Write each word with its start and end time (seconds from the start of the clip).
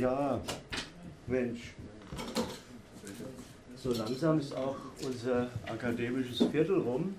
Ja, 0.00 0.40
Mensch. 1.26 1.74
So 3.76 3.92
langsam 3.92 4.40
ist 4.40 4.56
auch 4.56 4.76
unser 5.04 5.48
akademisches 5.66 6.48
Viertel 6.50 6.78
rum. 6.78 7.14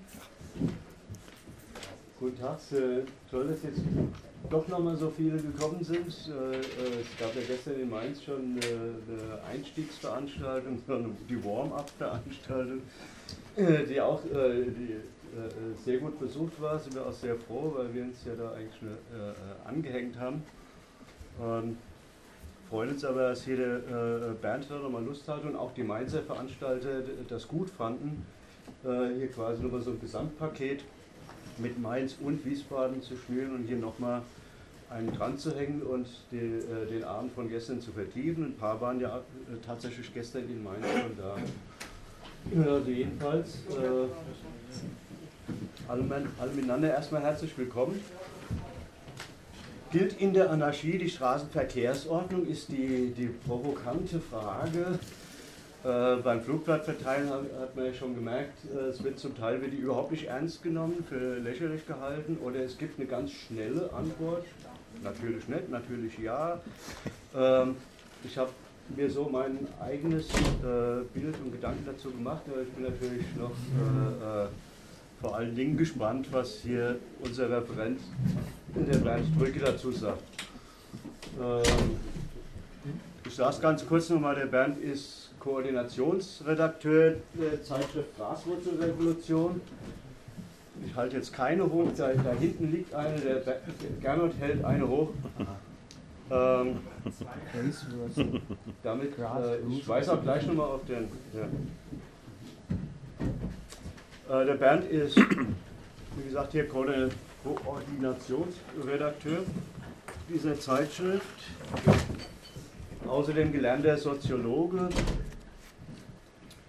Guten 2.18 2.40
Tag, 2.40 2.58
äh, 2.72 3.02
toll, 3.30 3.46
dass 3.46 3.62
jetzt 3.62 3.82
doch 4.50 4.66
nochmal 4.66 4.96
so 4.96 5.12
viele 5.16 5.36
gekommen 5.36 5.84
sind. 5.84 6.08
Äh, 6.28 6.56
äh, 6.56 7.02
es 7.02 7.16
gab 7.20 7.32
ja 7.36 7.42
gestern 7.46 7.80
in 7.80 7.88
Mainz 7.88 8.24
schon 8.24 8.58
eine 8.58 9.42
Einstiegsveranstaltung, 9.48 10.82
die 11.28 11.44
Warm-up-Veranstaltung, 11.44 12.82
die 13.56 14.00
auch 14.00 14.22
sehr 15.84 15.98
gut 15.98 16.18
besucht 16.18 16.60
war. 16.60 16.80
Sind 16.80 16.96
wir 16.96 17.06
auch 17.06 17.12
sehr 17.12 17.36
froh, 17.36 17.74
weil 17.76 17.94
wir 17.94 18.02
uns 18.02 18.24
ja 18.26 18.34
da 18.34 18.50
eigentlich 18.50 18.76
schon 18.76 18.96
angehängt 19.64 20.18
haben. 20.18 20.42
Und 21.38 21.78
freuen 22.72 22.88
uns 22.88 23.04
aber, 23.04 23.28
dass 23.28 23.44
der 23.44 23.80
Bernd 24.40 24.66
da 24.70 24.78
nochmal 24.78 25.04
Lust 25.04 25.28
hat 25.28 25.44
und 25.44 25.54
auch 25.56 25.74
die 25.74 25.82
Mainzer 25.82 26.22
Veranstalter 26.22 27.02
das 27.28 27.46
gut 27.46 27.68
fanden, 27.68 28.24
hier 28.82 29.30
quasi 29.30 29.62
nochmal 29.62 29.82
so 29.82 29.90
ein 29.90 30.00
Gesamtpaket 30.00 30.82
mit 31.58 31.78
Mainz 31.78 32.16
und 32.18 32.42
Wiesbaden 32.46 33.02
zu 33.02 33.14
schnüren 33.16 33.56
und 33.56 33.66
hier 33.66 33.76
nochmal 33.76 34.22
einen 34.88 35.12
dran 35.14 35.36
zu 35.38 35.54
hängen 35.54 35.82
und 35.82 36.06
die, 36.30 36.36
äh, 36.36 36.86
den 36.90 37.04
Abend 37.04 37.32
von 37.32 37.48
gestern 37.48 37.80
zu 37.80 37.92
vertiefen. 37.92 38.44
Ein 38.44 38.56
paar 38.56 38.80
waren 38.80 39.00
ja 39.00 39.18
äh, 39.18 39.20
tatsächlich 39.64 40.12
gestern 40.12 40.44
in 40.44 40.62
Mainz 40.62 40.86
schon 40.86 41.16
da. 41.16 41.36
Also 42.70 42.90
jedenfalls 42.90 43.54
äh, 43.70 44.08
alle, 45.88 46.04
alle 46.38 46.52
miteinander 46.52 46.90
erstmal 46.90 47.22
herzlich 47.22 47.56
willkommen. 47.56 48.00
Gilt 49.92 50.18
in 50.18 50.32
der 50.32 50.50
Anarchie 50.50 50.96
die 50.96 51.10
Straßenverkehrsordnung, 51.10 52.46
ist 52.46 52.70
die, 52.70 53.12
die 53.14 53.26
provokante 53.46 54.20
Frage, 54.20 54.98
äh, 55.84 56.16
beim 56.22 56.40
Flugblattverteilen 56.40 57.28
hat, 57.28 57.76
man 57.76 57.84
ja 57.84 57.92
schon 57.92 58.14
gemerkt, 58.14 58.56
äh, 58.74 58.86
es 58.86 59.04
wird 59.04 59.18
zum 59.18 59.36
Teil 59.36 59.60
wird 59.60 59.74
die 59.74 59.76
überhaupt 59.76 60.12
nicht 60.12 60.28
ernst 60.28 60.62
genommen, 60.62 61.04
für 61.06 61.36
lächerlich 61.40 61.86
gehalten 61.86 62.38
oder 62.42 62.60
es 62.60 62.78
gibt 62.78 62.98
eine 62.98 63.06
ganz 63.06 63.32
schnelle 63.32 63.92
Antwort. 63.92 64.46
Natürlich 65.02 65.46
nicht, 65.48 65.68
natürlich 65.68 66.18
ja. 66.18 66.58
Ähm, 67.36 67.76
ich 68.24 68.38
habe 68.38 68.50
mir 68.96 69.10
so 69.10 69.28
mein 69.30 69.58
eigenes 69.78 70.30
äh, 70.30 71.02
Bild 71.12 71.34
und 71.44 71.52
Gedanken 71.52 71.84
dazu 71.84 72.10
gemacht, 72.10 72.42
aber 72.50 72.62
ich 72.62 72.68
bin 72.68 72.84
natürlich 72.84 73.26
noch 73.36 73.50
äh, 73.50 74.44
äh, 74.44 74.48
vor 75.22 75.36
allen 75.36 75.54
Dingen 75.54 75.76
gespannt, 75.76 76.26
was 76.32 76.58
hier 76.62 76.96
unser 77.24 77.48
Referent, 77.48 78.00
der 78.74 78.98
Bernd 78.98 79.38
Brücke, 79.38 79.60
dazu 79.60 79.92
sagt. 79.92 80.22
Ähm, 81.40 81.62
ich 83.24 83.34
sage 83.34 83.54
es 83.54 83.60
ganz 83.60 83.86
kurz 83.86 84.10
nochmal, 84.10 84.34
der 84.34 84.46
Bernd 84.46 84.82
ist 84.82 85.30
Koordinationsredakteur 85.38 87.14
der 87.34 87.62
Zeitschrift 87.62 88.16
Graswurzelrevolution. 88.16 89.60
Ich 90.84 90.94
halte 90.96 91.16
jetzt 91.16 91.32
keine 91.32 91.64
hoch, 91.70 91.88
da, 91.96 92.12
da 92.12 92.32
hinten 92.32 92.72
liegt 92.72 92.92
eine, 92.92 93.18
der 93.20 93.60
Gernot 94.00 94.32
hält 94.40 94.64
eine 94.64 94.88
hoch. 94.88 95.10
Ähm, 96.30 96.78
damit, 98.82 99.18
äh, 99.18 99.58
ich 99.68 99.86
weise 99.86 100.14
auch 100.14 100.22
gleich 100.22 100.46
nochmal 100.46 100.70
auf 100.70 100.84
den. 100.86 101.08
Ja. 101.34 101.46
Äh, 104.32 104.46
der 104.46 104.54
Bernd 104.54 104.90
ist, 104.90 105.16
wie 106.16 106.24
gesagt, 106.24 106.52
hier 106.52 106.66
Koordinationsredakteur 106.66 109.40
dieser 110.28 110.58
Zeitschrift. 110.58 111.26
Außerdem 113.06 113.52
gelernter 113.52 113.98
Soziologe, 113.98 114.88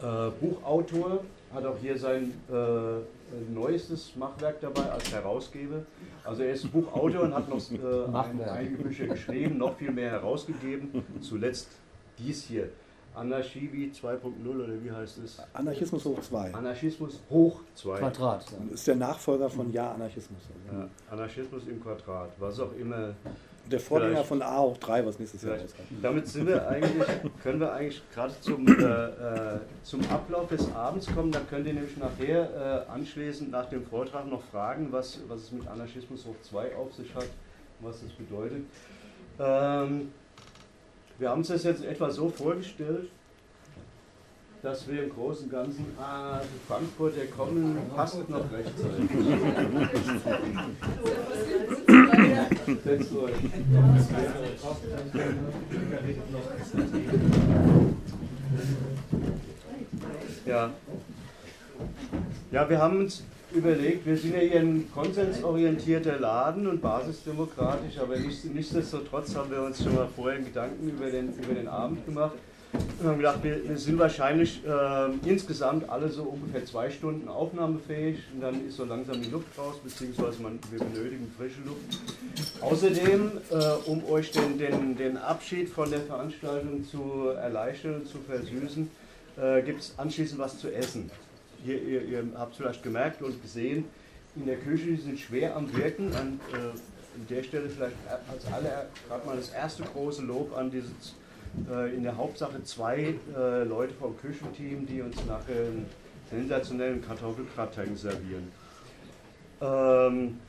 äh, 0.02 0.30
Buchautor, 0.42 1.24
hat 1.54 1.66
auch 1.66 1.78
hier 1.80 1.98
sein 1.98 2.34
äh, 2.52 3.00
neuestes 3.54 4.14
Machwerk 4.18 4.60
dabei 4.60 4.92
als 4.92 5.14
Herausgeber. 5.14 5.86
Also 6.26 6.44
er 6.44 6.52
ist 6.54 6.70
Buchautor 6.72 7.22
und 7.22 7.34
hat 7.34 7.48
noch 7.48 7.62
äh, 7.72 8.08
einige 8.50 8.84
Bücher 8.84 9.06
geschrieben, 9.06 9.58
noch 9.60 9.78
viel 9.78 9.92
mehr 9.92 10.12
herausgegeben. 10.12 11.02
Zuletzt 11.22 11.70
dies 12.18 12.44
hier. 12.44 12.68
Anarchie 13.16 13.70
wie 13.72 13.92
2.0 13.92 14.20
oder 14.48 14.84
wie 14.84 14.92
heißt 14.92 15.20
es? 15.20 15.40
Anarchismus 15.54 16.06
hoch 16.06 16.20
2. 16.22 16.54
Anarchismus 16.54 17.22
hoch 17.30 17.62
2. 17.76 17.98
Quadrat. 18.00 18.46
Ja. 18.52 18.74
Ist 18.74 18.88
der 18.88 18.96
Nachfolger 18.96 19.50
von 19.50 19.72
Ja 19.72 19.92
Anarchismus. 19.92 20.42
Ja, 20.72 20.88
Anarchismus 21.12 21.68
im 21.68 21.82
Quadrat, 21.82 22.32
was 22.40 22.60
auch 22.60 22.74
immer 22.74 23.14
der 23.66 23.80
Vorgänger 23.80 24.24
von 24.24 24.42
A 24.42 24.60
hoch 24.60 24.78
3, 24.78 25.06
was 25.06 25.20
nächstes 25.20 25.44
Jahr 25.44 25.58
rauskommt. 25.58 25.88
Damit 26.02 26.28
sind 26.28 26.48
wir 26.48 26.68
eigentlich, 26.68 27.08
können 27.42 27.60
wir 27.60 27.72
eigentlich 27.72 28.02
gerade 28.14 28.34
zum, 28.42 28.68
äh, 28.68 28.82
äh, 28.82 29.60
zum 29.84 30.02
Ablauf 30.10 30.50
des 30.50 30.74
Abends 30.76 31.08
kommen. 31.14 31.32
Da 31.32 31.40
könnt 31.50 31.68
ihr 31.68 31.74
nämlich 31.74 31.96
nachher 31.98 32.86
äh, 32.90 32.92
anschließend 32.92 33.52
nach 33.52 33.70
dem 33.70 33.86
Vortrag 33.86 34.28
noch 34.28 34.42
fragen, 34.44 34.88
was, 34.92 35.20
was 35.28 35.44
es 35.44 35.52
mit 35.52 35.68
Anarchismus 35.68 36.26
hoch 36.26 36.36
2 36.42 36.76
auf 36.76 36.94
sich 36.94 37.14
hat, 37.16 37.28
was 37.80 38.02
das 38.02 38.12
bedeutet. 38.12 38.64
Ähm, 39.40 40.12
wir 41.20 41.30
haben 41.30 41.40
uns 41.40 41.48
das 41.48 41.64
jetzt 41.64 41.84
etwa 41.86 42.10
so 42.10 42.30
vorgestellt, 42.30 43.10
dass 44.62 44.88
wir 44.88 45.04
im 45.04 45.10
Großen 45.10 45.46
und 45.46 45.52
Ganzen, 45.52 45.86
ah, 46.00 46.40
Frankfurt, 46.68 47.18
der 47.18 47.28
kommen, 47.28 47.78
passt 47.96 48.30
noch 48.30 48.46
rechtzeitig. 48.52 49.10
Ja. 60.46 60.70
ja, 62.52 62.70
wir 62.70 62.78
haben 62.78 63.00
uns 63.00 63.24
überlegt, 63.56 64.06
wir 64.06 64.18
sind 64.18 64.34
ja 64.34 64.40
hier 64.40 64.60
ein 64.60 64.90
konsensorientierter 64.94 66.20
Laden 66.20 66.68
und 66.68 66.82
basisdemokratisch, 66.82 67.98
aber 68.00 68.16
nichtsdestotrotz 68.18 69.36
haben 69.36 69.52
wir 69.52 69.62
uns 69.62 69.84
schon 69.84 69.96
mal 69.96 70.08
vorher 70.16 70.40
Gedanken 70.40 70.90
über 70.90 71.10
den, 71.10 71.34
über 71.38 71.54
den 71.54 71.68
Abend 71.68 72.06
gemacht. 72.06 72.34
Wir 73.00 73.10
haben 73.10 73.18
gedacht, 73.18 73.44
wir, 73.44 73.70
wir 73.70 73.78
sind 73.78 74.00
wahrscheinlich 74.00 74.62
äh, 74.66 75.30
insgesamt 75.30 75.88
alle 75.90 76.10
so 76.10 76.24
ungefähr 76.24 76.66
zwei 76.66 76.90
Stunden 76.90 77.28
aufnahmefähig 77.28 78.18
und 78.34 78.42
dann 78.42 78.68
ist 78.68 78.78
so 78.78 78.86
langsam 78.86 79.22
die 79.22 79.30
Luft 79.30 79.56
raus, 79.58 79.76
beziehungsweise 79.84 80.42
man, 80.42 80.58
wir 80.72 80.80
benötigen 80.80 81.32
frische 81.38 81.62
Luft. 81.66 82.62
Außerdem, 82.62 83.32
äh, 83.52 83.90
um 83.90 84.04
euch 84.06 84.32
den, 84.32 84.58
den, 84.58 84.96
den 84.96 85.18
Abschied 85.18 85.70
von 85.70 85.92
der 85.92 86.02
Veranstaltung 86.02 86.84
zu 86.84 87.30
erleichtern 87.40 87.96
und 87.96 88.08
zu 88.08 88.18
versüßen, 88.18 88.90
äh, 89.38 89.62
gibt 89.62 89.82
es 89.82 89.94
anschließend 89.98 90.40
was 90.40 90.58
zu 90.58 90.74
essen. 90.74 91.12
Hier, 91.64 91.82
ihr, 91.82 92.02
ihr 92.04 92.26
habt 92.36 92.52
es 92.52 92.58
vielleicht 92.58 92.84
gemerkt 92.84 93.22
und 93.22 93.42
gesehen, 93.42 93.86
in 94.36 94.46
der 94.46 94.58
Küche 94.58 94.88
die 94.88 94.96
sind 94.96 95.20
schwer 95.20 95.56
am 95.56 95.74
Wirken. 95.76 96.14
An, 96.16 96.40
äh, 96.52 96.58
an 96.58 97.28
der 97.30 97.44
Stelle 97.44 97.70
vielleicht 97.70 97.96
als 98.32 98.46
aller 98.52 98.88
gerade 99.08 99.26
mal 99.26 99.36
das 99.36 99.50
erste 99.50 99.84
große 99.84 100.24
Lob 100.24 100.56
an 100.58 100.72
dieses 100.72 101.16
äh, 101.70 101.96
in 101.96 102.04
der 102.04 102.18
Hauptsache 102.18 102.64
zwei 102.64 103.16
äh, 103.36 103.64
Leute 103.64 103.94
vom 103.94 104.18
Küchenteam, 104.18 104.86
die 104.88 105.02
uns 105.02 105.16
nachher 105.26 105.68
einen 105.68 105.86
sensationellen 106.30 107.02
Kartoffelgratin 107.06 107.96
servieren. 107.96 108.52
Ähm, 109.62 110.40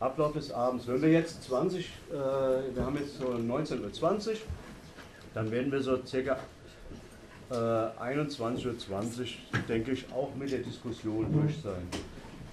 Ablauf 0.00 0.32
des 0.32 0.50
Abends. 0.50 0.88
Wenn 0.88 1.02
wir 1.02 1.10
jetzt 1.10 1.44
20, 1.44 1.84
äh, 1.84 2.12
wir 2.12 2.84
haben 2.84 2.96
jetzt 2.96 3.18
so 3.18 3.26
19.20 3.26 4.30
Uhr, 4.30 4.36
dann 5.34 5.50
werden 5.50 5.70
wir 5.70 5.80
so 5.80 6.04
circa 6.04 6.38
äh, 7.50 7.54
21.20 7.54 8.50
Uhr, 8.90 9.26
denke 9.68 9.92
ich, 9.92 10.06
auch 10.12 10.34
mit 10.34 10.50
der 10.50 10.60
Diskussion 10.60 11.32
durch 11.32 11.60
sein. 11.60 11.88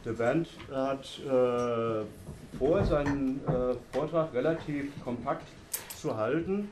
Der 0.05 0.13
Bernd 0.13 0.47
hat 0.71 1.19
äh, 1.19 2.57
vor, 2.57 2.83
seinen 2.85 3.41
äh, 3.45 3.75
Vortrag 3.91 4.33
relativ 4.33 4.91
kompakt 5.03 5.47
zu 5.95 6.15
halten. 6.15 6.69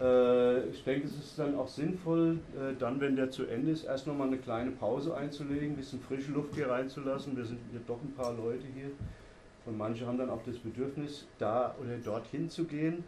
Äh, 0.00 0.64
ich 0.68 0.82
denke, 0.84 1.06
es 1.06 1.14
ist 1.14 1.38
dann 1.38 1.56
auch 1.56 1.68
sinnvoll, 1.68 2.38
äh, 2.56 2.74
dann, 2.78 3.00
wenn 3.00 3.16
der 3.16 3.30
zu 3.30 3.46
Ende 3.46 3.72
ist, 3.72 3.84
erst 3.84 4.06
nochmal 4.06 4.28
eine 4.28 4.38
kleine 4.38 4.70
Pause 4.72 5.14
einzulegen, 5.14 5.70
ein 5.70 5.76
bisschen 5.76 6.00
frische 6.00 6.32
Luft 6.32 6.54
hier 6.54 6.68
reinzulassen. 6.70 7.36
Wir 7.36 7.44
sind 7.44 7.60
hier 7.70 7.80
doch 7.86 8.00
ein 8.02 8.14
paar 8.14 8.32
Leute 8.32 8.64
hier 8.74 8.90
und 9.66 9.78
manche 9.78 10.06
haben 10.06 10.18
dann 10.18 10.30
auch 10.30 10.42
das 10.44 10.58
Bedürfnis, 10.58 11.26
da 11.38 11.74
oder 11.80 11.96
dorthin 11.98 12.48
zu 12.50 12.64
gehen. 12.64 13.04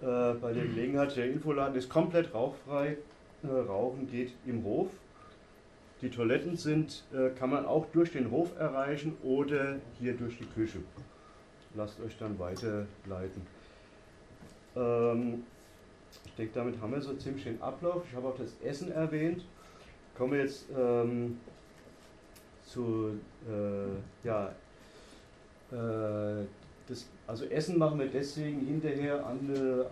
Äh, 0.00 0.34
bei 0.34 0.52
der 0.52 0.64
Gelegenheit, 0.64 1.16
der 1.16 1.30
Infoladen 1.30 1.74
ist 1.76 1.88
komplett 1.88 2.32
rauchfrei. 2.32 2.98
Rauchen 3.44 4.10
geht 4.10 4.32
im 4.46 4.64
Hof. 4.64 4.88
Die 6.00 6.10
Toiletten 6.10 6.56
sind, 6.56 7.04
kann 7.38 7.50
man 7.50 7.66
auch 7.66 7.86
durch 7.92 8.12
den 8.12 8.30
Hof 8.30 8.56
erreichen 8.56 9.16
oder 9.22 9.76
hier 9.98 10.14
durch 10.14 10.38
die 10.38 10.46
Küche. 10.46 10.78
Lasst 11.74 12.00
euch 12.00 12.16
dann 12.18 12.38
weiterleiten. 12.38 13.42
Ähm, 14.76 15.44
ich 16.24 16.34
denke, 16.34 16.54
damit 16.54 16.80
haben 16.80 16.92
wir 16.92 17.00
so 17.00 17.14
ziemlich 17.14 17.44
den 17.44 17.60
Ablauf. 17.60 18.04
Ich 18.08 18.14
habe 18.14 18.28
auch 18.28 18.36
das 18.36 18.56
Essen 18.62 18.90
erwähnt. 18.92 19.44
Kommen 20.16 20.32
wir 20.32 20.40
jetzt 20.40 20.66
ähm, 20.76 21.38
zu, 22.64 23.18
äh, 23.48 24.26
ja, 24.26 24.48
äh, 25.70 26.44
das 26.88 27.08
also 27.28 27.44
Essen 27.44 27.78
machen 27.78 27.98
wir 27.98 28.06
deswegen 28.06 28.66
hinterher, 28.66 29.24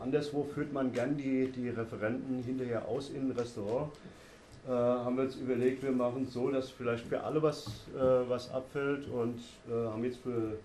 anderswo 0.02 0.42
führt 0.42 0.72
man 0.72 0.90
gern 0.90 1.18
die, 1.18 1.52
die 1.52 1.68
Referenten 1.68 2.42
hinterher 2.42 2.88
aus 2.88 3.10
in 3.10 3.30
ein 3.30 3.36
Restaurant. 3.36 3.92
Äh, 4.66 4.70
haben 4.70 5.16
wir 5.16 5.24
uns 5.24 5.36
überlegt, 5.36 5.82
wir 5.82 5.92
machen 5.92 6.24
es 6.26 6.32
so, 6.32 6.50
dass 6.50 6.70
vielleicht 6.70 7.06
für 7.06 7.22
alle 7.22 7.42
was, 7.42 7.66
äh, 7.94 8.00
was 8.28 8.50
abfällt 8.50 9.06
und 9.08 9.38
äh, 9.68 9.72
haben 9.72 10.02
jetzt 10.02 10.18
für 10.22 10.56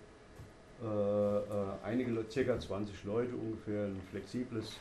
äh, 0.82 1.36
äh, 1.36 1.40
einige, 1.84 2.24
circa 2.30 2.58
20 2.58 3.04
Leute 3.04 3.36
ungefähr 3.36 3.84
ein 3.84 4.00
flexibles 4.10 4.72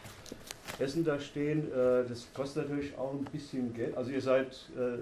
Essen 0.79 1.03
da 1.03 1.19
stehen. 1.19 1.71
Äh, 1.71 2.07
das 2.07 2.27
kostet 2.33 2.69
natürlich 2.69 2.97
auch 2.97 3.11
ein 3.11 3.25
bisschen 3.25 3.73
Geld. 3.73 3.95
Also 3.97 4.11
ihr 4.11 4.21
seid, 4.21 4.47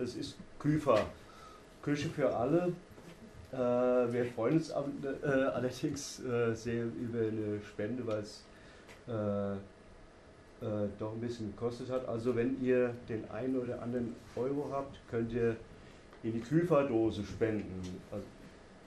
es 0.04 0.16
ist 0.16 0.38
Küfer, 0.58 1.06
Küche 1.84 2.10
für 2.10 2.36
alle. 2.36 2.74
Wir 3.52 4.26
freuen 4.36 4.56
uns 4.56 4.72
allerdings 4.72 6.18
sehr 6.54 6.86
über 6.86 7.20
eine 7.20 7.62
Spende, 7.62 8.06
weil 8.06 8.20
es 8.20 8.44
doch 11.00 11.14
ein 11.14 11.22
bisschen 11.22 11.52
gekostet 11.52 11.90
hat. 11.90 12.08
Also 12.08 12.36
wenn 12.36 12.62
ihr 12.62 12.94
den 13.08 13.30
einen 13.32 13.58
oder 13.58 13.82
anderen 13.82 14.16
Euro 14.36 14.70
habt, 14.72 15.00
könnt 15.10 15.34
ihr 15.34 15.56
in 16.22 16.34
die 16.34 16.42
Küferdose 16.42 17.24
spenden. 17.24 17.82
Also 18.12 18.26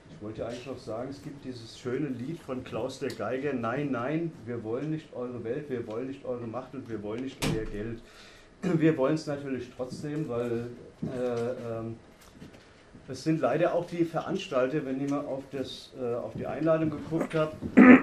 ich 0.09 0.21
wollte 0.21 0.45
eigentlich 0.45 0.67
noch 0.67 0.77
sagen, 0.77 1.09
es 1.09 1.21
gibt 1.21 1.43
dieses 1.43 1.77
schöne 1.77 2.07
Lied 2.07 2.39
von 2.39 2.63
Klaus 2.63 2.99
der 2.99 3.09
Geiger, 3.09 3.53
Nein, 3.53 3.91
nein, 3.91 4.31
wir 4.45 4.63
wollen 4.63 4.91
nicht 4.91 5.11
eure 5.13 5.43
Welt, 5.43 5.69
wir 5.69 5.85
wollen 5.87 6.07
nicht 6.07 6.23
eure 6.23 6.45
Macht 6.47 6.73
und 6.75 6.87
wir 6.89 7.01
wollen 7.01 7.23
nicht 7.23 7.43
euer 7.45 7.65
Geld. 7.65 7.99
Wir 8.61 8.95
wollen 8.95 9.15
es 9.15 9.27
natürlich 9.27 9.71
trotzdem, 9.75 10.29
weil 10.29 10.67
äh, 11.01 11.79
ähm, 11.79 11.95
es 13.09 13.23
sind 13.23 13.41
leider 13.41 13.73
auch 13.73 13.85
die 13.85 14.05
Veranstalter, 14.05 14.85
wenn 14.85 15.01
ihr 15.01 15.09
mal 15.09 15.25
auf, 15.25 15.43
das, 15.51 15.91
äh, 16.01 16.15
auf 16.15 16.33
die 16.35 16.47
Einladung 16.47 16.89
geguckt 16.89 17.35
habt, 17.35 17.55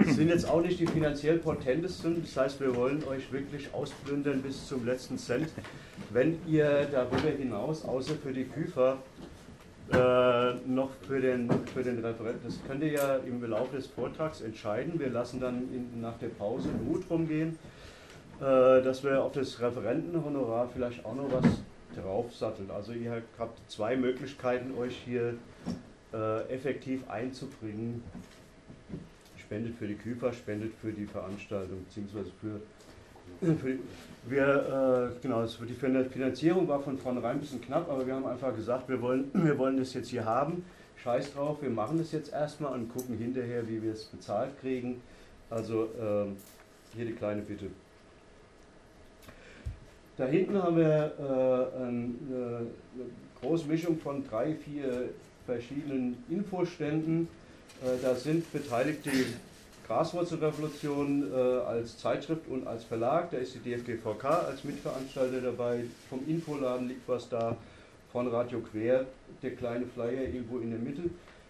sind 0.06 0.29
jetzt 0.29 0.49
auch 0.49 0.61
nicht 0.61 0.79
die 0.79 0.87
finanziell 0.87 1.38
potentesten. 1.38 2.23
Das 2.23 2.37
heißt, 2.37 2.61
wir 2.61 2.76
wollen 2.76 3.02
euch 3.05 3.32
wirklich 3.32 3.73
ausplündern 3.73 4.43
bis 4.43 4.67
zum 4.67 4.85
letzten 4.85 5.17
Cent. 5.17 5.49
Wenn 6.11 6.38
ihr 6.47 6.87
darüber 6.93 7.31
hinaus, 7.31 7.85
außer 7.85 8.14
für 8.23 8.32
die 8.32 8.44
Küfer, 8.44 8.99
äh, 9.93 10.55
noch 10.67 10.91
für 11.06 11.20
den, 11.20 11.50
für 11.75 11.82
den 11.82 12.05
Referenten. 12.05 12.44
Das 12.44 12.61
könnt 12.69 12.82
ihr 12.82 12.93
ja 12.93 13.17
im 13.17 13.43
Laufe 13.44 13.76
des 13.76 13.87
Vortrags 13.88 14.41
entscheiden. 14.41 15.00
Wir 15.00 15.11
lassen 15.11 15.41
dann 15.41 15.62
in, 15.73 16.00
nach 16.00 16.17
der 16.19 16.29
Pause 16.29 16.69
einen 16.69 16.87
Mut 16.87 17.05
rumgehen, 17.11 17.58
äh, 18.38 18.82
dass 18.82 19.02
wir 19.02 19.20
auf 19.23 19.32
das 19.32 19.61
Referentenhonorar 19.61 20.69
vielleicht 20.73 21.05
auch 21.05 21.14
noch 21.14 21.32
was 21.32 21.44
draufsatteln. 22.00 22.70
Also 22.70 22.93
ihr 22.93 23.23
habt 23.38 23.70
zwei 23.70 23.97
Möglichkeiten, 23.97 24.75
euch 24.79 24.97
hier 25.05 25.35
äh, 26.12 26.43
effektiv 26.49 27.08
einzubringen. 27.08 28.02
Spendet 29.37 29.76
für 29.76 29.88
die 29.88 29.97
Küfer, 29.97 30.32
spendet 30.32 30.73
für 30.81 30.93
die 30.93 31.06
Veranstaltung, 31.06 31.85
beziehungsweise 31.85 32.31
für 32.41 32.61
wir, 34.26 35.12
äh, 35.17 35.23
genau, 35.23 35.47
die 35.47 35.75
Finanzierung 35.75 36.69
war 36.69 36.81
von 36.81 36.99
vornherein 36.99 37.37
ein 37.37 37.41
bisschen 37.41 37.61
knapp, 37.61 37.88
aber 37.88 38.06
wir 38.06 38.14
haben 38.14 38.26
einfach 38.26 38.55
gesagt, 38.55 38.88
wir 38.88 39.00
wollen, 39.00 39.31
wir 39.32 39.56
wollen 39.56 39.79
das 39.79 39.94
jetzt 39.94 40.08
hier 40.08 40.25
haben. 40.25 40.64
Scheiß 41.02 41.32
drauf, 41.32 41.62
wir 41.62 41.70
machen 41.70 41.97
das 41.97 42.12
jetzt 42.12 42.32
erstmal 42.32 42.75
und 42.75 42.93
gucken 42.93 43.17
hinterher, 43.17 43.67
wie 43.67 43.82
wir 43.82 43.93
es 43.93 44.05
bezahlt 44.05 44.61
kriegen. 44.61 45.00
Also 45.49 45.85
äh, 45.85 46.26
hier 46.94 47.06
die 47.06 47.12
kleine 47.12 47.41
Bitte. 47.41 47.67
Da 50.21 50.27
hinten 50.27 50.63
haben 50.63 50.77
wir 50.77 51.15
äh, 51.19 51.77
eine, 51.79 52.13
eine 52.29 52.67
große 53.41 53.67
Mischung 53.67 53.99
von 53.99 54.23
drei, 54.29 54.55
vier 54.55 55.09
verschiedenen 55.47 56.23
Infoständen. 56.29 57.27
Äh, 57.83 58.03
da 58.03 58.15
sind 58.15 58.53
beteiligt 58.53 59.07
die 59.07 59.25
Graswurzelrevolution 59.87 61.33
äh, 61.33 61.37
als 61.61 61.97
Zeitschrift 61.97 62.47
und 62.49 62.67
als 62.67 62.85
Verlag. 62.85 63.31
Da 63.31 63.39
ist 63.39 63.55
die 63.55 63.71
DFGVK 63.71 64.25
als 64.27 64.63
Mitveranstalter 64.63 65.41
dabei. 65.41 65.85
Vom 66.11 66.21
Infoladen 66.29 66.89
liegt 66.89 67.09
was 67.09 67.27
da. 67.31 67.57
Von 68.13 68.29
Radio 68.29 68.61
Quer, 68.61 69.07
der 69.43 69.55
kleine 69.55 69.87
Flyer 69.87 70.25
irgendwo 70.25 70.59
in 70.59 70.71
der 70.71 70.81
Mitte. 70.81 71.03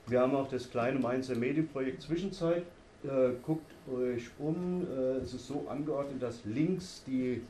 Wir 0.07 0.21
haben 0.21 0.37
auch 0.37 0.49
das 0.49 0.71
kleine 0.71 1.01
Mainzer 1.01 1.35
Medienprojekt 1.35 2.03
Zwischenzeit. 2.03 2.63
Äh, 3.03 3.31
guckt 3.45 3.73
euch 3.93 4.29
um. 4.39 4.87
Äh, 4.87 5.25
es 5.25 5.35
ist 5.35 5.49
so 5.49 5.67
angeordnet, 5.69 6.23
dass 6.23 6.45
links 6.45 7.03
die 7.07 7.33
äh, 7.33 7.41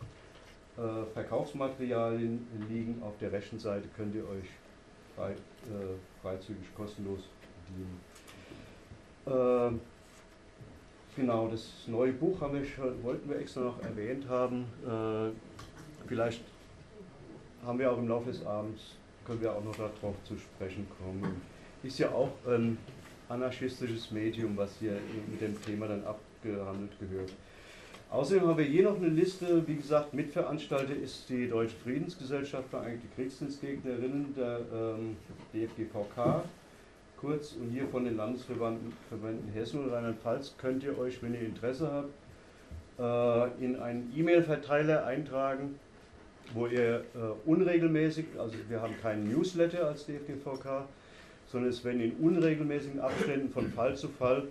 Verkaufsmaterialien 1.12 2.47
liegen. 2.69 3.03
Auf 3.03 3.19
der 3.19 3.32
rechten 3.32 3.59
Seite 3.59 3.88
könnt 3.97 4.15
ihr 4.15 4.25
euch 4.25 4.49
frei, 5.17 5.32
äh, 5.32 6.23
freizügig 6.23 6.75
kostenlos 6.75 7.29
bedienen. 7.67 8.00
Ähm, 9.27 9.81
Genau, 11.17 11.49
das 11.49 11.69
neue 11.88 12.12
Buch 12.12 12.41
haben 12.41 12.55
wir 12.55 12.65
schon, 12.65 13.03
wollten 13.03 13.29
wir 13.29 13.38
extra 13.41 13.61
noch 13.62 13.82
erwähnt 13.82 14.29
haben. 14.29 14.65
Äh, 14.87 15.31
vielleicht 16.06 16.43
haben 17.65 17.79
wir 17.79 17.93
auch 17.93 17.99
im 17.99 18.09
Laufe 18.09 18.31
des 18.31 18.47
Abends, 18.47 18.94
können 19.26 19.41
wir 19.41 19.53
auch 19.53 19.65
noch 19.65 19.75
darauf 19.75 20.15
zu 20.25 20.37
sprechen 20.38 20.87
kommen. 20.99 21.43
Ist 21.83 21.99
ja 21.99 22.11
auch 22.12 22.31
ein 22.47 22.79
anarchistisches 23.29 24.11
Medium, 24.12 24.56
was 24.56 24.76
hier 24.79 24.99
mit 25.29 25.41
dem 25.41 25.61
Thema 25.62 25.88
dann 25.88 26.05
abgehandelt 26.05 26.93
gehört. 27.00 27.33
Außerdem 28.11 28.49
haben 28.49 28.59
wir 28.59 28.65
hier 28.65 28.83
noch 28.83 28.97
eine 28.97 29.07
Liste, 29.07 29.62
wie 29.69 29.77
gesagt, 29.77 30.12
Mitveranstalter 30.15 30.97
ist 30.97 31.29
die 31.29 31.49
Deutsche 31.49 31.77
Friedensgesellschaft 31.77 32.69
Vereinigte 32.69 33.07
Kriegsdienstgegnerinnen 33.15 34.35
der 34.35 34.61
ähm, 34.75 35.17
DFGVK. 35.55 36.43
Kurz 37.21 37.53
und 37.53 37.71
hier 37.71 37.87
von 37.87 38.05
den 38.05 38.17
Landesverbänden 38.17 39.53
Hessen 39.55 39.85
und 39.85 39.91
Rheinland-Pfalz 39.91 40.57
könnt 40.59 40.83
ihr 40.83 40.99
euch, 40.99 41.23
wenn 41.23 41.35
ihr 41.35 41.43
Interesse 41.43 42.09
habt, 42.99 43.59
äh, 43.61 43.65
in 43.65 43.77
einen 43.77 44.12
E-Mail-Verteiler 44.17 45.07
eintragen, 45.07 45.79
wo 46.53 46.67
ihr 46.67 47.05
äh, 47.15 47.49
unregelmäßig, 47.49 48.25
also 48.39 48.57
wir 48.69 48.83
haben 48.83 48.95
keinen 49.01 49.31
Newsletter 49.31 49.87
als 49.87 50.07
DFGVK, 50.07 50.85
sondern 51.47 51.71
es 51.71 51.85
werden 51.85 52.01
in 52.01 52.12
unregelmäßigen 52.15 52.99
Abständen 52.99 53.51
von 53.51 53.71
Fall 53.71 53.95
zu 53.97 54.09
Fall 54.09 54.49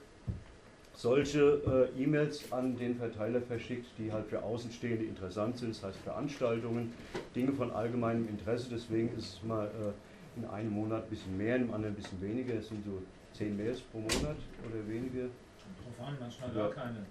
solche 1.00 1.90
äh, 1.96 2.04
E-Mails 2.04 2.52
an 2.52 2.76
den 2.76 2.98
Verteiler 2.98 3.42
verschickt, 3.42 3.88
die 3.98 4.12
halt 4.12 4.28
für 4.28 4.44
Außenstehende 4.44 5.06
interessant 5.06 5.58
sind, 5.58 5.70
das 5.70 5.82
heißt 5.82 6.00
Veranstaltungen, 6.00 6.92
Dinge 7.34 7.54
von 7.54 7.72
allgemeinem 7.72 8.28
Interesse. 8.28 8.68
Deswegen 8.70 9.18
ist 9.18 9.36
es 9.36 9.44
mal 9.44 9.68
äh, 9.68 10.40
in 10.40 10.46
einem 10.50 10.72
Monat 10.72 11.04
ein 11.04 11.10
bisschen 11.10 11.38
mehr, 11.38 11.56
im 11.56 11.74
anderen 11.74 11.94
ein 11.94 11.96
bisschen 11.96 12.22
weniger. 12.22 12.54
Es 12.56 12.68
sind 12.68 12.84
so 12.84 13.02
10 13.34 13.56
Mails 13.56 13.80
pro 13.80 14.00
Monat 14.00 14.36
oder 14.68 14.88
weniger. 14.90 15.24
Drauf 15.24 16.08
an, 16.08 16.18
manchmal 16.20 16.52
gar 16.52 16.72
keine. 16.72 17.06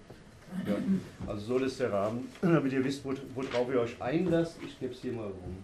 Ja, 0.66 0.76
also 1.26 1.58
so 1.58 1.64
ist 1.64 1.80
der 1.80 1.90
Rahmen, 1.90 2.28
damit 2.42 2.72
ihr 2.72 2.84
wisst, 2.84 3.02
worauf 3.04 3.70
ihr 3.70 3.80
euch 3.80 4.00
einlasst. 4.02 4.58
Ich 4.62 4.78
gebe 4.78 4.92
es 4.92 5.00
hier 5.00 5.12
mal 5.12 5.26
rum. 5.26 5.56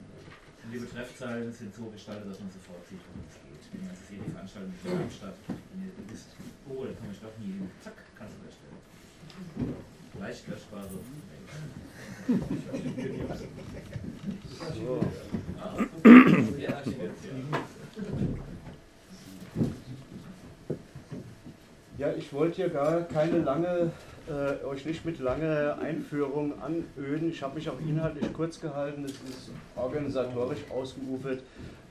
Und 0.64 0.72
die 0.72 0.78
Betreffzeilen 0.78 1.52
sind 1.52 1.74
so 1.74 1.84
gestaltet, 1.86 2.30
dass 2.30 2.40
man 2.40 2.50
sofort 2.50 2.86
sieht, 2.88 3.00
worum 3.06 3.22
es 3.28 3.43
man 3.82 3.96
sieht, 4.08 4.20
die 4.26 4.30
Veranstaltung 4.30 4.72
findet 4.82 5.12
statt. 5.12 5.34
Wenn 5.48 5.86
ihr 5.86 5.92
wisst, 6.10 6.28
oh, 6.68 6.84
da 6.84 6.92
komme 6.92 7.12
ich 7.12 7.20
doch 7.20 7.36
nie 7.40 7.52
hin, 7.52 7.70
zack, 7.82 7.94
kannst 8.18 8.34
du 8.38 8.46
erstellen. 8.46 8.78
Leicht 10.20 10.48
löschbare 10.48 10.88
so. 10.90 11.00
Ja, 21.98 22.12
ich 22.16 22.32
wollte 22.32 22.62
ja 22.62 22.68
gar 22.68 23.02
keine 23.02 23.38
lange, 23.38 23.92
äh, 24.28 24.64
euch 24.64 24.84
nicht 24.84 25.04
mit 25.04 25.20
langer 25.20 25.78
Einführung 25.80 26.54
anöden. 26.60 27.30
Ich 27.30 27.42
habe 27.42 27.56
mich 27.56 27.68
auch 27.68 27.78
inhaltlich 27.80 28.32
kurz 28.32 28.60
gehalten, 28.60 29.04
es 29.04 29.12
ist 29.12 29.50
organisatorisch 29.76 30.64
ausgeufert, 30.70 31.42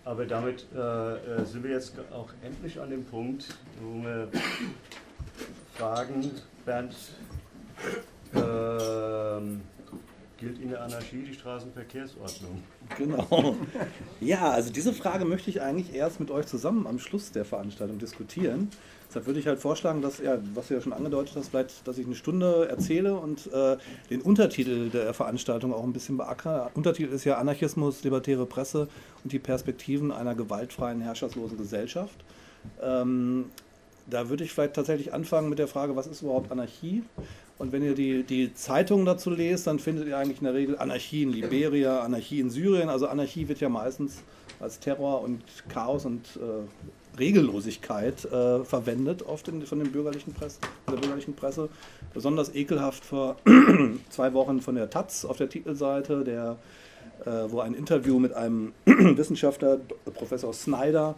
aber 0.06 0.26
damit 0.26 0.68
äh, 0.76 0.80
äh 0.80 1.46
sind 1.46 1.64
wir 1.64 1.72
jetzt 1.72 1.96
auch 2.12 2.30
endlich 2.44 2.80
an 2.80 2.90
dem 2.90 3.06
Punkt, 3.06 3.48
wo 3.82 4.04
wir 4.04 4.30
fragen, 5.76 6.32
Bernd, 6.66 6.96
ähm, 8.36 9.62
gilt 10.38 10.60
in 10.60 10.70
der 10.70 10.84
Anarchie 10.84 11.24
die 11.24 11.34
Straßenverkehrsordnung? 11.34 12.64
Genau. 12.98 13.56
Ja, 14.20 14.52
also 14.52 14.72
diese 14.72 14.94
Frage 14.94 15.26
möchte 15.26 15.50
ich 15.50 15.62
eigentlich 15.62 15.94
erst 15.94 16.20
mit 16.20 16.32
euch 16.32 16.46
zusammen 16.48 16.86
am 16.86 17.00
Schluss 17.00 17.32
der 17.32 17.46
Veranstaltung 17.46 17.98
diskutieren. 17.98 18.70
Deshalb 19.14 19.28
würde 19.28 19.40
ich 19.40 19.46
halt 19.46 19.60
vorschlagen, 19.60 20.02
dass, 20.02 20.18
ja, 20.18 20.40
was 20.56 20.70
du 20.70 20.74
ja 20.74 20.82
schon 20.82 20.92
angedeutet 20.92 21.36
hast, 21.36 21.50
vielleicht, 21.50 21.88
dass 21.88 22.00
ich 22.00 22.08
eine 22.08 22.16
Stunde 22.16 22.68
erzähle 22.68 23.14
und 23.14 23.46
äh, 23.54 23.78
den 24.10 24.22
Untertitel 24.22 24.90
der 24.90 25.14
Veranstaltung 25.14 25.72
auch 25.72 25.84
ein 25.84 25.94
bisschen 25.94 26.18
beackere. 26.18 26.72
Untertitel 26.74 27.14
ist 27.14 27.24
ja 27.24 27.38
Anarchismus, 27.38 28.04
libertäre 28.04 28.48
Presse 28.48 28.88
und 29.24 29.32
die 29.32 29.38
Perspektiven 29.38 30.12
einer 30.12 30.34
gewaltfreien, 30.34 31.00
herrscherslosen 31.00 31.60
Gesellschaft. 31.60 32.16
Ähm, 32.82 33.52
da 34.10 34.30
würde 34.30 34.46
ich 34.46 34.52
vielleicht 34.52 34.74
tatsächlich 34.74 35.14
anfangen 35.14 35.48
mit 35.48 35.60
der 35.60 35.68
Frage, 35.68 35.96
was 35.96 36.08
ist 36.08 36.24
überhaupt 36.24 36.52
Anarchie? 36.52 37.04
Und 37.60 37.72
wenn 37.72 37.84
ihr 37.84 37.94
die, 37.94 38.24
die 38.24 38.52
Zeitungen 38.56 39.06
dazu 39.06 39.30
lest, 39.30 39.68
dann 39.68 39.78
findet 39.78 40.08
ihr 40.08 40.18
eigentlich 40.18 40.40
in 40.40 40.46
der 40.46 40.56
Regel 40.56 40.76
Anarchie 40.80 41.22
in 41.22 41.32
Liberia, 41.32 42.00
Anarchie 42.00 42.40
in 42.40 42.50
Syrien. 42.50 42.90
Also 42.90 43.08
Anarchie 43.08 43.48
wird 43.48 43.60
ja 43.60 43.70
meistens 43.70 44.24
als 44.60 44.80
Terror 44.80 45.22
und 45.22 45.44
Chaos 45.70 46.04
und 46.06 46.26
äh, 46.38 46.66
Regellosigkeit 47.18 48.26
äh, 48.26 48.64
verwendet, 48.64 49.24
oft 49.24 49.48
in, 49.48 49.66
von, 49.66 49.80
den 49.80 49.92
bürgerlichen 49.92 50.34
Presse, 50.34 50.60
der 50.88 50.98
bürgerlichen 50.98 51.36
Presse. 51.36 51.70
Besonders 52.14 52.54
ekelhaft 52.56 53.06
vor 53.06 53.38
zwei 54.10 54.34
Wochen 54.34 54.62
von 54.62 54.76
der 54.76 54.90
Taz 54.90 55.26
auf 55.26 55.38
der 55.38 55.50
Titelseite, 55.50 56.24
der, 56.24 56.58
äh, 57.26 57.52
wo 57.52 57.60
ein 57.60 57.74
Interview 57.74 58.20
mit 58.20 58.34
einem 58.34 58.74
Wissenschaftler, 58.86 59.80
Professor 60.14 60.54
Snyder, 60.54 61.16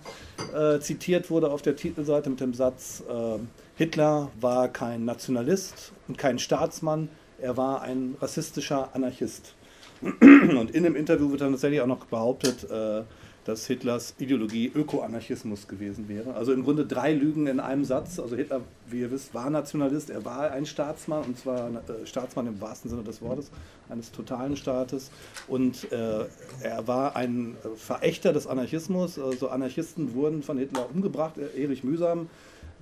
äh, 0.54 0.80
zitiert 0.80 1.30
wurde 1.30 1.50
auf 1.50 1.62
der 1.62 1.76
Titelseite 1.76 2.30
mit 2.30 2.40
dem 2.40 2.54
Satz, 2.54 3.04
äh, 3.10 3.40
Hitler 3.76 4.30
war 4.40 4.68
kein 4.70 5.06
Nationalist 5.06 5.92
und 6.08 6.18
kein 6.18 6.40
Staatsmann, 6.40 7.10
er 7.40 7.58
war 7.58 7.82
ein 7.82 8.16
rassistischer 8.22 8.90
Anarchist. 8.94 9.56
Und 10.02 10.72
in 10.72 10.84
dem 10.84 10.96
Interview 10.96 11.32
wird 11.32 11.42
dann 11.42 11.52
tatsächlich 11.52 11.82
auch 11.82 11.88
noch 11.88 12.06
behauptet, 12.06 12.70
äh, 12.70 13.04
dass 13.46 13.68
Hitlers 13.68 14.16
Ideologie 14.18 14.72
Ökoanarchismus 14.74 15.68
gewesen 15.68 16.10
wäre. 16.10 16.34
Also 16.34 16.52
im 16.52 16.64
Grunde 16.64 16.86
drei 16.86 17.14
Lügen 17.14 17.46
in 17.46 17.60
einem 17.60 17.86
Satz. 17.86 18.20
Also 18.20 18.36
Hitler, 18.36 18.62
wie 18.90 19.02
ihr 19.02 19.12
wisst, 19.12 19.36
war 19.36 19.52
Nationalist, 19.52 20.10
er 20.10 20.26
war 20.26 20.52
ein 20.52 20.66
Staatsmann 20.66 21.24
und 21.24 21.38
zwar 21.38 21.70
äh, 21.70 22.06
Staatsmann 22.06 22.48
im 22.48 22.60
wahrsten 22.60 22.90
Sinne 22.90 23.04
des 23.04 23.22
Wortes, 23.22 23.52
eines 23.88 24.12
totalen 24.12 24.58
Staates. 24.58 25.12
Und 25.48 25.92
äh, 25.92 26.26
er 26.64 26.88
war 26.88 27.16
ein 27.16 27.56
Verächter 27.76 28.34
des 28.34 28.48
Anarchismus. 28.48 29.20
Also 29.20 29.50
Anarchisten 29.50 30.16
wurden 30.16 30.42
von 30.42 30.58
Hitler 30.58 30.90
umgebracht. 30.92 31.36
Erich 31.38 31.84
Mühsam, 31.84 32.30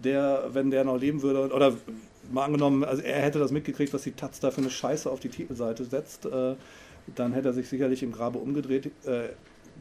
der, 0.02 0.50
wenn 0.54 0.72
der 0.72 0.86
noch 0.86 0.98
leben 0.98 1.22
würde, 1.22 1.54
oder 1.54 1.74
mal 2.32 2.46
angenommen, 2.46 2.86
also 2.86 3.02
er 3.02 3.22
hätte 3.22 3.38
das 3.38 3.52
mitgekriegt, 3.52 3.94
was 3.94 4.04
die 4.04 4.14
Taz 4.14 4.40
da 4.40 4.50
für 4.50 4.62
eine 4.62 4.70
Scheiße 4.70 5.12
auf 5.12 5.20
die 5.20 5.28
Titelseite 5.28 5.84
setzt, 5.84 6.26
äh, 6.26 6.56
dann 7.16 7.34
hätte 7.34 7.50
er 7.50 7.54
sich 7.54 7.68
sicherlich 7.68 8.02
im 8.02 8.14
Grabe 8.14 8.40
umgedreht. 8.40 8.92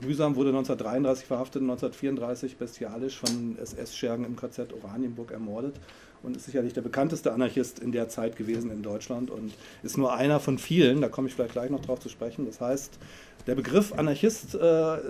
Mühsam 0.04 0.36
wurde 0.36 0.50
1933 0.50 1.26
verhaftet, 1.26 1.62
1934 1.62 2.56
bestialisch 2.56 3.18
von 3.18 3.56
SS-Schergen 3.58 4.24
im 4.24 4.36
KZ 4.36 4.72
Oranienburg 4.72 5.30
ermordet 5.30 5.76
und 6.22 6.36
ist 6.36 6.46
sicherlich 6.46 6.72
der 6.72 6.82
bekannteste 6.82 7.32
Anarchist 7.32 7.78
in 7.78 7.92
der 7.92 8.08
Zeit 8.08 8.36
gewesen 8.36 8.70
in 8.70 8.82
Deutschland 8.82 9.30
und 9.30 9.52
ist 9.82 9.98
nur 9.98 10.14
einer 10.14 10.40
von 10.40 10.58
vielen, 10.58 11.00
da 11.00 11.08
komme 11.08 11.28
ich 11.28 11.34
vielleicht 11.34 11.52
gleich 11.52 11.70
noch 11.70 11.80
drauf 11.80 12.00
zu 12.00 12.08
sprechen. 12.08 12.46
Das 12.46 12.60
heißt, 12.60 12.98
der 13.46 13.54
Begriff 13.54 13.92
Anarchist 13.92 14.54
äh, 14.54 14.58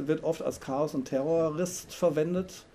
wird 0.07 0.25
oft 0.25 0.43
als 0.43 0.61
Chaos- 0.61 0.95
und 0.95 1.07
Terrorist 1.07 1.95
verwendet 1.95 2.67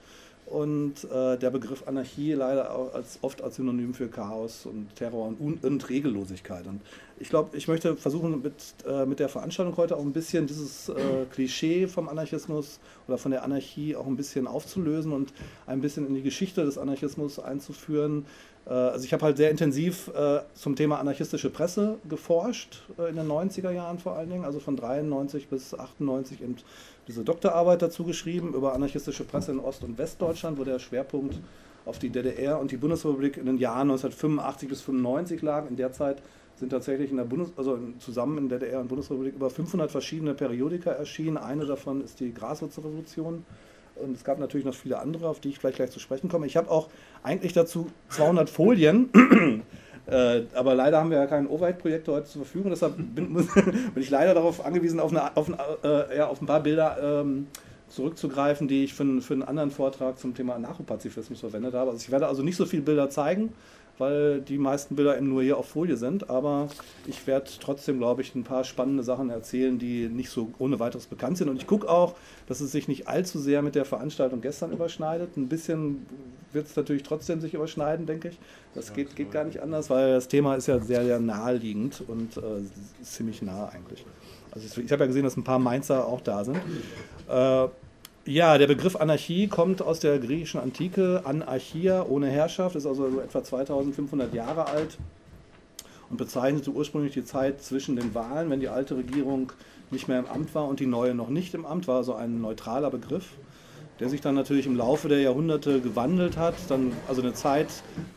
und 0.47 1.03
äh, 1.11 1.37
der 1.37 1.49
Begriff 1.49 1.87
Anarchie 1.87 2.33
leider 2.33 2.73
auch 2.73 2.93
als, 2.93 3.19
oft 3.21 3.41
als 3.41 3.57
Synonym 3.57 3.93
für 3.93 4.07
Chaos 4.07 4.65
und 4.65 4.95
Terror 4.95 5.27
und, 5.27 5.63
und 5.63 5.89
Regellosigkeit. 5.89 6.65
Und 6.67 6.81
ich 7.19 7.29
glaube, 7.29 7.57
ich 7.57 7.67
möchte 7.67 7.95
versuchen, 7.95 8.41
mit, 8.41 8.53
äh, 8.87 9.05
mit 9.05 9.19
der 9.19 9.29
Veranstaltung 9.29 9.75
heute 9.77 9.95
auch 9.95 10.01
ein 10.01 10.13
bisschen 10.13 10.47
dieses 10.47 10.89
äh, 10.89 11.25
Klischee 11.31 11.87
vom 11.87 12.09
Anarchismus 12.09 12.79
oder 13.07 13.17
von 13.17 13.31
der 13.31 13.43
Anarchie 13.43 13.95
auch 13.95 14.05
ein 14.05 14.15
bisschen 14.15 14.47
aufzulösen 14.47 15.11
und 15.11 15.33
ein 15.65 15.81
bisschen 15.81 16.07
in 16.07 16.13
die 16.13 16.21
Geschichte 16.21 16.63
des 16.63 16.77
Anarchismus 16.77 17.39
einzuführen. 17.39 18.25
Äh, 18.65 18.73
also 18.73 19.05
ich 19.05 19.13
habe 19.13 19.25
halt 19.25 19.37
sehr 19.37 19.49
intensiv 19.49 20.09
äh, 20.09 20.41
zum 20.53 20.75
Thema 20.75 20.99
anarchistische 20.99 21.49
Presse 21.49 21.97
geforscht, 22.07 22.83
äh, 22.99 23.09
in 23.09 23.15
den 23.15 23.27
90er 23.27 23.71
Jahren 23.71 23.99
vor 23.99 24.15
allen 24.15 24.29
Dingen, 24.29 24.45
also 24.45 24.59
von 24.59 24.75
93 24.75 25.47
bis 25.47 25.73
98 25.73 26.41
eben 26.41 26.57
diese 27.07 27.23
Doktorarbeit 27.23 27.81
dazu 27.81 28.03
geschrieben 28.03 28.53
über 28.53 28.73
anarchistische 28.73 29.23
Presse 29.23 29.51
in 29.51 29.59
Ost- 29.59 29.83
und 29.83 29.97
Westdeutschland, 29.97 30.59
wo 30.59 30.63
der 30.63 30.79
Schwerpunkt 30.79 31.39
auf 31.85 31.99
die 31.99 32.09
DDR 32.09 32.59
und 32.59 32.71
die 32.71 32.77
Bundesrepublik 32.77 33.37
in 33.37 33.45
den 33.45 33.57
Jahren 33.57 33.89
1985 33.89 34.67
bis 34.67 34.79
1995 34.81 35.41
lag. 35.41 35.69
In 35.69 35.77
der 35.77 35.93
Zeit 35.93 36.21
sind 36.57 36.69
tatsächlich 36.69 37.11
in 37.11 37.17
der 37.17 37.23
Bundes 37.23 37.51
also 37.55 37.79
zusammen 37.99 38.37
in 38.37 38.49
DDR 38.49 38.79
und 38.79 38.87
Bundesrepublik 38.87 39.35
über 39.35 39.49
500 39.49 39.91
verschiedene 39.91 40.33
Periodika 40.33 40.91
erschienen. 40.91 41.37
Eine 41.37 41.65
davon 41.65 42.03
ist 42.03 42.19
die 42.19 42.33
Graswurzrevolution. 42.33 43.45
Und 43.95 44.15
es 44.15 44.23
gab 44.23 44.37
natürlich 44.37 44.65
noch 44.65 44.75
viele 44.75 44.99
andere, 44.99 45.27
auf 45.27 45.39
die 45.39 45.49
ich 45.49 45.59
vielleicht 45.59 45.77
gleich 45.77 45.91
zu 45.91 45.99
sprechen 45.99 46.29
komme. 46.29 46.45
Ich 46.45 46.55
habe 46.55 46.69
auch 46.69 46.89
eigentlich 47.23 47.53
dazu 47.53 47.87
200 48.09 48.49
Folien 48.49 49.09
Äh, 50.07 50.43
aber 50.55 50.73
leider 50.73 50.99
haben 50.99 51.09
wir 51.09 51.17
ja 51.17 51.27
keinen 51.27 51.47
Overhead-Projektor 51.47 52.15
heute 52.15 52.27
zur 52.27 52.43
Verfügung, 52.43 52.69
deshalb 52.69 52.95
bin, 52.95 53.33
bin, 53.33 53.47
ich 53.95 54.09
leider 54.09 54.33
darauf 54.33 54.65
angewiesen, 54.65 55.01
auf, 55.01 55.11
eine, 55.11 55.35
auf, 55.35 55.49
ein, 55.49 55.57
äh, 55.83 56.17
ja, 56.17 56.27
auf 56.27 56.41
ein 56.41 56.45
paar 56.45 56.61
Bilder 56.61 56.97
ähm, 57.21 57.47
zurückzugreifen, 57.89 58.69
die 58.69 58.85
ich 58.85 58.93
für, 58.93 59.21
für 59.21 59.33
einen 59.33 59.43
anderen 59.43 59.69
Vortrag 59.69 60.17
zum 60.17 60.33
Thema 60.33 60.55
Anarchopazifismus 60.55 61.41
verwendet 61.41 61.73
habe. 61.73 61.91
Also 61.91 62.01
ich 62.01 62.09
werde 62.09 62.27
also 62.27 62.41
nicht 62.41 62.55
so 62.55 62.65
viele 62.65 62.83
Bilder 62.83 63.09
zeigen, 63.09 63.51
weil 63.97 64.41
die 64.41 64.57
meisten 64.57 64.95
Bilder 64.95 65.17
eben 65.17 65.29
nur 65.29 65.41
hier 65.41 65.57
auf 65.57 65.69
Folie 65.69 65.97
sind. 65.97 66.29
Aber 66.29 66.67
ich 67.05 67.25
werde 67.27 67.49
trotzdem, 67.59 67.97
glaube 67.97 68.21
ich, 68.21 68.35
ein 68.35 68.43
paar 68.43 68.63
spannende 68.63 69.03
Sachen 69.03 69.29
erzählen, 69.29 69.79
die 69.79 70.07
nicht 70.07 70.29
so 70.29 70.51
ohne 70.59 70.79
weiteres 70.79 71.07
bekannt 71.07 71.37
sind. 71.37 71.49
Und 71.49 71.57
ich 71.57 71.67
gucke 71.67 71.89
auch, 71.89 72.15
dass 72.47 72.61
es 72.61 72.71
sich 72.71 72.87
nicht 72.87 73.07
allzu 73.07 73.39
sehr 73.39 73.61
mit 73.61 73.75
der 73.75 73.85
Veranstaltung 73.85 74.41
gestern 74.41 74.71
überschneidet. 74.71 75.35
Ein 75.37 75.47
bisschen 75.47 76.05
wird 76.53 76.67
es 76.67 76.75
natürlich 76.75 77.03
trotzdem 77.03 77.41
sich 77.41 77.53
überschneiden, 77.53 78.05
denke 78.05 78.29
ich. 78.29 78.39
Das 78.73 78.93
geht, 78.93 79.15
geht 79.15 79.31
gar 79.31 79.43
nicht 79.43 79.61
anders, 79.61 79.89
weil 79.89 80.13
das 80.13 80.27
Thema 80.27 80.55
ist 80.55 80.67
ja 80.67 80.79
sehr, 80.79 81.03
sehr 81.03 81.19
naheliegend 81.19 82.03
und 82.07 82.37
äh, 82.37 82.41
ziemlich 83.01 83.41
nah 83.41 83.69
eigentlich. 83.69 84.05
Also 84.51 84.81
ich 84.81 84.91
habe 84.91 85.03
ja 85.03 85.07
gesehen, 85.07 85.23
dass 85.23 85.37
ein 85.37 85.43
paar 85.43 85.59
Mainzer 85.59 86.05
auch 86.07 86.21
da 86.21 86.43
sind. 86.43 86.57
Äh, 87.27 87.67
ja, 88.27 88.57
der 88.57 88.67
Begriff 88.67 88.97
Anarchie 88.97 89.47
kommt 89.47 89.81
aus 89.81 90.01
der 90.01 90.19
griechischen 90.19 90.59
Antike. 90.59 91.21
Anarchia, 91.23 92.03
ohne 92.03 92.27
Herrschaft, 92.27 92.75
ist 92.75 92.85
also 92.85 93.21
etwa 93.21 93.41
2500 93.41 94.33
Jahre 94.33 94.67
alt 94.67 94.97
und 96.09 96.17
bezeichnete 96.17 96.71
ursprünglich 96.71 97.13
die 97.13 97.23
Zeit 97.23 97.63
zwischen 97.63 97.95
den 97.95 98.13
Wahlen, 98.13 98.49
wenn 98.49 98.59
die 98.59 98.67
alte 98.67 98.97
Regierung 98.97 99.53
nicht 99.91 100.09
mehr 100.09 100.19
im 100.19 100.25
Amt 100.25 100.53
war 100.55 100.67
und 100.67 100.81
die 100.81 100.85
neue 100.85 101.13
noch 101.13 101.29
nicht 101.29 101.53
im 101.53 101.65
Amt 101.65 101.87
war, 101.87 101.97
also 101.97 102.15
ein 102.15 102.41
neutraler 102.41 102.89
Begriff, 102.89 103.29
der 104.01 104.09
sich 104.09 104.19
dann 104.19 104.35
natürlich 104.35 104.65
im 104.65 104.75
Laufe 104.75 105.07
der 105.07 105.21
Jahrhunderte 105.21 105.79
gewandelt 105.79 106.35
hat. 106.35 106.55
Dann, 106.67 106.91
also 107.07 107.21
eine 107.21 107.33
Zeit, 107.33 107.67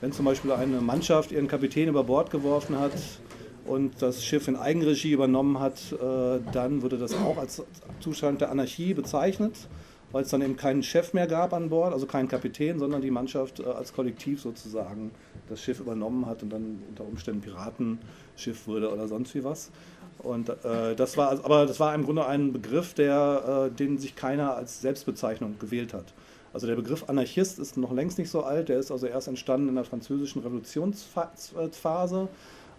wenn 0.00 0.11
zum 0.11 0.25
Beispiel 0.25 0.50
eine 0.50 0.81
Mannschaft 0.81 1.31
ihren 1.31 1.47
Kapitän 1.47 1.88
über 1.88 2.02
Bord 2.02 2.33
geworfen 2.33 2.81
hat 2.81 2.93
und 3.64 4.02
das 4.02 4.25
Schiff 4.25 4.49
in 4.49 4.57
Eigenregie 4.57 5.12
übernommen 5.12 5.61
hat, 5.61 5.93
äh, 5.93 6.40
dann 6.52 6.83
wurde 6.83 6.99
das 6.99 7.14
auch 7.14 7.38
als 7.38 7.62
Zustand 8.00 8.40
der 8.40 8.50
Anarchie 8.50 8.93
bezeichnet 8.93 9.55
weil 10.12 10.23
es 10.23 10.31
dann 10.31 10.43
eben 10.43 10.57
keinen 10.57 10.83
Chef 10.83 11.12
mehr 11.12 11.26
gab 11.26 11.52
an 11.52 11.69
Bord, 11.71 11.93
also 11.93 12.07
keinen 12.07 12.29
Kapitän, 12.29 12.79
sondern 12.79 13.02
die 13.02 13.11
Mannschaft 13.11 13.61
äh, 13.61 13.64
als 13.64 13.93
Kollektiv 13.93 14.40
sozusagen 14.40 15.11
das 15.49 15.62
Schiff 15.62 15.81
übernommen 15.81 16.26
hat 16.26 16.43
und 16.43 16.50
dann 16.50 16.83
unter 16.88 17.05
Umständen 17.05 17.40
Piratenschiff 17.40 18.67
wurde 18.67 18.93
oder 18.93 19.09
sonst 19.09 19.35
wie 19.35 19.45
was. 19.45 19.71
Und 20.19 20.49
äh, 20.49 20.95
das 20.95 21.17
war, 21.17 21.33
aber 21.45 21.67
das 21.67 21.81
war 21.81 21.95
im 21.95 22.05
Grunde 22.05 22.26
ein 22.26 22.52
Begriff, 22.52 22.95
der, 22.95 23.71
äh, 23.71 23.75
den 23.75 23.99
sich 23.99 24.17
keiner 24.17 24.55
als 24.55 24.81
Selbstbezeichnung 24.81 25.59
gewählt 25.59 25.95
hat. 25.95 26.12
Also 26.52 26.67
der 26.67 26.75
Begriff 26.75 27.09
Anarchist 27.09 27.59
ist 27.59 27.76
noch 27.76 27.93
längst 27.93 28.19
nicht 28.19 28.31
so 28.31 28.43
alt, 28.43 28.69
der 28.69 28.79
ist 28.79 28.90
also 28.90 29.07
erst 29.07 29.29
entstanden 29.29 29.69
in 29.69 29.76
der 29.76 29.85
französischen 29.85 30.43
Revolutionsphase 30.43 32.29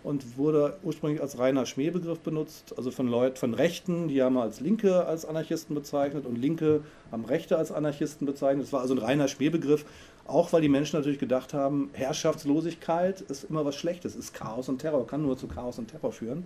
und 0.04 0.38
wurde 0.38 0.78
ursprünglich 0.84 1.22
als 1.22 1.38
reiner 1.38 1.66
Schmähbegriff 1.66 2.20
benutzt, 2.20 2.74
also 2.78 2.92
von 2.92 3.08
Leuten, 3.08 3.38
von 3.38 3.54
Rechten, 3.54 4.08
die 4.08 4.22
haben 4.22 4.38
als 4.38 4.60
Linke 4.60 5.06
als 5.06 5.26
Anarchisten 5.26 5.76
bezeichnet 5.76 6.26
und 6.26 6.38
Linke 6.38 6.82
haben 7.12 7.26
Rechte 7.26 7.58
als 7.58 7.72
Anarchisten 7.72 8.26
bezeichnet. 8.26 8.66
Es 8.66 8.74
war 8.74 8.82
also 8.82 8.94
ein 8.96 9.00
reiner 9.00 9.28
Schmähbegriff, 9.28 9.86
auch 10.26 10.54
weil 10.54 10.62
die 10.62 10.70
Menschen 10.70 10.98
natürlich 10.98 11.20
gedacht 11.20 11.54
haben, 11.54 11.90
Herrschaftslosigkeit 11.94 13.22
ist 13.22 13.44
immer 13.44 13.66
was 13.66 13.76
Schlechtes, 13.76 14.16
ist 14.16 14.34
Chaos 14.34 14.70
und 14.70 14.80
Terror, 14.80 15.06
kann 15.06 15.22
nur 15.22 15.38
zu 15.38 15.48
Chaos 15.48 15.78
und 15.78 15.88
Terror 15.88 16.12
führen. 16.12 16.46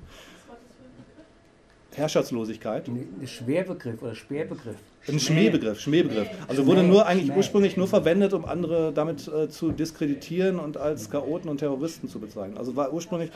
Herrschaftslosigkeit. 1.95 2.87
Ein 2.87 3.27
Schwerbegriff 3.27 4.01
oder 4.01 4.15
Sperrbegriff. 4.15 4.75
Ein 5.07 5.19
Schmähbegriff, 5.19 5.79
Schmähbegriff. 5.79 6.27
Also 6.47 6.65
wurde 6.65 6.83
nur 6.83 7.05
eigentlich 7.05 7.35
ursprünglich 7.35 7.77
nur 7.77 7.87
verwendet, 7.87 8.33
um 8.33 8.45
andere 8.45 8.91
damit 8.93 9.27
äh, 9.27 9.49
zu 9.49 9.71
diskreditieren 9.71 10.59
und 10.59 10.77
als 10.77 11.09
Chaoten 11.09 11.49
und 11.49 11.57
Terroristen 11.57 12.09
zu 12.09 12.19
bezeichnen. 12.19 12.57
Also 12.57 12.75
war 12.75 12.91
ursprünglich, 12.91 13.31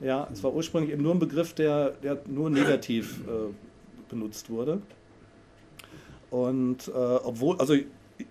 ja, 0.00 0.28
es 0.32 0.42
war 0.42 0.52
ursprünglich 0.52 0.92
eben 0.92 1.02
nur 1.02 1.14
ein 1.14 1.20
Begriff, 1.20 1.54
der, 1.54 1.90
der 2.02 2.18
nur 2.26 2.50
negativ 2.50 3.20
äh, 3.20 3.52
benutzt 4.08 4.50
wurde. 4.50 4.80
Und 6.30 6.88
äh, 6.88 6.90
obwohl, 6.90 7.58
also 7.58 7.76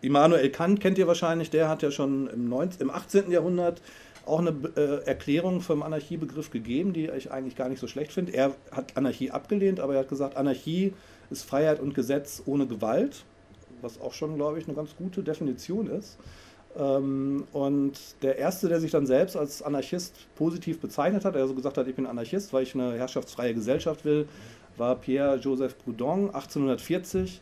Immanuel 0.02 0.50
Kant 0.50 0.80
kennt 0.80 0.98
ihr 0.98 1.08
wahrscheinlich, 1.08 1.50
der 1.50 1.70
hat 1.70 1.84
ja 1.84 1.92
schon 1.92 2.28
im, 2.28 2.50
19, 2.50 2.82
im 2.82 2.90
18. 2.90 3.32
Jahrhundert 3.32 3.82
auch 4.26 4.40
eine 4.40 4.56
äh, 4.76 5.06
Erklärung 5.06 5.62
vom 5.62 5.84
Anarchiebegriff 5.84 6.52
gegeben, 6.52 6.94
die 6.94 7.08
ich 7.08 7.32
eigentlich 7.32 7.56
gar 7.56 7.70
nicht 7.70 7.80
so 7.80 7.88
schlecht 7.88 8.12
finde. 8.12 8.34
Er 8.34 8.54
hat 8.72 8.96
Anarchie 8.98 9.32
abgelehnt, 9.32 9.80
aber 9.80 9.94
er 9.94 10.02
hat 10.02 10.10
gesagt, 10.10 10.38
Anarchie 10.38 10.94
ist 11.30 11.44
Freiheit 11.44 11.80
und 11.80 11.94
Gesetz 11.94 12.44
ohne 12.46 12.68
Gewalt, 12.68 13.26
was 13.82 14.00
auch 14.00 14.14
schon, 14.14 14.36
glaube 14.36 14.60
ich, 14.60 14.68
eine 14.68 14.76
ganz 14.76 14.96
gute 14.96 15.24
Definition 15.24 15.88
ist. 15.88 16.18
Ähm, 16.78 17.46
und 17.52 17.94
der 18.22 18.38
Erste, 18.38 18.70
der 18.70 18.80
sich 18.80 18.92
dann 18.92 19.06
selbst 19.06 19.36
als 19.36 19.62
Anarchist 19.62 20.16
positiv 20.36 20.80
bezeichnet 20.80 21.26
hat, 21.26 21.36
der 21.36 21.42
also 21.42 21.54
gesagt 21.54 21.78
hat, 21.78 21.88
ich 21.88 21.96
bin 21.96 22.06
Anarchist, 22.06 22.54
weil 22.54 22.64
ich 22.64 22.76
eine 22.76 22.94
herrschaftsfreie 22.94 23.54
Gesellschaft 23.54 24.06
will, 24.06 24.28
war 24.78 24.96
Pierre-Joseph 24.96 25.78
Proudhon 25.80 26.28
1840 26.28 27.42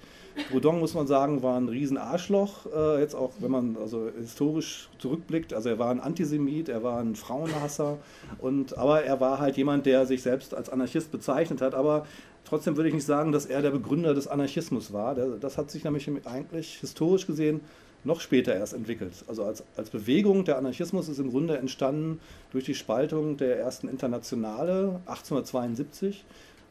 Proudhon, 0.50 0.80
muss 0.80 0.94
man 0.94 1.08
sagen, 1.08 1.44
war 1.44 1.58
ein 1.58 1.70
Riesenarschloch. 1.70 2.66
Äh, 2.74 3.02
jetzt 3.02 3.16
auch, 3.16 3.32
wenn 3.40 3.52
man 3.52 3.78
also 3.78 4.10
historisch 4.18 4.90
zurückblickt. 4.98 5.54
Also 5.54 5.70
er 5.70 5.80
war 5.80 5.90
ein 5.90 6.00
Antisemit, 6.00 6.70
er 6.70 6.84
war 6.84 7.00
ein 7.00 7.16
Frauenhasser. 7.16 7.98
Und, 8.40 8.78
aber 8.78 9.04
er 9.04 9.20
war 9.20 9.40
halt 9.40 9.58
jemand, 9.58 9.86
der 9.86 10.06
sich 10.06 10.22
selbst 10.22 10.54
als 10.54 10.70
Anarchist 10.70 11.12
bezeichnet 11.12 11.62
hat. 11.62 11.76
Aber 11.76 12.06
trotzdem 12.46 12.76
würde 12.78 12.90
ich 12.90 12.96
nicht 12.96 13.06
sagen, 13.06 13.32
dass 13.32 13.46
er 13.46 13.62
der 13.62 13.72
Begründer 13.72 14.14
des 14.14 14.28
Anarchismus 14.28 14.94
war. 14.94 15.16
Das 15.16 15.58
hat 15.58 15.72
sich 15.72 15.84
nämlich 15.84 16.10
eigentlich 16.26 16.78
historisch 16.80 17.28
gesehen 17.28 17.62
noch 18.04 18.22
später 18.22 18.56
erst 18.56 18.74
entwickelt. 18.74 19.26
Also 19.28 19.44
als, 19.44 19.64
als 19.76 19.90
Bewegung, 19.90 20.46
der 20.46 20.58
Anarchismus 20.58 21.10
ist 21.10 21.20
im 21.20 21.32
Grunde 21.32 21.58
entstanden 21.58 22.20
durch 22.52 22.64
die 22.64 22.76
Spaltung 22.76 23.38
der 23.38 23.60
ersten 23.60 23.90
Internationale 23.90 25.02
1872, 25.06 26.24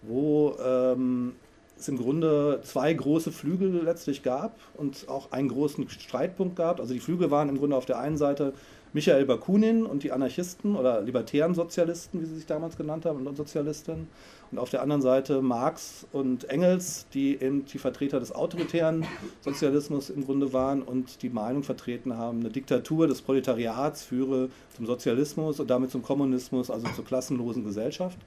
wo 0.02 0.56
ähm, 0.64 1.34
es 1.80 1.88
im 1.88 1.98
Grunde 1.98 2.60
zwei 2.64 2.92
große 2.92 3.32
Flügel 3.32 3.82
letztlich 3.84 4.22
gab 4.22 4.56
und 4.74 5.08
auch 5.08 5.32
einen 5.32 5.48
großen 5.48 5.88
Streitpunkt 5.88 6.56
gab. 6.56 6.80
Also 6.80 6.94
die 6.94 7.00
Flügel 7.00 7.30
waren 7.30 7.48
im 7.48 7.58
Grunde 7.58 7.76
auf 7.76 7.86
der 7.86 7.98
einen 7.98 8.16
Seite 8.16 8.52
Michael 8.92 9.26
Bakunin 9.26 9.84
und 9.84 10.02
die 10.02 10.12
Anarchisten 10.12 10.74
oder 10.74 11.02
libertären 11.02 11.54
Sozialisten, 11.54 12.22
wie 12.22 12.24
sie 12.24 12.36
sich 12.36 12.46
damals 12.46 12.76
genannt 12.76 13.04
haben, 13.04 13.26
und 13.26 13.36
Sozialistinnen. 13.36 14.08
Und 14.50 14.58
auf 14.58 14.70
der 14.70 14.80
anderen 14.80 15.02
Seite 15.02 15.42
Marx 15.42 16.06
und 16.10 16.48
Engels, 16.48 17.06
die 17.12 17.34
eben 17.34 17.66
die 17.66 17.78
Vertreter 17.78 18.18
des 18.18 18.34
autoritären 18.34 19.04
Sozialismus 19.42 20.08
im 20.08 20.24
Grunde 20.24 20.54
waren 20.54 20.82
und 20.82 21.22
die 21.22 21.28
Meinung 21.28 21.64
vertreten 21.64 22.16
haben, 22.16 22.40
eine 22.40 22.48
Diktatur 22.48 23.06
des 23.06 23.20
Proletariats 23.20 24.04
führe 24.04 24.48
zum 24.74 24.86
Sozialismus 24.86 25.60
und 25.60 25.68
damit 25.68 25.90
zum 25.90 26.02
Kommunismus, 26.02 26.70
also 26.70 26.86
zur 26.96 27.04
klassenlosen 27.04 27.64
Gesellschaft. 27.64 28.18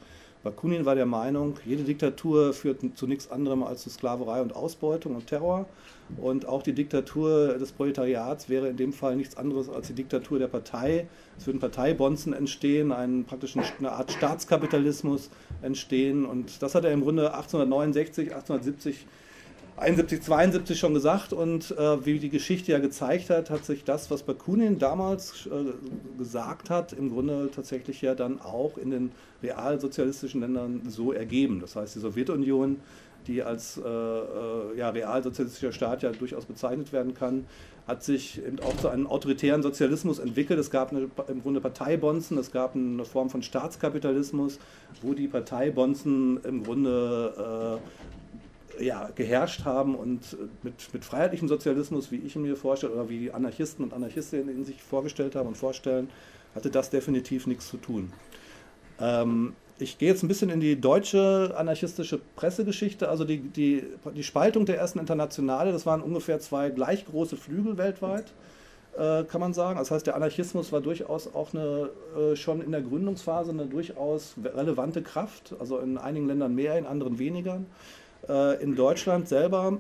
Bakunin 0.44 0.86
war 0.86 0.96
der 0.96 1.06
Meinung, 1.06 1.56
jede 1.66 1.84
Diktatur 1.84 2.54
führt 2.54 2.80
zu 2.96 3.06
nichts 3.06 3.30
anderem 3.30 3.62
als 3.62 3.84
zu 3.84 3.92
Sklaverei 3.92 4.42
und 4.42 4.56
Ausbeutung 4.56 5.16
und 5.16 5.28
Terror. 5.28 5.68
Und 6.20 6.48
auch 6.48 6.64
die 6.64 6.74
Diktatur 6.74 7.60
des 7.60 7.72
Proletariats 7.72 8.50
wäre 8.50 8.68
in 8.68 8.76
dem 8.76 8.92
Fall 8.92 9.16
nichts 9.16 9.38
anderes 9.38 9.70
als 9.70 9.88
die 9.88 9.94
Diktatur 9.94 10.40
der 10.40 10.48
Partei. 10.48 11.08
Es 11.38 11.46
würden 11.46 11.60
Parteibonzen 11.60 12.34
entstehen, 12.34 12.92
ein, 12.92 13.24
praktisch 13.26 13.56
eine 13.56 13.92
Art 13.92 14.12
Staatskapitalismus 14.12 15.30
entstehen. 15.62 16.26
Und 16.26 16.62
das 16.64 16.74
hat 16.74 16.86
er 16.86 16.92
im 16.92 17.02
Grunde 17.02 17.34
1869, 17.34 18.34
1870 18.34 19.06
71, 19.78 20.22
72 20.22 20.78
schon 20.78 20.94
gesagt 20.94 21.34
und 21.34 21.72
äh, 21.72 22.06
wie 22.06 22.20
die 22.20 22.30
Geschichte 22.30 22.72
ja 22.72 22.80
gezeigt 22.80 23.32
hat, 23.32 23.50
hat 23.50 23.66
sich 23.66 23.84
das, 23.84 24.12
was 24.12 24.22
Bakunin 24.22 24.78
damals 24.78 25.48
äh, 25.48 26.20
gesagt 26.20 26.70
hat, 26.70 26.94
im 26.94 27.12
Grunde 27.12 27.50
tatsächlich 27.56 28.02
ja 28.02 28.14
dann 28.14 28.40
auch 28.42 28.78
in 28.78 28.92
den 28.92 29.12
realsozialistischen 29.44 30.42
Ländern 30.42 30.82
so 30.88 31.12
ergeben. 31.12 31.60
Das 31.60 31.76
heißt, 31.76 31.96
die 31.96 32.00
Sowjetunion, 32.00 32.78
die 33.28 33.44
als 33.44 33.78
äh, 33.78 33.82
äh 33.82 34.78
ja, 34.78 34.90
realsozialistischer 34.90 35.72
Staat 35.72 36.04
ja 36.04 36.12
durchaus 36.12 36.46
bezeichnet 36.46 36.92
werden 36.94 37.14
kann, 37.14 37.46
hat 37.88 38.04
sich 38.04 38.42
auch 38.64 38.78
zu 38.78 38.90
einem 38.90 39.08
autoritären 39.08 39.64
Sozialismus 39.64 40.20
entwickelt. 40.20 40.60
Es 40.60 40.70
gab 40.70 40.92
eine, 40.92 41.10
im 41.28 41.42
Grunde 41.42 41.62
Parteibonzen, 41.62 42.38
es 42.38 42.52
gab 42.52 42.76
eine 42.76 43.06
Form 43.06 43.30
von 43.30 43.44
Staatskapitalismus, 43.44 44.60
wo 45.02 45.14
die 45.14 45.28
Parteibonzen 45.28 46.40
im 46.44 46.64
Grunde 46.64 47.80
äh, 48.80 48.86
ja, 48.86 49.10
geherrscht 49.16 49.66
haben 49.66 49.96
und 49.96 50.38
mit, 50.64 50.94
mit 50.94 51.06
freiheitlichem 51.06 51.48
Sozialismus, 51.48 52.12
wie 52.12 52.18
ich 52.18 52.36
mir 52.36 52.56
vorstelle, 52.56 52.94
oder 52.94 53.10
wie 53.10 53.20
die 53.20 53.32
Anarchisten 53.34 53.84
und 53.84 53.94
Anarchistinnen 53.94 54.66
sich 54.66 54.82
vorgestellt 54.82 55.36
haben 55.36 55.50
und 55.50 55.58
vorstellen, 55.58 56.10
hatte 56.56 56.70
das 56.70 56.90
definitiv 56.90 57.48
nichts 57.48 57.68
zu 57.68 57.78
tun. 57.78 58.12
Ähm, 59.02 59.54
ich 59.80 59.98
gehe 59.98 60.10
jetzt 60.10 60.24
ein 60.24 60.28
bisschen 60.28 60.50
in 60.50 60.60
die 60.60 60.80
deutsche 60.80 61.54
anarchistische 61.58 62.20
Pressegeschichte. 62.36 63.10
Also 63.10 63.26
die, 63.26 63.40
die, 63.40 63.84
die 64.16 64.24
Spaltung 64.24 64.66
der 64.66 64.78
ersten 64.78 65.00
Internationale, 65.00 65.72
das 65.72 65.86
waren 65.86 66.02
ungefähr 66.02 66.40
zwei 66.40 66.70
gleich 66.70 67.06
große 67.06 67.36
Flügel 67.36 67.78
weltweit, 67.78 68.26
äh, 68.98 69.24
kann 69.24 69.42
man 69.42 69.54
sagen. 69.54 69.80
Das 69.80 69.90
heißt, 69.90 70.06
der 70.06 70.16
Anarchismus 70.16 70.72
war 70.72 70.82
durchaus 70.82 71.34
auch 71.34 71.54
eine, 71.54 71.90
äh, 72.16 72.36
schon 72.36 72.62
in 72.62 72.72
der 72.72 72.82
Gründungsphase 72.82 73.52
eine 73.52 73.66
durchaus 73.66 74.36
relevante 74.44 75.02
Kraft. 75.02 75.56
Also 75.60 75.80
in 75.80 75.98
einigen 75.98 76.28
Ländern 76.28 76.54
mehr, 76.54 76.78
in 76.78 76.86
anderen 76.86 77.18
weniger. 77.18 77.62
Äh, 78.30 78.62
in 78.62 78.76
Deutschland 78.76 79.28
selber 79.28 79.80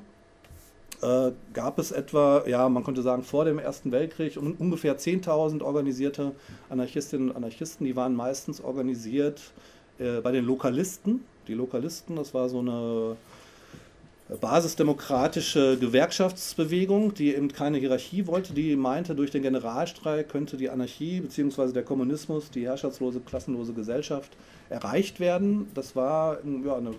äh, 1.02 1.32
gab 1.54 1.80
es 1.80 1.92
etwa, 1.92 2.44
ja, 2.48 2.68
man 2.70 2.84
könnte 2.84 3.02
sagen, 3.02 3.24
vor 3.24 3.46
dem 3.46 3.60
Ersten 3.60 3.92
Weltkrieg 3.92 4.38
um, 4.38 4.56
ungefähr 4.58 4.98
10.000 4.98 5.62
organisierte 5.62 6.34
Anarchistinnen 6.70 7.30
und 7.30 7.36
Anarchisten. 7.36 7.86
Die 7.86 7.96
waren 7.96 8.16
meistens 8.16 8.62
organisiert 8.62 9.42
äh, 10.00 10.22
bei 10.22 10.32
den 10.32 10.46
Lokalisten. 10.46 11.22
Die 11.48 11.54
Lokalisten, 11.54 12.16
das 12.16 12.34
war 12.34 12.50
so 12.50 12.60
eine 12.60 13.18
basisdemokratische 14.40 15.78
Gewerkschaftsbewegung, 15.78 17.14
die 17.14 17.36
eben 17.36 17.52
keine 17.52 17.80
Hierarchie 17.80 18.28
wollte, 18.28 18.54
die 18.54 18.76
meinte, 18.76 19.14
durch 19.14 19.32
den 19.32 19.42
Generalstreik 19.42 20.30
könnte 20.30 20.56
die 20.56 20.70
Anarchie 20.70 21.20
bzw. 21.20 21.74
der 21.74 21.84
Kommunismus, 21.84 22.50
die 22.50 22.66
herrschaftslose, 22.66 23.20
klassenlose 23.20 23.74
Gesellschaft 23.74 24.32
erreicht 24.70 25.20
werden. 25.20 25.68
Das 25.74 25.96
war 25.96 26.38
ja, 26.66 26.76
eine 26.78 26.92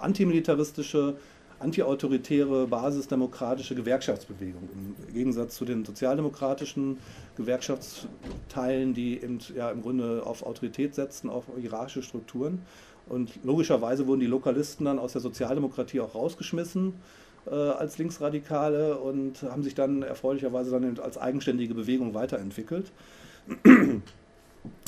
antimilitaristische, 0.00 1.16
antiautoritäre, 1.60 2.66
basisdemokratische 2.66 3.74
Gewerkschaftsbewegung. 3.74 4.68
Im 5.08 5.14
Gegensatz 5.14 5.56
zu 5.56 5.64
den 5.64 5.84
sozialdemokratischen 5.84 6.98
Gewerkschaftsteilen, 7.36 8.94
die 8.94 9.22
eben, 9.22 9.38
ja, 9.56 9.70
im 9.70 9.82
Grunde 9.82 10.22
auf 10.24 10.44
Autorität 10.44 10.94
setzten, 10.94 11.30
auf 11.30 11.44
hierarchische 11.58 12.02
Strukturen. 12.02 12.62
Und 13.08 13.30
logischerweise 13.42 14.06
wurden 14.06 14.20
die 14.20 14.26
Lokalisten 14.26 14.84
dann 14.84 14.98
aus 14.98 15.12
der 15.12 15.22
Sozialdemokratie 15.22 16.00
auch 16.00 16.14
rausgeschmissen 16.14 16.94
äh, 17.46 17.54
als 17.54 17.98
Linksradikale 17.98 18.98
und 18.98 19.42
haben 19.42 19.62
sich 19.62 19.74
dann 19.74 20.02
erfreulicherweise 20.02 20.70
dann 20.70 20.98
als 21.00 21.18
eigenständige 21.18 21.74
Bewegung 21.74 22.14
weiterentwickelt. 22.14 22.92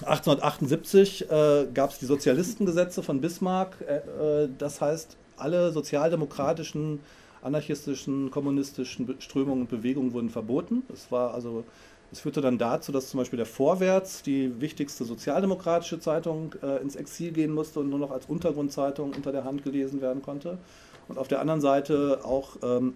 1878 0.03 1.31
äh, 1.31 1.67
gab 1.73 1.91
es 1.91 1.99
die 1.99 2.07
Sozialistengesetze 2.07 3.03
von 3.03 3.21
Bismarck. 3.21 3.77
Äh, 3.81 4.45
äh, 4.45 4.49
das 4.59 4.81
heißt, 4.81 5.17
alle 5.41 5.73
sozialdemokratischen, 5.73 7.01
anarchistischen, 7.43 8.31
kommunistischen 8.31 9.17
Strömungen 9.21 9.63
und 9.63 9.71
Bewegungen 9.71 10.13
wurden 10.13 10.31
verboten. 10.31 10.83
Es 10.93 11.11
war 11.11 11.35
also 11.35 11.65
es 12.13 12.21
führte 12.21 12.41
dann 12.41 12.59
dazu, 12.59 12.91
dass 12.91 13.09
zum 13.09 13.19
Beispiel 13.19 13.37
der 13.37 13.47
Vorwärts, 13.47 14.23
die 14.23 14.61
wichtigste 14.61 15.05
sozialdemokratische 15.05 16.01
Zeitung, 16.01 16.55
äh, 16.63 16.83
ins 16.83 16.97
Exil 16.97 17.31
gehen 17.31 17.53
musste 17.53 17.81
und 17.81 17.89
nur 17.89 18.01
noch 18.01 18.11
als 18.11 18.27
Untergrundzeitung 18.27 19.13
unter 19.15 19.31
der 19.31 19.45
Hand 19.45 19.63
gelesen 19.63 20.01
werden 20.01 20.21
konnte. 20.21 20.59
Und 21.07 21.19
auf 21.19 21.29
der 21.29 21.41
anderen 21.41 21.61
Seite 21.61 22.21
auch 22.25 22.57
ähm, 22.63 22.95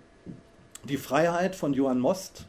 die 0.88 0.96
Freiheit 0.96 1.54
von 1.54 1.74
Johann 1.74 2.00
Most, 2.00 2.46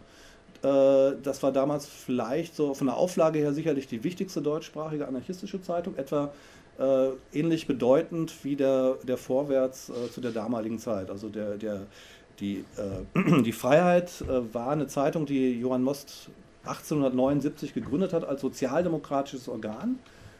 äh, 0.63 1.11
das 1.21 1.43
war 1.43 1.51
damals 1.51 1.85
vielleicht 1.85 2.55
so 2.55 2.73
von 2.73 2.87
der 2.87 2.97
Auflage 2.97 3.37
her 3.39 3.53
sicherlich 3.53 3.87
die 3.87 4.03
wichtigste 4.03 4.41
deutschsprachige 4.41 5.07
anarchistische 5.07 5.61
Zeitung, 5.61 5.95
etwa 5.97 6.33
äh, 6.79 7.09
ähnlich 7.33 7.67
bedeutend 7.67 8.43
wie 8.43 8.55
der, 8.55 8.97
der 9.03 9.17
Vorwärts 9.17 9.89
äh, 9.89 10.11
zu 10.11 10.21
der 10.21 10.31
damaligen 10.31 10.79
Zeit. 10.79 11.09
Also 11.09 11.29
der, 11.29 11.57
der, 11.57 11.87
die, 12.39 12.65
äh, 12.77 13.41
die 13.43 13.51
Freiheit 13.51 14.21
äh, 14.21 14.53
war 14.53 14.69
eine 14.69 14.87
Zeitung, 14.87 15.25
die 15.25 15.59
Johann 15.59 15.83
Most 15.83 16.29
1879 16.65 17.73
gegründet 17.73 18.13
hat 18.13 18.25
als 18.25 18.41
sozialdemokratisches 18.41 19.47
Organ. 19.47 19.99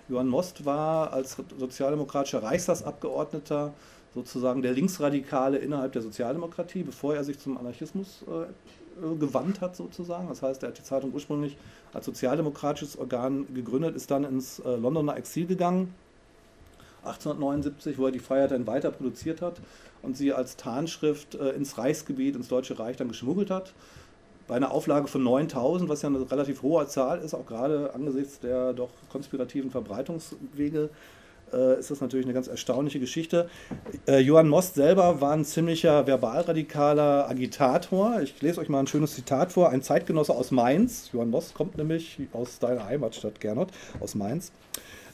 Johann 0.10 0.28
Most 0.28 0.66
war 0.66 1.14
als 1.14 1.38
sozialdemokratischer 1.58 2.44
Reichstagsabgeordneter 2.44 3.74
sozusagen 4.14 4.62
der 4.62 4.74
Linksradikale 4.74 5.58
innerhalb 5.58 5.94
der 5.94 6.02
Sozialdemokratie, 6.02 6.84
bevor 6.84 7.16
er 7.16 7.24
sich 7.24 7.38
zum 7.38 7.58
Anarchismus 7.58 8.24
äh, 8.28 9.16
gewandt 9.20 9.62
hat 9.62 9.76
sozusagen. 9.76 10.30
Das 10.30 10.42
heißt, 10.42 10.64
er 10.64 10.70
hat 10.70 10.78
die 10.78 10.84
Zeitung 10.84 11.14
ursprünglich 11.14 11.58
als 11.94 12.06
sozialdemokratisches 12.06 12.98
Organ 12.98 13.54
gegründet, 13.54 13.96
ist 13.96 14.10
dann 14.10 14.24
ins 14.24 14.60
äh, 14.60 14.76
Londoner 14.76 15.18
Exil 15.18 15.46
gegangen, 15.46 15.94
1879, 17.06 17.98
wo 17.98 18.06
er 18.06 18.12
die 18.12 18.20
Freiheit 18.20 18.52
dann 18.52 18.68
weiter 18.68 18.92
produziert 18.92 19.42
hat 19.42 19.62
und 20.02 20.18
sie 20.18 20.34
als 20.34 20.56
Tarnschrift 20.58 21.36
äh, 21.36 21.52
ins 21.52 21.78
Reichsgebiet, 21.78 22.36
ins 22.36 22.48
Deutsche 22.48 22.80
Reich 22.80 22.98
dann 22.98 23.08
geschmuggelt 23.08 23.50
hat. 23.50 23.74
Bei 24.48 24.56
einer 24.56 24.72
Auflage 24.72 25.08
von 25.08 25.24
9000, 25.24 25.90
was 25.90 26.04
ja 26.04 26.10
eine 26.10 26.30
relativ 26.30 26.62
hohe 26.62 26.86
Zahl 26.88 27.20
ist, 27.20 27.34
auch 27.34 27.46
gerade 27.46 27.94
angesichts 27.96 28.40
der 28.40 28.74
doch 28.74 28.92
konspirativen 29.10 29.72
Verbreitungswege 29.72 30.90
äh, 31.54 31.80
ist 31.80 31.92
das 31.92 32.02
natürlich 32.02 32.26
eine 32.26 32.34
ganz 32.34 32.48
erstaunliche 32.48 33.00
Geschichte. 33.00 33.50
Äh, 34.08 34.20
Johann 34.20 34.48
Most 34.48 34.76
selber 34.76 35.22
war 35.22 35.34
ein 35.34 35.46
ziemlicher 35.46 36.06
verbalradikaler 36.06 37.30
Agitator. 37.30 38.22
Ich 38.22 38.42
lese 38.42 38.60
euch 38.60 38.70
mal 38.70 38.80
ein 38.80 38.88
schönes 38.88 39.16
Zitat 39.16 39.52
vor. 39.52 39.70
Ein 39.70 39.82
Zeitgenosse 39.82 40.34
aus 40.34 40.52
Mainz, 40.52 41.10
Johann 41.14 41.30
Most 41.30 41.54
kommt 41.54 41.78
nämlich 41.78 42.20
aus 42.34 42.60
deiner 42.60 42.86
Heimatstadt 42.86 43.40
Gernot, 43.40 43.70
aus 44.00 44.16
Mainz, 44.16 44.52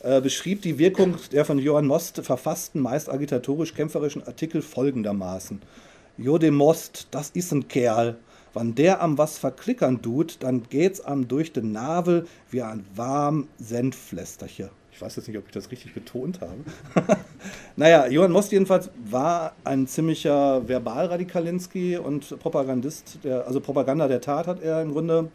äh, 0.03 0.21
beschrieb 0.21 0.61
die 0.61 0.77
Wirkung 0.77 1.15
der 1.31 1.45
von 1.45 1.59
Johann 1.59 1.85
Most 1.85 2.21
verfassten, 2.23 2.81
meist 2.81 3.09
agitatorisch-kämpferischen 3.09 4.25
Artikel 4.25 4.61
folgendermaßen. 4.61 5.61
Jo 6.17 6.37
de 6.37 6.51
Most, 6.51 7.07
das 7.11 7.29
ist 7.31 7.51
ein 7.51 7.67
Kerl. 7.67 8.17
Wann 8.53 8.75
der 8.75 9.01
am 9.01 9.17
was 9.17 9.37
verklickern 9.37 10.01
tut, 10.01 10.37
dann 10.41 10.63
geht's 10.69 11.01
am 11.01 11.27
durch 11.27 11.53
den 11.53 11.71
Navel 11.71 12.25
wie 12.49 12.61
ein 12.61 12.85
warm 12.95 13.47
Senflästerchen. 13.57 14.69
Ich 14.91 15.01
weiß 15.01 15.15
jetzt 15.15 15.27
nicht, 15.27 15.37
ob 15.37 15.45
ich 15.45 15.53
das 15.53 15.71
richtig 15.71 15.93
betont 15.93 16.41
habe. 16.41 16.57
naja, 17.75 18.07
Johann 18.07 18.31
Most 18.31 18.51
jedenfalls 18.51 18.89
war 19.05 19.55
ein 19.63 19.87
ziemlicher 19.87 20.67
Verbalradikalinski 20.67 21.97
und 21.97 22.37
Propagandist, 22.39 23.19
der, 23.23 23.47
also 23.47 23.61
Propaganda 23.61 24.07
der 24.07 24.21
Tat 24.21 24.47
hat 24.47 24.61
er 24.61 24.81
im 24.81 24.91
Grunde 24.91 25.31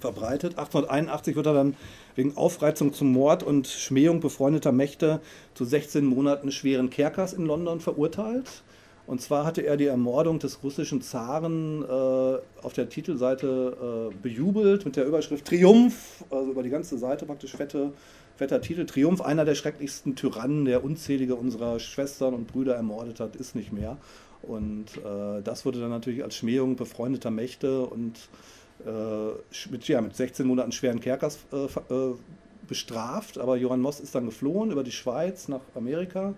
verbreitet. 0.00 0.58
1881 0.58 1.36
wird 1.36 1.46
er 1.46 1.54
dann 1.54 1.76
wegen 2.14 2.36
Aufreizung 2.36 2.92
zum 2.92 3.12
Mord 3.12 3.42
und 3.42 3.66
Schmähung 3.66 4.20
befreundeter 4.20 4.72
Mächte 4.72 5.20
zu 5.54 5.64
16 5.64 6.04
Monaten 6.04 6.50
schweren 6.50 6.90
Kerkers 6.90 7.32
in 7.32 7.46
London 7.46 7.80
verurteilt. 7.80 8.62
Und 9.06 9.20
zwar 9.20 9.44
hatte 9.44 9.62
er 9.62 9.76
die 9.76 9.86
Ermordung 9.86 10.40
des 10.40 10.64
russischen 10.64 11.00
Zaren 11.00 11.84
äh, 11.84 11.86
auf 11.86 12.72
der 12.74 12.88
Titelseite 12.88 14.10
äh, 14.10 14.14
bejubelt 14.20 14.84
mit 14.84 14.96
der 14.96 15.06
Überschrift 15.06 15.44
Triumph, 15.44 16.24
also 16.28 16.50
über 16.50 16.64
die 16.64 16.70
ganze 16.70 16.98
Seite 16.98 17.24
praktisch 17.24 17.52
fette, 17.52 17.92
fetter 18.36 18.60
Titel. 18.60 18.84
Triumph, 18.84 19.20
einer 19.20 19.44
der 19.44 19.54
schrecklichsten 19.54 20.16
Tyrannen, 20.16 20.64
der 20.64 20.82
unzählige 20.82 21.36
unserer 21.36 21.78
Schwestern 21.78 22.34
und 22.34 22.48
Brüder 22.48 22.74
ermordet 22.74 23.20
hat, 23.20 23.36
ist 23.36 23.54
nicht 23.54 23.72
mehr. 23.72 23.96
Und 24.42 24.96
äh, 24.96 25.40
das 25.42 25.64
wurde 25.64 25.80
dann 25.80 25.90
natürlich 25.90 26.24
als 26.24 26.34
Schmähung 26.34 26.74
befreundeter 26.74 27.30
Mächte 27.30 27.82
und 27.82 28.28
mit, 29.70 29.88
ja, 29.88 30.00
mit 30.00 30.16
16 30.16 30.46
Monaten 30.46 30.72
schweren 30.72 31.00
Kerkers 31.00 31.38
äh, 31.52 31.64
äh, 31.94 32.14
bestraft. 32.68 33.38
Aber 33.38 33.56
Johann 33.56 33.80
Moss 33.80 34.00
ist 34.00 34.14
dann 34.14 34.26
geflohen 34.26 34.70
über 34.70 34.84
die 34.84 34.92
Schweiz 34.92 35.48
nach 35.48 35.60
Amerika 35.74 36.34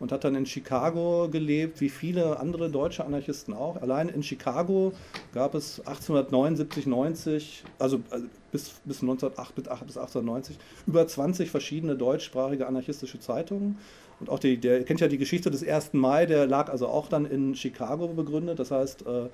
und 0.00 0.12
hat 0.12 0.24
dann 0.24 0.34
in 0.34 0.46
Chicago 0.46 1.28
gelebt, 1.30 1.80
wie 1.80 1.88
viele 1.88 2.38
andere 2.38 2.70
deutsche 2.70 3.04
Anarchisten 3.04 3.52
auch. 3.52 3.80
Allein 3.82 4.08
in 4.08 4.22
Chicago 4.22 4.92
gab 5.34 5.54
es 5.54 5.80
1879, 5.80 6.86
90, 6.86 7.64
also, 7.78 8.00
also 8.10 8.26
bis, 8.52 8.74
bis 8.84 9.02
1908 9.02 9.54
bis 9.54 9.66
1890, 9.68 10.58
über 10.86 11.06
20 11.06 11.50
verschiedene 11.50 11.96
deutschsprachige 11.96 12.66
anarchistische 12.66 13.18
Zeitungen. 13.18 13.78
Und 14.20 14.30
auch 14.30 14.38
die, 14.38 14.58
der 14.58 14.84
kennt 14.84 15.00
ja 15.00 15.08
die 15.08 15.18
Geschichte 15.18 15.50
des 15.50 15.66
1. 15.66 15.92
Mai, 15.92 16.26
der 16.26 16.46
lag 16.46 16.70
also 16.70 16.88
auch 16.88 17.08
dann 17.08 17.24
in 17.24 17.54
Chicago 17.54 18.08
begründet. 18.08 18.58
Das 18.58 18.70
heißt, 18.70 19.06
äh, 19.06 19.28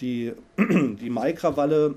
die, 0.00 0.32
die 0.58 1.10
Mai-Krawalle 1.10 1.94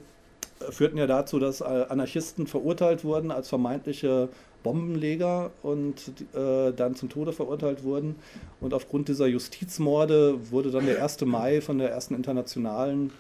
führten 0.69 0.97
ja 0.97 1.07
dazu, 1.07 1.39
dass 1.39 1.61
äh, 1.61 1.63
Anarchisten 1.63 2.47
verurteilt 2.47 3.03
wurden 3.03 3.31
als 3.31 3.49
vermeintliche 3.49 4.29
Bombenleger 4.63 5.51
und 5.61 5.95
äh, 6.33 6.71
dann 6.73 6.95
zum 6.95 7.09
Tode 7.09 7.33
verurteilt 7.33 7.83
wurden. 7.83 8.15
Und 8.61 8.73
aufgrund 8.73 9.07
dieser 9.09 9.27
Justizmorde 9.27 10.51
wurde 10.51 10.71
dann 10.71 10.85
der 10.85 11.03
1. 11.03 11.21
Mai 11.25 11.61
von 11.61 11.77
der 11.77 11.91
ersten 11.91 12.15
internationalen 12.15 13.11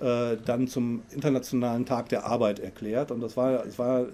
äh, 0.00 0.36
dann 0.44 0.66
zum 0.66 1.02
Internationalen 1.10 1.84
Tag 1.84 2.08
der 2.08 2.24
Arbeit 2.26 2.58
erklärt. 2.58 3.10
Und 3.10 3.20
das 3.20 3.36
war, 3.36 3.66
es 3.66 3.78
war, 3.78 4.06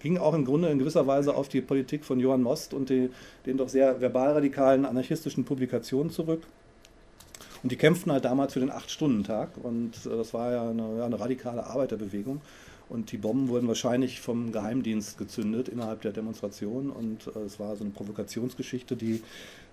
ging 0.00 0.18
auch 0.18 0.34
im 0.34 0.44
Grunde 0.44 0.68
in 0.68 0.78
gewisser 0.78 1.06
Weise 1.06 1.34
auf 1.34 1.48
die 1.48 1.60
Politik 1.60 2.04
von 2.04 2.18
Johann 2.18 2.42
Most 2.42 2.74
und 2.74 2.90
die, 2.90 3.10
den 3.46 3.56
doch 3.56 3.68
sehr 3.68 4.00
verbalradikalen 4.00 4.84
anarchistischen 4.84 5.44
Publikationen 5.44 6.10
zurück. 6.10 6.42
Und 7.62 7.70
die 7.70 7.76
kämpften 7.76 8.12
halt 8.12 8.24
damals 8.24 8.54
für 8.54 8.60
den 8.60 8.70
Acht-Stunden-Tag 8.70 9.50
und 9.62 9.92
äh, 10.06 10.16
das 10.16 10.34
war 10.34 10.52
ja 10.52 10.68
eine, 10.68 10.98
ja 10.98 11.06
eine 11.06 11.20
radikale 11.20 11.66
Arbeiterbewegung. 11.66 12.40
Und 12.88 13.10
die 13.10 13.16
Bomben 13.16 13.48
wurden 13.48 13.68
wahrscheinlich 13.68 14.20
vom 14.20 14.52
Geheimdienst 14.52 15.16
gezündet 15.16 15.68
innerhalb 15.68 16.02
der 16.02 16.12
Demonstration. 16.12 16.90
Und 16.90 17.26
äh, 17.28 17.38
es 17.40 17.58
war 17.58 17.74
so 17.76 17.84
eine 17.84 17.92
Provokationsgeschichte, 17.92 18.96
die 18.96 19.22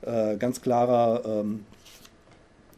äh, 0.04 0.38
ganz 0.38 0.62
klarer 0.62 1.23
ähm, 1.25 1.65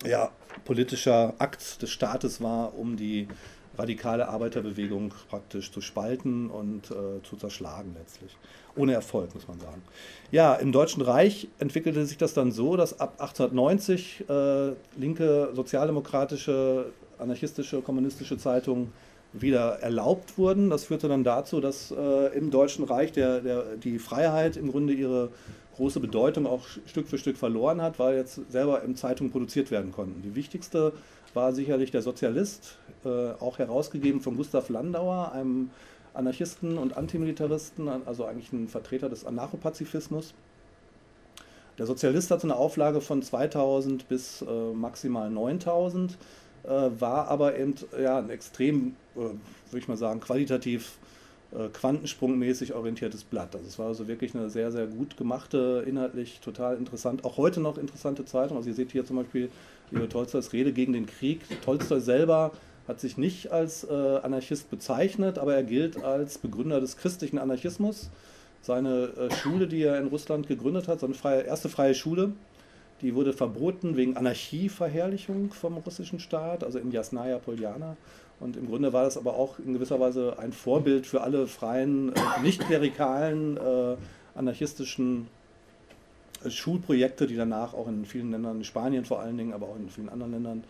ja, 0.04 0.32
politischer 0.66 1.36
Akt 1.38 1.82
des 1.82 1.92
Staates 1.92 2.42
war, 2.42 2.78
um 2.78 2.96
die 2.96 3.28
radikale 3.78 4.28
Arbeiterbewegung 4.28 5.14
praktisch 5.30 5.72
zu 5.72 5.82
spalten 5.82 6.50
und 6.50 6.92
äh, 6.92 7.24
zu 7.24 7.36
zerschlagen 7.38 7.96
letztlich. 7.98 8.38
Ohne 8.76 8.94
Erfolg, 8.94 9.34
muss 9.34 9.48
man 9.48 9.60
sagen. 9.60 9.82
Ja, 10.32 10.56
im 10.56 10.72
Deutschen 10.72 11.02
Reich 11.02 11.48
entwickelte 11.60 12.06
sich 12.06 12.18
das 12.18 12.34
dann 12.34 12.52
so, 12.52 12.78
dass 12.78 13.00
ab 13.00 13.16
1890 13.20 14.26
äh, 14.30 14.72
linke, 14.98 15.50
sozialdemokratische, 15.54 16.92
anarchistische, 17.18 17.82
kommunistische 17.82 18.38
Zeitungen 18.38 18.92
wieder 19.34 19.80
erlaubt 19.80 20.38
wurden. 20.38 20.70
Das 20.70 20.86
führte 20.86 21.08
dann 21.08 21.24
dazu, 21.24 21.62
dass 21.62 21.92
äh, 21.92 22.38
im 22.38 22.52
Deutschen 22.52 22.84
Reich 22.84 23.12
der, 23.12 23.42
der, 23.42 23.64
die 23.78 24.00
Freiheit 24.00 24.58
im 24.58 24.72
Grunde 24.72 24.94
ihre 24.94 25.30
große 25.76 26.00
Bedeutung 26.00 26.46
auch 26.46 26.66
Stück 26.86 27.08
für 27.08 27.18
Stück 27.18 27.38
verloren 27.38 27.82
hat, 27.82 27.98
weil 27.98 28.18
jetzt 28.18 28.42
selber 28.50 28.84
in 28.84 28.96
Zeitungen 28.96 29.32
produziert 29.32 29.72
werden 29.72 29.92
konnten. 29.92 30.22
Die 30.22 30.36
wichtigste 30.36 30.94
war 31.34 31.54
sicherlich 31.54 31.92
der 31.92 32.02
Sozialist, 32.02 32.78
äh, 33.06 33.32
auch 33.40 33.60
herausgegeben 33.60 34.22
von 34.22 34.38
Gustav 34.38 34.70
Landauer, 34.70 35.32
einem 35.32 35.72
Anarchisten 36.14 36.78
und 36.78 36.98
Antimilitaristen, 36.98 37.88
also 38.06 38.26
eigentlich 38.26 38.52
ein 38.52 38.68
Vertreter 38.68 39.10
des 39.10 39.26
Anarchopazifismus. 39.26 40.34
Der 41.78 41.86
Sozialist 41.86 42.32
hatte 42.32 42.44
eine 42.44 42.56
Auflage 42.56 43.02
von 43.02 43.22
2000 43.22 44.08
bis 44.10 44.42
äh, 44.42 44.74
maximal 44.74 45.30
9000 45.30 46.18
äh, 46.64 46.68
war 46.68 47.28
aber 47.28 47.58
eben 47.58 47.76
ja, 48.00 48.20
ein 48.20 48.30
extrem, 48.30 48.96
würde 49.16 49.40
ich 49.74 49.88
mal 49.88 49.98
sagen, 49.98 50.20
qualitativ 50.20 50.98
äh, 51.54 51.68
quantensprungmäßig 51.70 52.74
orientiertes 52.74 53.24
Blatt. 53.24 53.56
Also 53.56 53.68
es 53.68 53.78
war 53.78 53.88
also 53.88 54.08
wirklich 54.08 54.34
eine 54.36 54.50
sehr, 54.50 54.72
sehr 54.72 54.88
gut 54.88 55.18
gemachte, 55.18 55.84
inhaltlich 55.86 56.40
total 56.40 56.78
interessant, 56.78 57.26
auch 57.26 57.38
heute 57.38 57.60
noch 57.60 57.78
interessante 57.78 58.26
Zeitung. 58.26 58.58
Also 58.58 58.70
ihr 58.70 58.76
seht 58.76 58.92
hier 58.92 59.06
zum 59.06 59.18
Beispiel 59.18 59.50
Leo 59.92 60.08
Tolstoys 60.08 60.54
Rede 60.54 60.72
gegen 60.72 60.94
den 60.94 61.06
Krieg. 61.06 61.42
Tolstoi 61.64 62.00
selber 62.00 62.52
hat 62.88 63.00
sich 63.00 63.18
nicht 63.18 63.52
als 63.52 63.84
äh, 63.84 63.94
Anarchist 63.94 64.70
bezeichnet, 64.70 65.38
aber 65.38 65.56
er 65.56 65.64
gilt 65.64 66.04
als 66.04 66.38
Begründer 66.38 66.80
des 66.80 66.98
christlichen 66.98 67.38
Anarchismus. 67.38 68.10
Seine 68.62 69.10
äh, 69.18 69.36
Schule, 69.36 69.68
die 69.68 69.84
er 69.84 70.00
in 70.00 70.08
Russland 70.08 70.48
gegründet 70.48 70.88
hat, 70.88 71.00
seine 71.00 71.14
freie, 71.16 71.42
erste 71.42 71.68
freie 71.68 71.96
Schule, 71.96 72.32
die 73.02 73.16
wurde 73.16 73.34
verboten 73.34 73.98
wegen 73.98 74.16
Anarchieverherrlichung 74.16 75.52
vom 75.54 75.78
russischen 75.78 76.20
Staat, 76.20 76.64
also 76.64 76.80
in 76.80 76.92
Jasnaya 76.92 77.40
Poljana. 77.40 77.98
Und 78.42 78.58
im 78.58 78.68
Grunde 78.68 78.92
war 78.92 79.04
das 79.04 79.18
aber 79.18 79.36
auch 79.36 79.60
in 79.60 79.74
gewisser 79.74 80.00
Weise 80.00 80.38
ein 80.40 80.52
Vorbild 80.52 81.06
für 81.06 81.22
alle 81.22 81.46
freien, 81.46 82.12
äh, 82.14 82.42
nicht 82.42 82.60
klerikalen, 82.60 83.56
äh, 83.58 83.96
anarchistischen 84.34 85.28
äh, 86.44 86.50
Schulprojekte, 86.50 87.28
die 87.28 87.36
danach 87.36 87.76
auch 87.76 87.88
in 87.88 88.04
vielen 88.04 88.32
Ländern, 88.32 88.58
in 88.58 88.64
Spanien 88.64 89.06
vor 89.06 89.22
allen 89.22 89.38
Dingen, 89.38 89.54
aber 89.54 89.68
auch 89.68 89.76
in 89.76 89.90
vielen 89.90 90.10
anderen 90.10 90.32
Ländern 90.32 90.64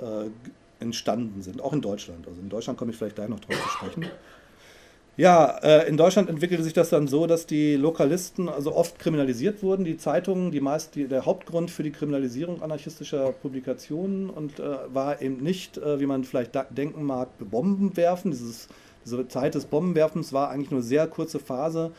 äh, 0.00 0.30
entstanden 0.78 1.42
sind, 1.42 1.60
auch 1.60 1.72
in 1.72 1.80
Deutschland. 1.80 2.26
Also 2.28 2.40
in 2.40 2.48
Deutschland 2.48 2.78
komme 2.78 2.92
ich 2.92 2.96
vielleicht 2.96 3.16
gleich 3.16 3.28
noch 3.28 3.40
drauf 3.40 3.60
zu 3.60 3.68
sprechen. 3.70 4.06
Ja, 5.18 5.56
äh, 5.62 5.88
in 5.88 5.96
Deutschland 5.96 6.28
entwickelte 6.28 6.62
sich 6.62 6.74
das 6.74 6.90
dann 6.90 7.08
so, 7.08 7.26
dass 7.26 7.46
die 7.46 7.76
Lokalisten 7.76 8.50
also 8.50 8.74
oft 8.74 8.98
kriminalisiert 8.98 9.62
wurden, 9.62 9.86
die 9.86 9.96
Zeitungen, 9.96 10.50
die 10.50 10.60
meist 10.60 10.94
die, 10.94 11.08
der 11.08 11.24
Hauptgrund 11.24 11.70
für 11.70 11.82
die 11.82 11.90
Kriminalisierung 11.90 12.60
anarchistischer 12.60 13.32
Publikationen 13.32 14.28
und 14.28 14.60
äh, 14.60 14.76
war 14.92 15.22
eben 15.22 15.42
nicht, 15.42 15.78
äh, 15.78 16.00
wie 16.00 16.06
man 16.06 16.24
vielleicht 16.24 16.52
denken 16.76 17.02
mag, 17.04 17.28
Bomben 17.38 17.96
werfen. 17.96 18.30
Dieses, 18.30 18.68
diese 19.06 19.26
Zeit 19.26 19.54
des 19.54 19.64
Bombenwerfens 19.64 20.34
war 20.34 20.50
eigentlich 20.50 20.70
nur 20.70 20.80
eine 20.80 20.86
sehr 20.86 21.06
kurze 21.06 21.38
Phase, 21.38 21.92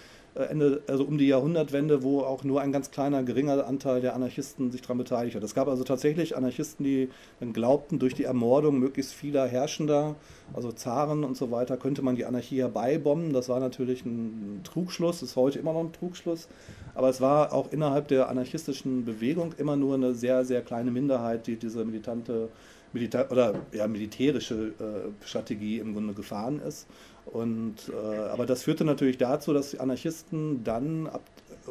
Ende, 0.46 0.82
also 0.88 1.04
um 1.04 1.18
die 1.18 1.28
Jahrhundertwende, 1.28 2.04
wo 2.04 2.22
auch 2.22 2.44
nur 2.44 2.62
ein 2.62 2.72
ganz 2.72 2.92
kleiner, 2.92 3.24
geringer 3.24 3.66
Anteil 3.66 4.02
der 4.02 4.16
Anarchisten 4.16 4.72
sich 4.72 4.82
daran 4.82 4.98
beteiligt 4.98 5.36
hat. 5.36 5.44
Es 5.44 5.56
gab 5.56 5.68
also 5.68 5.84
tatsächlich 5.84 6.38
Anarchisten, 6.38 6.84
die 6.84 7.10
dann 7.40 7.54
glaubten, 7.54 8.00
durch 8.00 8.14
die 8.14 8.24
Ermordung 8.24 8.80
möglichst 8.80 9.14
vieler 9.14 9.48
Herrschender, 9.48 10.16
also 10.54 10.72
Zaren 10.72 11.24
und 11.24 11.36
so 11.36 11.52
weiter, 11.52 11.78
könnte 11.78 12.02
man 12.02 12.16
die 12.16 12.26
Anarchie 12.26 12.60
herbeibomben. 12.60 13.34
Das 13.34 13.50
war 13.50 13.60
natürlich 13.60 14.06
ein 14.06 14.62
Trugschluss, 14.64 15.22
ist 15.22 15.36
heute 15.36 15.60
immer 15.60 15.74
noch 15.74 15.82
ein 15.82 15.94
Trugschluss. 15.94 16.48
Aber 16.94 17.10
es 17.10 17.22
war 17.22 17.54
auch 17.54 17.72
innerhalb 17.72 18.08
der 18.08 18.30
anarchistischen 18.30 19.06
Bewegung 19.06 19.54
immer 19.58 19.76
nur 19.76 19.96
eine 19.96 20.14
sehr, 20.14 20.46
sehr 20.46 20.62
kleine 20.62 20.92
Minderheit, 20.92 21.48
die 21.48 21.58
diese 21.58 21.86
militante 21.86 22.50
Milita 22.94 23.28
oder 23.30 23.54
ja, 23.74 23.88
militärische 23.88 24.74
äh, 24.80 25.26
Strategie 25.26 25.80
im 25.80 25.94
Grunde 25.94 26.14
gefahren 26.14 26.60
ist. 26.60 26.88
Und, 27.32 27.76
äh, 27.90 28.18
aber 28.30 28.46
das 28.46 28.64
führte 28.64 28.86
natürlich 28.86 29.18
dazu, 29.18 29.54
dass 29.54 29.72
die 29.72 29.80
Anarchisten 29.80 30.64
dann 30.64 31.08
ab, 31.08 31.22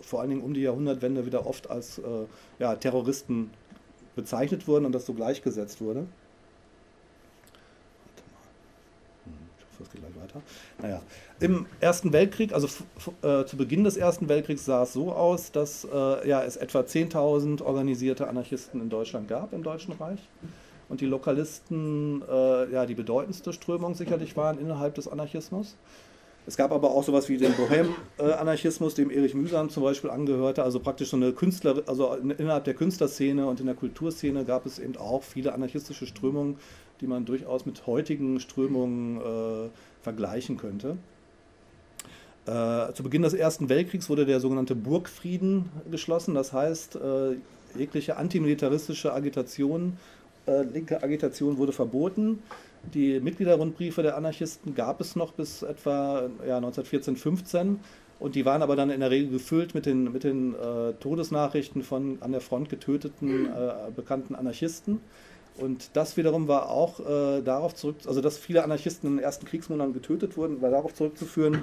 vor 0.01 0.21
allen 0.21 0.31
Dingen 0.31 0.43
um 0.43 0.55
die 0.55 0.61
Jahrhundertwende 0.63 1.25
wieder 1.25 1.47
oft 1.47 1.71
als 1.71 1.99
äh, 1.99 2.03
ja, 2.59 2.75
Terroristen 2.77 3.51
bezeichnet 4.15 4.69
wurden 4.69 4.85
und 4.85 4.93
das 4.93 5.07
so 5.07 5.15
gleichgesetzt 5.15 5.81
wurde. 5.81 6.01
Hm, 9.25 9.33
hoffe, 9.73 9.83
es 9.85 9.91
geht 9.91 10.01
gleich 10.03 10.23
weiter. 10.23 10.43
Naja, 10.83 11.03
im 11.41 11.67
Ersten 11.81 12.13
Weltkrieg, 12.13 12.53
also 12.53 12.69
äh, 13.23 13.45
zu 13.47 13.57
Beginn 13.57 13.85
des 13.85 13.97
Ersten 13.97 14.29
Weltkriegs 14.29 14.65
sah 14.65 14.83
es 14.83 14.93
so 14.93 15.13
aus, 15.13 15.53
dass 15.53 15.85
äh, 15.85 16.29
ja, 16.29 16.43
es 16.45 16.57
etwa 16.57 16.81
10.000 16.81 17.63
organisierte 17.63 18.29
Anarchisten 18.29 18.81
in 18.81 18.91
Deutschland 18.91 19.29
gab, 19.29 19.53
im 19.55 19.63
Deutschen 19.63 19.93
Reich 19.95 20.21
und 20.89 21.01
die 21.01 21.07
Lokalisten 21.07 22.23
äh, 22.29 22.73
ja, 22.73 22.87
die 22.87 22.95
bedeutendste 22.95 23.53
Strömung 23.53 23.95
sicherlich 23.95 24.37
waren 24.37 24.59
innerhalb 24.59 24.95
des 24.95 25.09
Anarchismus. 25.09 25.77
Es 26.49 26.57
gab 26.57 26.71
aber 26.71 26.93
auch 26.93 27.03
sowas 27.03 27.29
wie 27.29 27.39
den 27.39 27.53
Bohem-Anarchismus, 27.55 28.95
dem 28.95 29.11
Erich 29.11 29.35
Mühsam 29.35 29.69
zum 29.69 29.83
Beispiel 29.83 30.11
angehörte, 30.11 30.63
also 30.63 30.79
praktisch 30.79 31.11
so 31.11 31.17
eine 31.17 31.33
Künstler, 31.33 31.83
also 31.87 32.15
innerhalb 32.15 32.63
der 32.63 32.75
Künstlerszene 32.75 33.47
und 33.47 33.59
in 33.59 33.67
der 33.67 33.75
Kulturszene 33.75 34.45
gab 34.45 34.65
es 34.65 34.79
eben 34.79 34.97
auch 34.97 35.25
viele 35.25 35.55
anarchistische 35.55 36.07
Strömungen, 36.07 36.57
die 37.01 37.09
man 37.09 37.25
durchaus 37.25 37.67
mit 37.67 37.89
heutigen 37.89 38.39
Strömungen 38.39 39.21
äh, 39.21 39.71
vergleichen 40.03 40.57
könnte. 40.57 40.97
Äh, 42.47 42.93
zu 42.93 43.03
Beginn 43.03 43.23
des 43.23 43.35
Ersten 43.35 43.69
Weltkriegs 43.69 44.09
wurde 44.09 44.25
der 44.25 44.39
sogenannte 44.39 44.77
Burgfrieden 44.77 45.69
geschlossen, 45.91 46.35
das 46.35 46.53
heißt, 46.53 46.95
äh, 46.95 47.37
jegliche 47.77 48.17
antimilitaristische 48.17 49.13
Agitation 49.13 49.99
äh, 50.47 50.63
linke 50.63 51.03
Agitation 51.03 51.59
wurde 51.59 51.73
verboten. 51.73 52.43
Die 52.95 53.21
Mitgliederrundbriefe 53.21 54.03
der 54.03 54.17
Anarchisten 54.17 54.75
gab 54.75 55.01
es 55.01 55.17
noch 55.17 55.33
bis 55.33 55.63
etwa 55.63 56.29
ja, 56.47 56.57
1914, 56.57 57.17
15. 57.17 57.81
Und 58.19 58.35
die 58.35 58.47
waren 58.47 58.63
aber 58.63 58.77
dann 58.77 58.91
in 58.91 59.01
der 59.01 59.11
Regel 59.11 59.31
gefüllt 59.31 59.75
mit 59.75 59.85
den, 59.85 60.13
mit 60.13 60.25
den 60.25 60.55
äh, 60.55 60.95
Todesnachrichten 60.95 61.83
von 61.83 62.19
an 62.21 62.33
der 62.33 62.41
Front 62.41 62.71
getöteten 62.71 63.47
äh, 63.47 63.91
bekannten 63.95 64.35
Anarchisten. 64.35 65.01
Und 65.59 65.91
das 65.95 66.17
wiederum 66.17 66.49
war 66.49 66.71
auch 66.71 67.01
äh, 67.01 67.43
darauf 67.43 67.75
zurück, 67.75 67.97
also 68.07 68.21
dass 68.21 68.39
viele 68.39 68.63
Anarchisten 68.63 69.09
in 69.09 69.17
den 69.17 69.25
ersten 69.25 69.47
Kriegsmonaten 69.47 69.95
getötet 69.95 70.37
wurden, 70.37 70.61
war 70.61 70.71
darauf 70.71 70.95
zurückzuführen, 70.95 71.63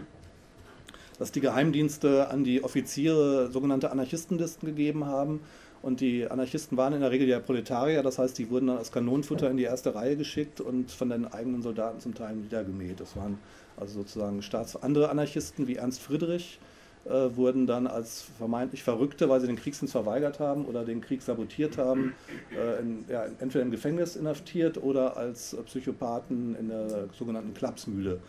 dass 1.19 1.31
die 1.31 1.41
Geheimdienste 1.41 2.29
an 2.29 2.43
die 2.43 2.63
Offiziere 2.63 3.51
sogenannte 3.51 3.91
Anarchistenlisten 3.91 4.67
gegeben 4.67 5.05
haben. 5.05 5.41
Und 5.83 5.99
die 5.99 6.25
Anarchisten 6.25 6.77
waren 6.77 6.93
in 6.93 7.01
der 7.01 7.11
Regel 7.11 7.27
ja 7.27 7.41
Proletarier, 7.41 8.03
das 8.03 8.17
heißt, 8.17 8.37
die 8.37 8.49
wurden 8.49 8.67
dann 8.67 8.77
als 8.77 8.93
Kanonenfutter 8.93 9.51
in 9.51 9.57
die 9.57 9.63
erste 9.63 9.93
Reihe 9.93 10.15
geschickt 10.15 10.61
und 10.61 10.89
von 10.89 11.09
den 11.09 11.27
eigenen 11.27 11.61
Soldaten 11.61 11.99
zum 11.99 12.15
Teil 12.15 12.37
niedergemäht. 12.37 13.01
Das 13.01 13.17
waren 13.17 13.37
also 13.75 13.95
sozusagen 13.95 14.41
Staats 14.41 14.81
andere 14.81 15.09
Anarchisten 15.09 15.67
wie 15.67 15.75
Ernst 15.75 15.99
Friedrich, 15.99 16.57
äh, 17.03 17.35
wurden 17.35 17.67
dann 17.67 17.87
als 17.87 18.21
vermeintlich 18.37 18.81
Verrückte, 18.81 19.27
weil 19.27 19.41
sie 19.41 19.47
den 19.47 19.57
Kriegsdienst 19.57 19.91
verweigert 19.91 20.39
haben 20.39 20.63
oder 20.63 20.85
den 20.85 21.01
Krieg 21.01 21.21
sabotiert 21.21 21.77
haben, 21.77 22.13
äh, 22.57 22.79
in, 22.79 23.03
ja, 23.09 23.25
entweder 23.39 23.65
im 23.65 23.71
Gefängnis 23.71 24.15
inhaftiert 24.15 24.81
oder 24.81 25.17
als 25.17 25.53
Psychopathen 25.65 26.55
in 26.55 26.69
der 26.69 27.09
sogenannten 27.11 27.53
Klapsmühle 27.53 28.21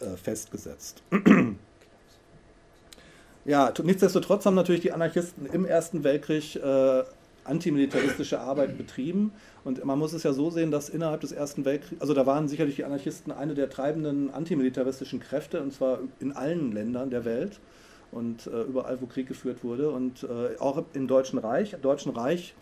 äh, 0.00 0.18
festgesetzt. 0.18 1.02
Ja, 3.44 3.72
nichtsdestotrotz 3.82 4.44
haben 4.44 4.54
natürlich 4.54 4.82
die 4.82 4.92
Anarchisten 4.92 5.46
im 5.46 5.64
Ersten 5.64 6.04
Weltkrieg 6.04 6.56
äh, 6.56 7.02
antimilitaristische 7.44 8.38
Arbeit 8.38 8.76
betrieben. 8.76 9.32
Und 9.64 9.84
man 9.84 9.98
muss 9.98 10.12
es 10.12 10.22
ja 10.22 10.32
so 10.32 10.50
sehen, 10.50 10.70
dass 10.70 10.88
innerhalb 10.88 11.22
des 11.22 11.32
Ersten 11.32 11.64
Weltkriegs, 11.64 12.00
also 12.00 12.12
da 12.12 12.26
waren 12.26 12.48
sicherlich 12.48 12.76
die 12.76 12.84
Anarchisten 12.84 13.32
eine 13.32 13.54
der 13.54 13.70
treibenden 13.70 14.32
antimilitaristischen 14.32 15.20
Kräfte, 15.20 15.62
und 15.62 15.72
zwar 15.72 16.00
in 16.20 16.32
allen 16.32 16.72
Ländern 16.72 17.10
der 17.10 17.24
Welt 17.24 17.60
und 18.12 18.46
äh, 18.46 18.62
überall, 18.62 19.00
wo 19.00 19.06
Krieg 19.06 19.26
geführt 19.26 19.64
wurde. 19.64 19.90
Und 19.90 20.24
äh, 20.24 20.58
auch 20.58 20.82
im 20.92 21.08
Deutschen 21.08 21.38
Reich. 21.38 21.72
Im 21.72 21.82
Deutschen 21.82 22.12
Reich 22.12 22.54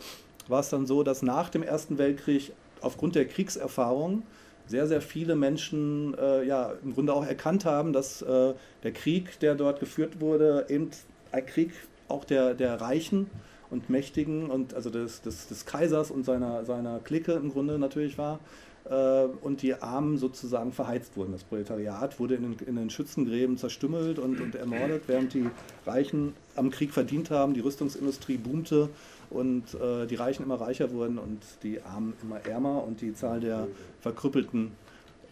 war 0.46 0.60
es 0.60 0.68
dann 0.68 0.86
so, 0.86 1.02
dass 1.02 1.22
nach 1.22 1.50
dem 1.50 1.62
Ersten 1.62 1.98
Weltkrieg 1.98 2.52
aufgrund 2.80 3.16
der 3.16 3.26
Kriegserfahrung 3.26 4.22
sehr, 4.68 4.86
sehr 4.86 5.00
viele 5.00 5.34
Menschen 5.34 6.16
äh, 6.18 6.44
ja 6.44 6.72
im 6.84 6.94
Grunde 6.94 7.12
auch 7.12 7.26
erkannt 7.26 7.64
haben, 7.64 7.92
dass 7.92 8.22
äh, 8.22 8.54
der 8.82 8.92
Krieg, 8.92 9.40
der 9.40 9.54
dort 9.54 9.80
geführt 9.80 10.20
wurde, 10.20 10.66
eben 10.68 10.90
ein 11.32 11.46
Krieg 11.46 11.72
auch 12.08 12.24
der, 12.24 12.54
der 12.54 12.80
Reichen 12.80 13.28
und 13.70 13.90
Mächtigen 13.90 14.50
und 14.50 14.74
also 14.74 14.90
des, 14.90 15.22
des, 15.22 15.48
des 15.48 15.66
Kaisers 15.66 16.10
und 16.10 16.24
seiner, 16.24 16.64
seiner 16.64 17.00
Clique 17.00 17.32
im 17.32 17.50
Grunde 17.50 17.78
natürlich 17.78 18.16
war 18.16 18.40
äh, 18.88 19.24
und 19.42 19.62
die 19.62 19.74
Armen 19.74 20.16
sozusagen 20.18 20.72
verheizt 20.72 21.16
wurden. 21.16 21.32
Das 21.32 21.44
Proletariat 21.44 22.18
wurde 22.18 22.34
in 22.36 22.42
den, 22.42 22.66
in 22.66 22.76
den 22.76 22.90
Schützengräben 22.90 23.56
zerstümmelt 23.56 24.18
und, 24.18 24.40
und 24.40 24.54
ermordet, 24.54 25.02
während 25.06 25.34
die 25.34 25.46
Reichen 25.86 26.34
am 26.56 26.70
Krieg 26.70 26.92
verdient 26.92 27.30
haben, 27.30 27.54
die 27.54 27.60
Rüstungsindustrie 27.60 28.36
boomte 28.36 28.88
und 29.30 29.74
äh, 29.74 30.06
die 30.06 30.14
Reichen 30.14 30.42
immer 30.42 30.60
reicher 30.60 30.92
wurden 30.92 31.18
und 31.18 31.40
die 31.62 31.82
Armen 31.82 32.14
immer 32.22 32.44
ärmer 32.46 32.84
und 32.84 33.00
die 33.00 33.14
Zahl 33.14 33.40
der 33.40 33.68
Verkrüppelten 34.00 34.72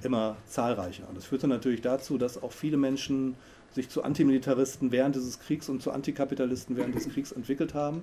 immer 0.02 0.36
zahlreicher. 0.46 1.08
Und 1.08 1.16
das 1.16 1.24
führte 1.24 1.48
natürlich 1.48 1.80
dazu, 1.80 2.18
dass 2.18 2.42
auch 2.42 2.52
viele 2.52 2.76
Menschen 2.76 3.34
sich 3.72 3.88
zu 3.88 4.02
Antimilitaristen 4.02 4.92
während 4.92 5.16
dieses 5.16 5.38
Kriegs 5.38 5.68
und 5.68 5.82
zu 5.82 5.90
Antikapitalisten 5.90 6.76
während 6.76 6.94
des 6.94 7.08
Kriegs 7.08 7.32
entwickelt 7.32 7.74
haben. 7.74 8.02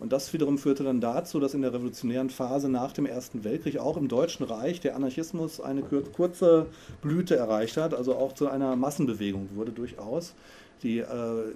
Und 0.00 0.12
das 0.12 0.32
wiederum 0.32 0.58
führte 0.58 0.82
dann 0.82 1.00
dazu, 1.00 1.38
dass 1.38 1.54
in 1.54 1.62
der 1.62 1.72
revolutionären 1.72 2.28
Phase 2.28 2.68
nach 2.68 2.92
dem 2.92 3.06
Ersten 3.06 3.44
Weltkrieg 3.44 3.78
auch 3.78 3.96
im 3.96 4.08
Deutschen 4.08 4.44
Reich 4.44 4.80
der 4.80 4.96
Anarchismus 4.96 5.60
eine 5.60 5.82
kurze 5.82 6.66
Blüte 7.00 7.36
erreicht 7.36 7.76
hat, 7.76 7.94
also 7.94 8.16
auch 8.16 8.32
zu 8.32 8.48
einer 8.48 8.74
Massenbewegung 8.76 9.50
wurde 9.54 9.72
durchaus. 9.72 10.34
Die, 10.84 10.98
äh, 10.98 11.06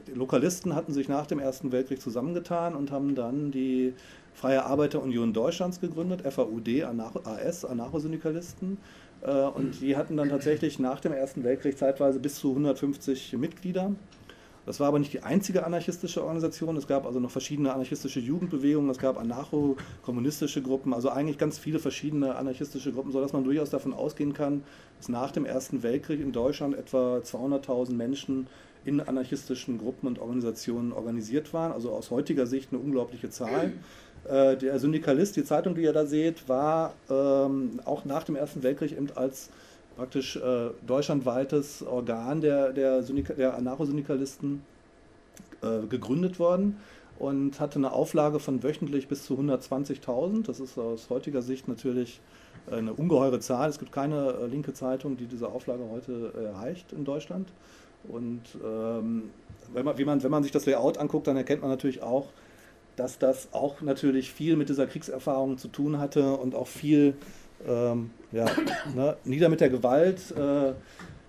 die, 0.07 0.12
Lokalisten 0.12 0.75
hatten 0.75 0.93
sich 0.93 1.09
nach 1.09 1.27
dem 1.27 1.38
Ersten 1.38 1.71
Weltkrieg 1.71 2.01
zusammengetan 2.01 2.75
und 2.75 2.91
haben 2.91 3.14
dann 3.14 3.51
die 3.51 3.93
Freie 4.33 4.64
Arbeiterunion 4.64 5.35
Deutschlands 5.35 5.81
gegründet, 5.81 6.23
FAUD, 6.23 6.85
AS, 7.25 7.64
Anarchosyndikalisten. 7.67 8.79
Äh, 9.21 9.31
und 9.31 9.83
die 9.83 9.97
hatten 9.97 10.17
dann 10.17 10.31
tatsächlich 10.31 10.79
nach 10.79 11.01
dem 11.01 11.12
Ersten 11.12 11.45
Weltkrieg 11.45 11.77
zeitweise 11.77 12.19
bis 12.21 12.37
zu 12.37 12.49
150 12.49 13.35
Mitglieder. 13.35 13.93
Das 14.64 14.81
war 14.81 14.88
aber 14.88 14.99
nicht 14.99 15.14
die 15.14 15.23
einzige 15.23 15.64
anarchistische 15.64 16.21
Organisation. 16.21 16.77
Es 16.77 16.87
gab 16.87 17.07
also 17.07 17.21
noch 17.21 17.31
verschiedene 17.31 17.73
anarchistische 17.73 18.21
Jugendbewegungen, 18.21 18.91
es 18.91 18.99
gab 18.99 19.19
anarcho-kommunistische 19.19 20.61
Gruppen, 20.61 20.93
also 20.93 21.09
eigentlich 21.09 21.38
ganz 21.38 21.59
viele 21.59 21.79
verschiedene 21.79 22.35
anarchistische 22.35 22.93
Gruppen, 22.93 23.11
sodass 23.11 23.33
man 23.33 23.45
durchaus 23.45 23.71
davon 23.71 23.95
ausgehen 23.95 24.35
kann, 24.35 24.62
dass 24.99 25.09
nach 25.09 25.31
dem 25.31 25.47
Ersten 25.47 25.83
Weltkrieg 25.83 26.21
in 26.21 26.33
Deutschland 26.33 26.77
etwa 26.77 27.17
200.000 27.17 27.95
Menschen 27.95 28.47
in 28.88 29.01
anarchistischen 29.01 29.79
Gruppen 29.79 30.07
und 30.07 30.18
Organisationen 30.18 30.92
organisiert 30.92 31.53
waren. 31.53 31.72
Also 31.72 31.90
aus 31.90 32.11
heutiger 32.11 32.46
Sicht 32.46 32.72
eine 32.72 32.81
unglaubliche 32.81 33.31
Zahl. 33.31 33.72
Äh, 34.29 34.57
der 34.57 34.79
Syndikalist, 34.79 35.37
die 35.37 35.44
Zeitung, 35.44 35.74
die 35.74 35.83
ihr 35.83 35.92
da 35.92 36.07
seht, 36.07 36.48
war 36.48 36.94
ähm, 37.11 37.81
auch 37.85 38.05
nach 38.05 38.24
dem 38.24 38.37
Ersten 38.37 38.62
Weltkrieg 38.62 38.92
eben 38.92 39.09
als 39.14 39.51
praktisch 39.96 40.37
äh, 40.37 40.70
deutschlandweites 40.87 41.83
Organ 41.83 42.40
der, 42.40 42.72
der, 42.72 43.03
der 43.03 43.57
Anarchosyndikalisten 43.57 44.62
äh, 45.62 45.87
gegründet 45.88 46.38
worden 46.38 46.77
und 47.18 47.59
hatte 47.59 47.77
eine 47.77 47.92
Auflage 47.92 48.38
von 48.38 48.62
wöchentlich 48.62 49.09
bis 49.09 49.24
zu 49.24 49.35
120.000. 49.35 50.46
Das 50.46 50.61
ist 50.61 50.79
aus 50.79 51.11
heutiger 51.11 51.42
Sicht 51.42 51.66
natürlich 51.66 52.20
eine 52.70 52.92
ungeheure 52.92 53.40
Zahl. 53.40 53.70
Es 53.70 53.79
gibt 53.79 53.92
keine 53.92 54.35
äh, 54.35 54.46
linke 54.46 54.72
Zeitung, 54.72 55.16
die 55.16 55.27
diese 55.27 55.48
Auflage 55.48 55.85
heute 55.90 56.33
erreicht 56.37 56.92
in 56.92 57.05
Deutschland. 57.05 57.48
Und 58.06 58.42
ähm, 58.64 59.30
wenn, 59.72 59.84
man, 59.84 59.98
wie 59.98 60.04
man, 60.04 60.22
wenn 60.22 60.30
man 60.30 60.42
sich 60.42 60.52
das 60.52 60.66
Layout 60.66 60.98
anguckt, 60.98 61.26
dann 61.26 61.37
erkennt 61.37 61.62
man 61.62 61.70
natürlich 61.70 62.02
auch, 62.02 62.28
dass 62.96 63.18
das 63.18 63.48
auch 63.52 63.80
natürlich 63.80 64.32
viel 64.32 64.56
mit 64.56 64.68
dieser 64.68 64.87
Kriegserfahrung 64.87 65.58
zu 65.58 65.68
tun 65.68 65.98
hatte 65.98 66.32
und 66.34 66.54
auch 66.54 66.66
viel 66.66 67.14
ähm, 67.66 68.11
ja, 68.32 68.46
ne, 68.94 69.16
nieder 69.24 69.48
mit 69.48 69.61
der 69.61 69.70
Gewalt, 69.70 70.32
äh, 70.32 70.72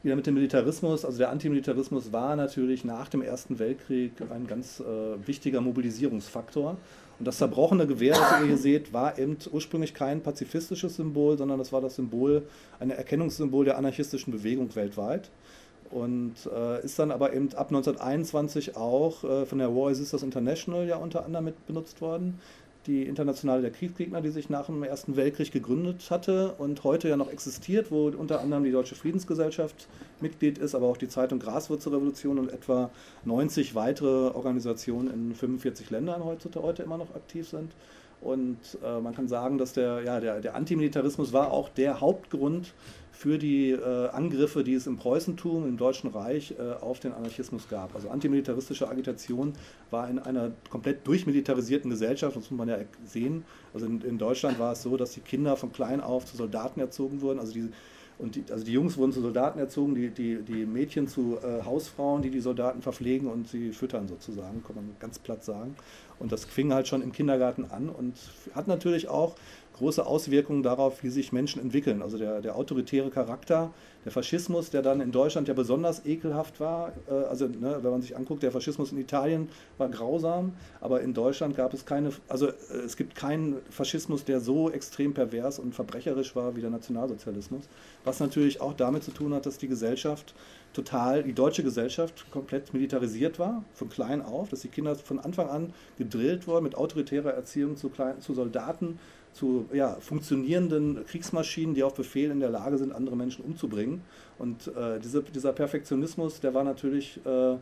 wieder 0.01 0.15
mit 0.15 0.25
dem 0.25 0.35
Militarismus. 0.35 1.03
Also 1.05 1.17
der 1.17 1.29
Antimilitarismus 1.29 2.11
war 2.11 2.35
natürlich 2.35 2.85
nach 2.85 3.09
dem 3.09 3.21
Ersten 3.21 3.59
Weltkrieg 3.59 4.13
ein 4.29 4.47
ganz 4.47 4.79
äh, 4.79 5.27
wichtiger 5.27 5.61
Mobilisierungsfaktor. 5.61 6.77
Und 7.19 7.27
das 7.27 7.37
zerbrochene 7.37 7.85
Gewehr, 7.85 8.13
das 8.13 8.39
ihr 8.39 8.47
hier 8.47 8.57
seht, 8.57 8.93
war 8.93 9.19
eben 9.19 9.37
ursprünglich 9.51 9.93
kein 9.93 10.21
pazifistisches 10.21 10.95
Symbol, 10.95 11.37
sondern 11.37 11.59
das 11.59 11.73
war 11.73 11.81
das 11.81 11.97
Symbol, 11.97 12.43
ein 12.79 12.91
Erkennungssymbol 12.91 13.65
der 13.65 13.77
anarchistischen 13.77 14.31
Bewegung 14.31 14.73
weltweit 14.73 15.29
und 15.91 16.35
äh, 16.53 16.83
ist 16.83 16.99
dann 16.99 17.11
aber 17.11 17.33
eben 17.33 17.49
ab 17.55 17.67
1921 17.69 18.75
auch 18.75 19.23
äh, 19.23 19.45
von 19.45 19.57
der 19.57 19.75
War 19.75 19.89
Resisters 19.89 20.23
International 20.23 20.87
ja 20.87 20.97
unter 20.97 21.25
anderem 21.25 21.45
mit 21.45 21.65
benutzt 21.65 22.01
worden. 22.01 22.39
Die 22.85 23.03
Internationale 23.03 23.61
der 23.61 23.71
Kriegsgegner, 23.71 24.21
die 24.21 24.29
sich 24.29 24.49
nach 24.49 24.67
dem 24.67 24.83
Ersten 24.83 25.15
Weltkrieg 25.15 25.51
gegründet 25.51 26.09
hatte 26.09 26.53
und 26.57 26.83
heute 26.83 27.09
ja 27.09 27.17
noch 27.17 27.31
existiert, 27.31 27.91
wo 27.91 28.07
unter 28.07 28.39
anderem 28.39 28.63
die 28.63 28.71
Deutsche 28.71 28.95
Friedensgesellschaft 28.95 29.87
Mitglied 30.21 30.57
ist, 30.57 30.75
aber 30.75 30.87
auch 30.87 30.97
die 30.97 31.09
Zeitung 31.09 31.39
Graswurzelrevolution 31.39 32.39
und 32.39 32.51
etwa 32.51 32.89
90 33.25 33.75
weitere 33.75 34.33
Organisationen 34.33 35.11
in 35.13 35.35
45 35.35 35.89
Ländern 35.89 36.23
heute, 36.23 36.49
heute 36.61 36.83
immer 36.83 36.97
noch 36.97 37.13
aktiv 37.15 37.49
sind. 37.49 37.73
Und 38.21 38.57
äh, 38.83 38.99
man 38.99 39.15
kann 39.15 39.27
sagen, 39.27 39.57
dass 39.57 39.73
der, 39.73 40.01
ja, 40.03 40.19
der, 40.19 40.41
der 40.41 40.55
Antimilitarismus 40.55 41.31
war 41.31 41.51
auch 41.51 41.69
der 41.69 42.01
Hauptgrund 42.01 42.73
für 43.19 43.37
die 43.37 43.71
äh, 43.71 44.07
Angriffe, 44.11 44.63
die 44.63 44.75
es 44.75 44.87
im 44.87 44.95
Preußentum, 44.95 45.67
im 45.67 45.75
Deutschen 45.75 46.09
Reich 46.09 46.55
äh, 46.57 46.81
auf 46.81 47.01
den 47.01 47.11
Anarchismus 47.11 47.67
gab. 47.67 47.93
Also 47.93 48.07
antimilitaristische 48.09 48.87
Agitation 48.87 49.51
war 49.91 50.09
in 50.09 50.19
einer 50.19 50.51
komplett 50.69 51.05
durchmilitarisierten 51.05 51.91
Gesellschaft, 51.91 52.37
das 52.37 52.49
muss 52.49 52.57
man 52.57 52.69
ja 52.69 52.77
sehen. 53.05 53.43
Also 53.73 53.87
in, 53.87 53.99
in 54.03 54.17
Deutschland 54.17 54.57
war 54.57 54.71
es 54.71 54.83
so, 54.83 54.95
dass 54.95 55.11
die 55.11 55.19
Kinder 55.19 55.57
von 55.57 55.73
klein 55.73 55.99
auf 55.99 56.27
zu 56.27 56.37
Soldaten 56.37 56.79
erzogen 56.79 57.19
wurden. 57.19 57.39
Also 57.39 57.51
die, 57.51 57.69
und 58.19 58.35
die, 58.35 58.43
also 58.51 58.63
die 58.63 58.71
Jungs 58.71 58.95
wurden 58.95 59.11
zu 59.11 59.19
Soldaten 59.19 59.59
erzogen, 59.59 59.95
die, 59.95 60.11
die, 60.11 60.41
die 60.41 60.65
Mädchen 60.65 61.09
zu 61.09 61.39
äh, 61.43 61.63
Hausfrauen, 61.65 62.21
die 62.21 62.29
die 62.29 62.39
Soldaten 62.39 62.81
verpflegen 62.81 63.27
und 63.27 63.49
sie 63.49 63.73
füttern 63.73 64.07
sozusagen, 64.07 64.63
kann 64.63 64.77
man 64.77 64.95
ganz 64.97 65.19
platt 65.19 65.43
sagen. 65.43 65.75
Und 66.19 66.31
das 66.31 66.45
fing 66.45 66.73
halt 66.73 66.87
schon 66.87 67.01
im 67.01 67.11
Kindergarten 67.11 67.65
an 67.65 67.89
und 67.89 68.15
hat 68.53 68.67
natürlich 68.67 69.09
auch 69.09 69.35
große 69.79 70.05
Auswirkungen 70.05 70.61
darauf, 70.61 71.03
wie 71.03 71.09
sich 71.09 71.31
Menschen 71.31 71.61
entwickeln. 71.61 72.01
Also 72.01 72.17
der, 72.17 72.41
der 72.41 72.55
autoritäre 72.55 73.09
Charakter, 73.09 73.71
der 74.05 74.11
Faschismus, 74.11 74.69
der 74.69 74.81
dann 74.81 75.01
in 75.01 75.11
Deutschland 75.11 75.47
ja 75.47 75.53
besonders 75.53 76.05
ekelhaft 76.05 76.59
war. 76.59 76.93
Äh, 77.09 77.13
also 77.13 77.47
ne, 77.47 77.79
wenn 77.81 77.91
man 77.91 78.01
sich 78.01 78.15
anguckt, 78.15 78.43
der 78.43 78.51
Faschismus 78.51 78.91
in 78.91 78.97
Italien 78.99 79.49
war 79.77 79.89
grausam, 79.89 80.53
aber 80.79 81.01
in 81.01 81.13
Deutschland 81.13 81.55
gab 81.55 81.73
es 81.73 81.85
keine, 81.85 82.11
also 82.27 82.47
äh, 82.47 82.53
es 82.85 82.95
gibt 82.95 83.15
keinen 83.15 83.57
Faschismus, 83.69 84.23
der 84.23 84.39
so 84.39 84.69
extrem 84.69 85.13
pervers 85.13 85.59
und 85.59 85.73
verbrecherisch 85.73 86.35
war 86.35 86.55
wie 86.55 86.61
der 86.61 86.69
Nationalsozialismus. 86.69 87.67
Was 88.03 88.19
natürlich 88.19 88.61
auch 88.61 88.73
damit 88.73 89.03
zu 89.03 89.11
tun 89.11 89.33
hat, 89.33 89.45
dass 89.45 89.57
die 89.57 89.67
Gesellschaft 89.67 90.33
total, 90.73 91.23
die 91.23 91.33
deutsche 91.33 91.63
Gesellschaft 91.63 92.29
komplett 92.31 92.73
militarisiert 92.73 93.39
war, 93.39 93.63
von 93.73 93.89
klein 93.89 94.21
auf, 94.21 94.49
dass 94.49 94.61
die 94.61 94.67
Kinder 94.67 94.95
von 94.95 95.19
Anfang 95.19 95.49
an 95.49 95.73
gedrillt 95.97 96.47
wurden 96.47 96.63
mit 96.63 96.75
autoritärer 96.75 97.33
Erziehung 97.33 97.75
zu, 97.75 97.89
klein, 97.89 98.21
zu 98.21 98.33
Soldaten, 98.33 98.99
zu 99.33 99.65
ja, 99.73 99.95
funktionierenden 99.99 101.05
Kriegsmaschinen, 101.05 101.75
die 101.75 101.83
auf 101.83 101.93
Befehl 101.93 102.31
in 102.31 102.39
der 102.39 102.49
Lage 102.49 102.77
sind, 102.77 102.91
andere 102.91 103.15
Menschen 103.15 103.45
umzubringen. 103.45 104.01
Und 104.37 104.67
äh, 104.67 104.99
diese, 104.99 105.23
dieser 105.23 105.53
Perfektionismus, 105.53 106.39
der 106.39 106.53
war 106.53 106.63
natürlich 106.63 107.19
äh, 107.25 107.57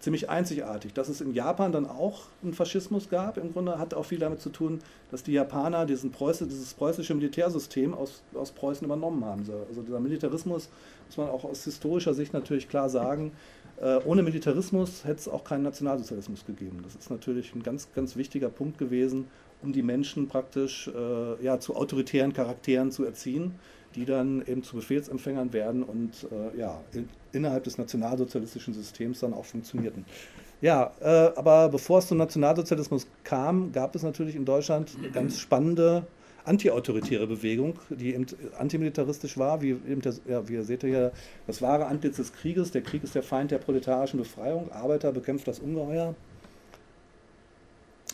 ziemlich 0.00 0.28
einzigartig. 0.28 0.92
Dass 0.94 1.08
es 1.08 1.20
in 1.20 1.34
Japan 1.34 1.72
dann 1.72 1.86
auch 1.86 2.22
einen 2.42 2.54
Faschismus 2.54 3.08
gab, 3.08 3.36
im 3.36 3.52
Grunde 3.52 3.78
hat 3.78 3.94
auch 3.94 4.04
viel 4.06 4.18
damit 4.18 4.40
zu 4.40 4.50
tun, 4.50 4.80
dass 5.10 5.22
die 5.22 5.32
Japaner 5.32 5.86
diesen 5.86 6.10
Preuße, 6.10 6.46
dieses 6.46 6.74
preußische 6.74 7.14
Militärsystem 7.14 7.94
aus, 7.94 8.22
aus 8.34 8.50
Preußen 8.50 8.84
übernommen 8.84 9.24
haben. 9.24 9.44
Also 9.68 9.82
dieser 9.82 10.00
Militarismus, 10.00 10.68
muss 11.06 11.16
man 11.16 11.28
auch 11.28 11.44
aus 11.44 11.64
historischer 11.64 12.14
Sicht 12.14 12.32
natürlich 12.32 12.68
klar 12.68 12.88
sagen, 12.88 13.32
äh, 13.80 13.98
ohne 14.04 14.22
Militarismus 14.22 15.04
hätte 15.04 15.20
es 15.20 15.28
auch 15.28 15.44
keinen 15.44 15.62
Nationalsozialismus 15.62 16.44
gegeben. 16.44 16.80
Das 16.82 16.94
ist 16.94 17.10
natürlich 17.10 17.54
ein 17.54 17.62
ganz, 17.62 17.88
ganz 17.94 18.16
wichtiger 18.16 18.48
Punkt 18.48 18.78
gewesen, 18.78 19.26
um 19.62 19.72
die 19.72 19.82
Menschen 19.82 20.28
praktisch 20.28 20.88
äh, 20.88 21.44
ja, 21.44 21.60
zu 21.60 21.76
autoritären 21.76 22.32
Charakteren 22.32 22.90
zu 22.90 23.04
erziehen 23.04 23.54
die 23.94 24.04
dann 24.04 24.42
eben 24.46 24.62
zu 24.62 24.76
Befehlsempfängern 24.76 25.52
werden 25.52 25.82
und 25.82 26.26
äh, 26.30 26.58
ja, 26.58 26.80
in, 26.92 27.08
innerhalb 27.32 27.64
des 27.64 27.78
nationalsozialistischen 27.78 28.74
Systems 28.74 29.20
dann 29.20 29.34
auch 29.34 29.44
funktionierten. 29.44 30.04
Ja, 30.60 30.92
äh, 31.00 31.06
aber 31.36 31.68
bevor 31.68 31.98
es 31.98 32.06
zum 32.06 32.18
Nationalsozialismus 32.18 33.06
kam, 33.24 33.72
gab 33.72 33.94
es 33.94 34.02
natürlich 34.02 34.36
in 34.36 34.44
Deutschland 34.44 34.92
eine 34.98 35.10
ganz 35.10 35.38
spannende 35.38 36.06
antiautoritäre 36.44 37.26
Bewegung, 37.26 37.78
die 37.90 38.14
eben 38.14 38.26
antimilitaristisch 38.58 39.36
war, 39.38 39.60
wie, 39.62 39.70
eben 39.70 40.00
der, 40.00 40.14
ja, 40.28 40.48
wie 40.48 40.54
ihr 40.54 40.64
seht 40.64 40.82
hier, 40.82 41.12
das 41.46 41.60
wahre 41.60 41.86
Antlitz 41.86 42.16
des 42.16 42.32
Krieges. 42.32 42.70
Der 42.70 42.82
Krieg 42.82 43.04
ist 43.04 43.14
der 43.14 43.22
Feind 43.22 43.50
der 43.50 43.58
proletarischen 43.58 44.18
Befreiung. 44.18 44.70
Arbeiter 44.72 45.12
bekämpft 45.12 45.48
das 45.48 45.58
Ungeheuer. 45.58 46.14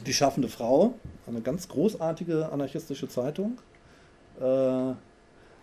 Die 0.05 0.13
schaffende 0.13 0.49
Frau, 0.49 0.95
eine 1.27 1.41
ganz 1.41 1.69
großartige 1.69 2.51
anarchistische 2.53 3.09
Zeitung. 3.09 3.59
Äh, 4.41 4.95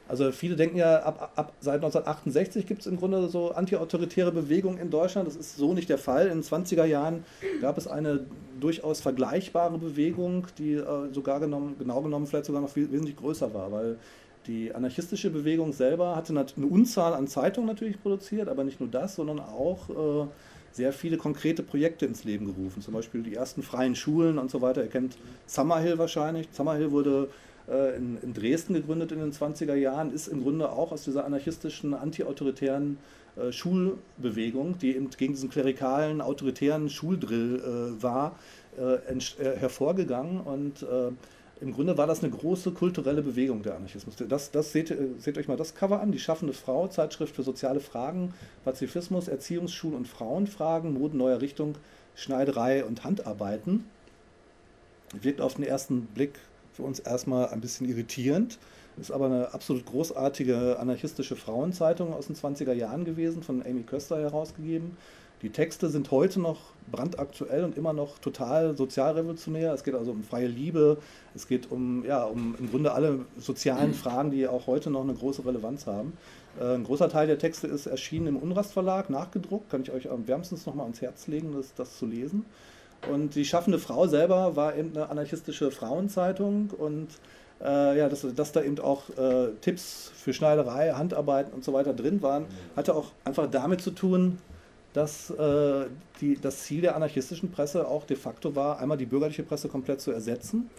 also 0.07 0.31
viele 0.31 0.55
denken 0.55 0.77
ja, 0.77 1.01
ab, 1.01 1.31
ab 1.35 1.53
seit 1.61 1.75
1968 1.75 2.67
gibt 2.67 2.81
es 2.81 2.87
im 2.87 2.97
Grunde 2.97 3.29
so 3.29 3.51
antiautoritäre 3.51 4.31
Bewegungen 4.31 4.77
in 4.77 4.89
Deutschland. 4.89 5.27
Das 5.27 5.35
ist 5.35 5.55
so 5.55 5.73
nicht 5.73 5.87
der 5.87 5.97
Fall. 5.97 6.27
In 6.27 6.41
den 6.41 6.43
20er 6.43 6.83
Jahren 6.83 7.23
gab 7.61 7.77
es 7.77 7.87
eine 7.87 8.25
durchaus 8.59 8.99
vergleichbare 8.99 9.77
Bewegung, 9.77 10.47
die 10.57 10.73
äh, 10.73 11.13
sogar 11.13 11.39
genommen, 11.39 11.75
genau 11.79 12.01
genommen 12.01 12.27
vielleicht 12.27 12.45
sogar 12.45 12.61
noch 12.61 12.69
viel, 12.69 12.91
wesentlich 12.91 13.15
größer 13.15 13.53
war, 13.53 13.71
weil 13.71 13.97
die 14.45 14.75
anarchistische 14.75 15.29
Bewegung 15.29 15.71
selber 15.71 16.17
hatte 16.17 16.33
eine 16.33 16.67
Unzahl 16.67 17.13
an 17.13 17.27
Zeitungen 17.27 17.67
natürlich 17.67 18.01
produziert, 18.01 18.49
aber 18.49 18.65
nicht 18.65 18.81
nur 18.81 18.89
das, 18.89 19.15
sondern 19.15 19.39
auch 19.39 19.89
äh, 19.89 20.27
sehr 20.73 20.91
viele 20.91 21.17
konkrete 21.17 21.63
Projekte 21.63 22.05
ins 22.05 22.23
Leben 22.23 22.45
gerufen. 22.45 22.81
Zum 22.81 22.93
Beispiel 22.93 23.23
die 23.23 23.36
ersten 23.36 23.63
freien 23.63 23.95
Schulen 23.95 24.38
und 24.38 24.51
so 24.51 24.62
weiter. 24.62 24.83
Ihr 24.83 24.89
kennt 24.89 25.17
Summerhill 25.45 25.97
wahrscheinlich. 25.97 26.49
Summerhill 26.51 26.91
wurde 26.91 27.29
äh, 27.69 27.95
in, 27.95 28.17
in, 28.21 28.33
Dresden 28.33 28.73
gegründet 28.73 29.12
in 29.12 29.19
den 29.19 29.31
20er 29.31 29.75
Jahren, 29.75 30.12
ist 30.12 30.27
im 30.27 30.41
Grunde 30.41 30.69
auch 30.71 30.91
aus 30.91 31.03
dieser 31.03 31.25
anarchistischen, 31.25 31.93
antiautoritären 31.93 32.97
äh, 33.36 33.51
Schulbewegung, 33.51 34.77
die 34.79 34.95
eben 34.95 35.09
gegen 35.12 35.33
diesen 35.33 35.49
klerikalen, 35.49 36.21
autoritären 36.21 36.89
Schuldrill 36.89 37.59
äh, 37.99 38.03
war, 38.03 38.36
äh, 38.77 38.95
äh, 38.95 39.57
hervorgegangen 39.57 40.41
und 40.41 40.83
äh, 40.83 41.12
im 41.61 41.71
Grunde 41.71 41.97
war 41.97 42.07
das 42.07 42.23
eine 42.23 42.31
große 42.31 42.71
kulturelle 42.71 43.21
Bewegung 43.21 43.63
der 43.63 43.75
Anarchismus. 43.75 44.15
Das, 44.27 44.51
das 44.51 44.71
seht, 44.71 44.93
seht, 45.19 45.37
euch 45.37 45.47
mal 45.47 45.57
das 45.57 45.75
Cover 45.75 46.01
an, 46.01 46.11
die 46.11 46.19
Schaffende 46.19 46.53
Frau, 46.53 46.87
Zeitschrift 46.87 47.35
für 47.35 47.43
soziale 47.43 47.79
Fragen, 47.79 48.33
Pazifismus, 48.65 49.29
Erziehungs-, 49.29 49.73
Schul- 49.73 49.93
und 49.93 50.07
Frauenfragen, 50.07 50.93
Moden 50.93 51.17
neuer 51.17 51.41
Richtung, 51.41 51.75
Schneiderei 52.15 52.83
und 52.83 53.03
Handarbeiten. 53.03 53.85
Wirkt 55.21 55.41
auf 55.41 55.55
den 55.55 55.63
ersten 55.63 56.07
Blick 56.07 56.39
für 56.73 56.83
uns 56.83 56.99
erstmal 56.99 57.49
ein 57.49 57.61
bisschen 57.61 57.87
irritierend. 57.87 58.57
Ist 58.99 59.11
aber 59.11 59.25
eine 59.25 59.53
absolut 59.53 59.85
großartige 59.85 60.77
anarchistische 60.79 61.35
Frauenzeitung 61.35 62.13
aus 62.13 62.27
den 62.27 62.35
20er 62.35 62.73
Jahren 62.73 63.05
gewesen, 63.05 63.41
von 63.41 63.65
Amy 63.65 63.83
Köster 63.83 64.19
herausgegeben. 64.19 64.97
Die 65.43 65.49
Texte 65.49 65.89
sind 65.89 66.10
heute 66.10 66.39
noch 66.39 66.58
brandaktuell 66.89 67.65
und 67.65 67.75
immer 67.77 67.91
noch 67.91 68.17
total 68.17 68.77
sozialrevolutionär. 68.77 69.73
Es 69.73 69.84
geht 69.84 69.93
also 69.93 70.12
um 70.12 70.23
freie 70.23 70.47
Liebe, 70.47 70.99
es 71.36 71.49
geht 71.49 71.69
um, 71.69 72.06
ja, 72.06 72.23
um 72.23 72.56
im 72.58 72.69
Grunde 72.69 72.93
alle 72.93 73.25
sozialen 73.38 73.93
Fragen, 73.93 74.32
die 74.32 74.47
auch 74.47 74.67
heute 74.67 74.89
noch 74.89 75.01
eine 75.01 75.13
große 75.13 75.45
Relevanz 75.45 75.86
haben. 75.86 76.13
Äh, 76.62 76.75
ein 76.75 76.86
großer 76.86 77.10
Teil 77.10 77.27
der 77.27 77.38
Texte 77.38 77.67
ist 77.67 77.88
erschienen 77.88 78.27
im 78.27 78.38
Unrast 78.38 78.71
Verlag, 78.71 79.10
nachgedruckt. 79.10 79.69
Kann 79.69 79.82
ich 79.82 79.91
euch 79.91 80.10
am 80.10 80.29
wärmstens 80.29 80.65
nochmal 80.65 80.86
ans 80.86 81.01
Herz 81.01 81.27
legen, 81.27 81.53
das, 81.53 81.73
das 81.73 81.97
zu 81.97 82.06
lesen. 82.06 82.45
Und 83.12 83.36
die 83.36 83.43
schaffende 83.43 83.79
Frau 83.79 84.08
selber 84.08 84.56
war 84.56 84.77
eben 84.77 84.95
eine 84.95 85.10
anarchistische 85.10 85.71
Frauenzeitung 85.71 86.69
und 86.77 87.10
äh, 87.62 87.97
ja, 87.97 88.08
dass, 88.08 88.25
dass, 88.34 88.53
da 88.53 88.63
eben 88.63 88.79
auch 88.79 89.10
äh, 89.17 89.49
Tipps 89.60 90.10
für 90.15 90.32
Schneiderei, 90.32 90.93
Handarbeiten 90.93 91.51
und 91.53 91.65
so 91.65 91.73
weiter 91.73 91.93
drin 91.93 92.21
waren, 92.21 92.45
hatte 92.77 92.95
auch 92.95 93.12
einfach 93.25 93.51
damit 93.51 93.82
zu 93.82 93.91
tun, 93.91 94.38
dass 94.93 95.29
äh, 95.32 95.86
die, 96.21 96.39
das 96.39 96.63
Ziel 96.63 96.82
der 96.82 96.95
anarchistischen 96.95 97.51
Presse 97.51 97.88
auch 97.88 98.06
de 98.06 98.15
facto 98.15 98.56
war, 98.56 98.79
einmal 98.79 98.97
die 98.97 99.06
bürgerliche 99.06 99.43
Presse 99.43 99.67
komplett 99.67 100.01
zu 100.01 100.12
ersetzen 100.12 100.69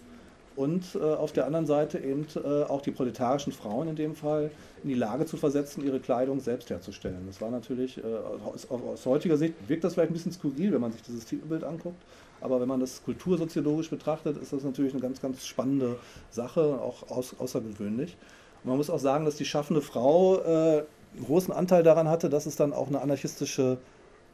und 0.56 0.94
äh, 0.94 1.00
auf 1.00 1.32
der 1.32 1.46
anderen 1.46 1.66
Seite 1.66 1.98
eben 1.98 2.26
äh, 2.36 2.62
auch 2.64 2.80
die 2.80 2.92
proletarischen 2.92 3.52
Frauen 3.52 3.88
in 3.88 3.96
dem 3.96 4.14
Fall 4.14 4.50
in 4.82 4.88
die 4.88 4.94
Lage 4.94 5.26
zu 5.26 5.36
versetzen, 5.36 5.84
ihre 5.84 5.98
Kleidung 5.98 6.38
selbst 6.40 6.70
herzustellen. 6.70 7.24
Das 7.26 7.40
war 7.40 7.50
natürlich, 7.50 7.98
äh, 7.98 8.02
aus, 8.44 8.70
aus, 8.70 9.04
heutiger 9.06 9.36
Sicht 9.36 9.54
wirkt 9.66 9.82
das 9.82 9.94
vielleicht 9.94 10.10
ein 10.10 10.14
bisschen 10.14 10.32
skurril, 10.32 10.72
wenn 10.72 10.80
man 10.80 10.92
sich 10.92 11.02
dieses 11.02 11.24
Titelbild 11.24 11.64
anguckt, 11.64 12.00
aber 12.40 12.60
wenn 12.60 12.68
man 12.68 12.78
das 12.78 13.02
kultursoziologisch 13.04 13.90
betrachtet, 13.90 14.36
ist 14.36 14.52
das 14.52 14.62
natürlich 14.62 14.92
eine 14.92 15.02
ganz, 15.02 15.20
ganz 15.20 15.44
spannende 15.44 15.96
Sache, 16.30 16.78
auch 16.80 17.10
aus, 17.10 17.34
außergewöhnlich. 17.38 18.16
Und 18.62 18.68
man 18.68 18.76
muss 18.76 18.90
auch 18.90 18.98
sagen, 18.98 19.24
dass 19.24 19.36
die 19.36 19.44
schaffende 19.44 19.82
Frau 19.82 20.38
äh, 20.38 20.84
einen 21.16 21.26
großen 21.26 21.52
Anteil 21.52 21.82
daran 21.82 22.08
hatte, 22.08 22.28
dass 22.28 22.46
es 22.46 22.56
dann 22.56 22.72
auch 22.72 22.88
eine 22.88 23.00
anarchistische 23.00 23.78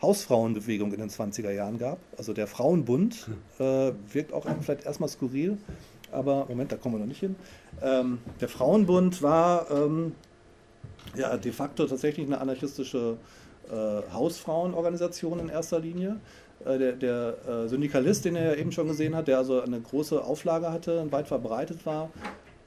Hausfrauenbewegung 0.02 0.92
in 0.92 1.00
den 1.00 1.10
20er 1.10 1.50
Jahren 1.50 1.78
gab. 1.78 1.98
Also 2.16 2.32
der 2.32 2.46
Frauenbund 2.46 3.28
äh, 3.58 3.92
wirkt 4.12 4.32
auch 4.32 4.46
vielleicht 4.60 4.84
erstmal 4.84 5.08
skurril, 5.08 5.58
aber 6.10 6.46
Moment, 6.48 6.72
da 6.72 6.76
kommen 6.76 6.94
wir 6.94 7.00
noch 7.00 7.06
nicht 7.06 7.20
hin. 7.20 7.36
Ähm, 7.82 8.18
der 8.40 8.48
Frauenbund 8.48 9.22
war 9.22 9.70
ähm, 9.70 10.12
ja 11.16 11.36
de 11.36 11.52
facto 11.52 11.86
tatsächlich 11.86 12.26
eine 12.26 12.40
anarchistische 12.40 13.16
äh, 13.70 14.12
Hausfrauenorganisation 14.12 15.38
in 15.38 15.48
erster 15.48 15.80
Linie. 15.80 16.16
Äh, 16.64 16.78
der, 16.78 16.92
der 16.92 17.36
äh, 17.48 17.68
Syndikalist, 17.68 18.24
den 18.24 18.36
er 18.36 18.58
eben 18.58 18.72
schon 18.72 18.88
gesehen 18.88 19.14
hat, 19.14 19.28
der 19.28 19.38
also 19.38 19.60
eine 19.60 19.80
große 19.80 20.22
Auflage 20.22 20.70
hatte 20.70 21.00
und 21.00 21.12
weit 21.12 21.28
verbreitet 21.28 21.86
war, 21.86 22.10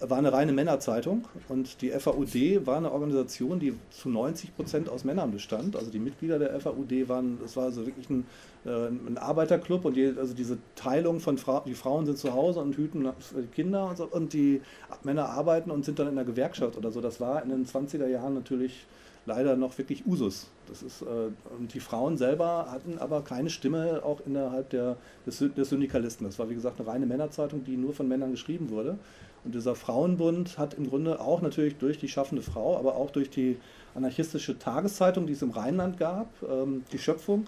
war 0.09 0.17
eine 0.17 0.33
reine 0.33 0.51
Männerzeitung 0.51 1.25
und 1.49 1.81
die 1.81 1.89
FAUD 1.89 2.65
war 2.65 2.77
eine 2.77 2.91
Organisation, 2.91 3.59
die 3.59 3.73
zu 3.89 4.09
90 4.09 4.55
Prozent 4.55 4.89
aus 4.89 5.03
Männern 5.03 5.31
bestand. 5.31 5.75
Also 5.75 5.91
die 5.91 5.99
Mitglieder 5.99 6.39
der 6.39 6.59
FAUD 6.59 7.07
waren, 7.07 7.39
das 7.41 7.55
war 7.55 7.65
also 7.65 7.85
wirklich 7.85 8.09
ein, 8.09 8.25
äh, 8.65 8.87
ein 8.87 9.17
Arbeiterclub 9.17 9.85
und 9.85 9.95
die, 9.95 10.13
also 10.17 10.33
diese 10.33 10.57
Teilung 10.75 11.19
von 11.19 11.37
Fra 11.37 11.63
die 11.65 11.75
Frauen 11.75 12.05
sind 12.05 12.17
zu 12.17 12.33
Hause 12.33 12.59
und 12.59 12.75
hüten 12.75 13.07
Kinder 13.55 13.89
und, 13.89 13.97
so, 13.97 14.05
und 14.05 14.33
die 14.33 14.61
Männer 15.03 15.29
arbeiten 15.29 15.71
und 15.71 15.85
sind 15.85 15.99
dann 15.99 16.07
in 16.07 16.15
der 16.15 16.25
Gewerkschaft 16.25 16.77
oder 16.77 16.91
so. 16.91 16.99
Das 16.99 17.19
war 17.21 17.41
in 17.43 17.49
den 17.49 17.65
20er 17.65 18.07
Jahren 18.07 18.33
natürlich 18.33 18.85
leider 19.25 19.55
noch 19.55 19.77
wirklich 19.77 20.05
Usus. 20.05 20.47
Das 20.67 20.81
ist, 20.81 21.01
äh, 21.01 21.05
und 21.57 21.73
die 21.73 21.79
Frauen 21.79 22.17
selber 22.17 22.67
hatten 22.69 22.97
aber 22.97 23.21
keine 23.21 23.49
Stimme 23.49 24.01
auch 24.03 24.21
innerhalb 24.25 24.69
der, 24.69 24.97
des, 25.25 25.43
des 25.55 25.69
Syndikalisten. 25.69 26.25
Das 26.25 26.39
war 26.39 26.49
wie 26.49 26.55
gesagt 26.55 26.79
eine 26.79 26.87
reine 26.87 27.05
Männerzeitung, 27.05 27.63
die 27.63 27.77
nur 27.77 27.93
von 27.93 28.07
Männern 28.07 28.31
geschrieben 28.31 28.69
wurde. 28.69 28.97
Und 29.45 29.55
dieser 29.55 29.75
Frauenbund 29.75 30.57
hat 30.57 30.73
im 30.75 30.89
Grunde 30.89 31.19
auch 31.19 31.41
natürlich 31.41 31.75
durch 31.77 31.97
die 31.97 32.07
schaffende 32.07 32.41
Frau, 32.41 32.77
aber 32.77 32.95
auch 32.95 33.11
durch 33.11 33.29
die 33.29 33.57
anarchistische 33.93 34.57
Tageszeitung, 34.57 35.27
die 35.27 35.33
es 35.33 35.41
im 35.41 35.51
Rheinland 35.51 35.97
gab, 35.97 36.27
ähm, 36.49 36.83
die 36.91 36.99
Schöpfung, 36.99 37.45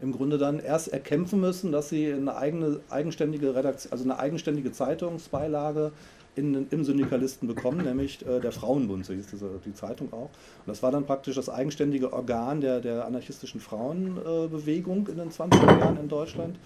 im 0.00 0.12
Grunde 0.12 0.38
dann 0.38 0.58
erst 0.58 0.88
erkämpfen 0.88 1.40
müssen, 1.40 1.70
dass 1.70 1.88
sie 1.88 2.12
eine 2.12 2.36
eigene 2.36 2.80
eigenständige 2.90 3.54
Redaktion, 3.54 3.92
also 3.92 4.04
eine 4.04 4.18
eigenständige 4.18 4.72
Zeitungsbeilage 4.72 5.92
in, 6.36 6.66
im 6.70 6.84
Syndikalisten 6.84 7.46
bekommen, 7.46 7.84
nämlich 7.84 8.26
äh, 8.26 8.40
der 8.40 8.52
Frauenbund, 8.52 9.06
so 9.06 9.12
hieß 9.12 9.26
diese, 9.28 9.60
die 9.64 9.74
Zeitung 9.74 10.12
auch. 10.12 10.30
Und 10.30 10.66
das 10.66 10.82
war 10.82 10.90
dann 10.90 11.06
praktisch 11.06 11.36
das 11.36 11.48
eigenständige 11.48 12.12
Organ 12.12 12.60
der, 12.60 12.80
der 12.80 13.06
anarchistischen 13.06 13.60
Frauenbewegung 13.60 15.06
äh, 15.06 15.12
in 15.12 15.18
den 15.18 15.30
20er 15.30 15.78
Jahren 15.78 15.98
in 15.98 16.08
Deutschland. 16.08 16.56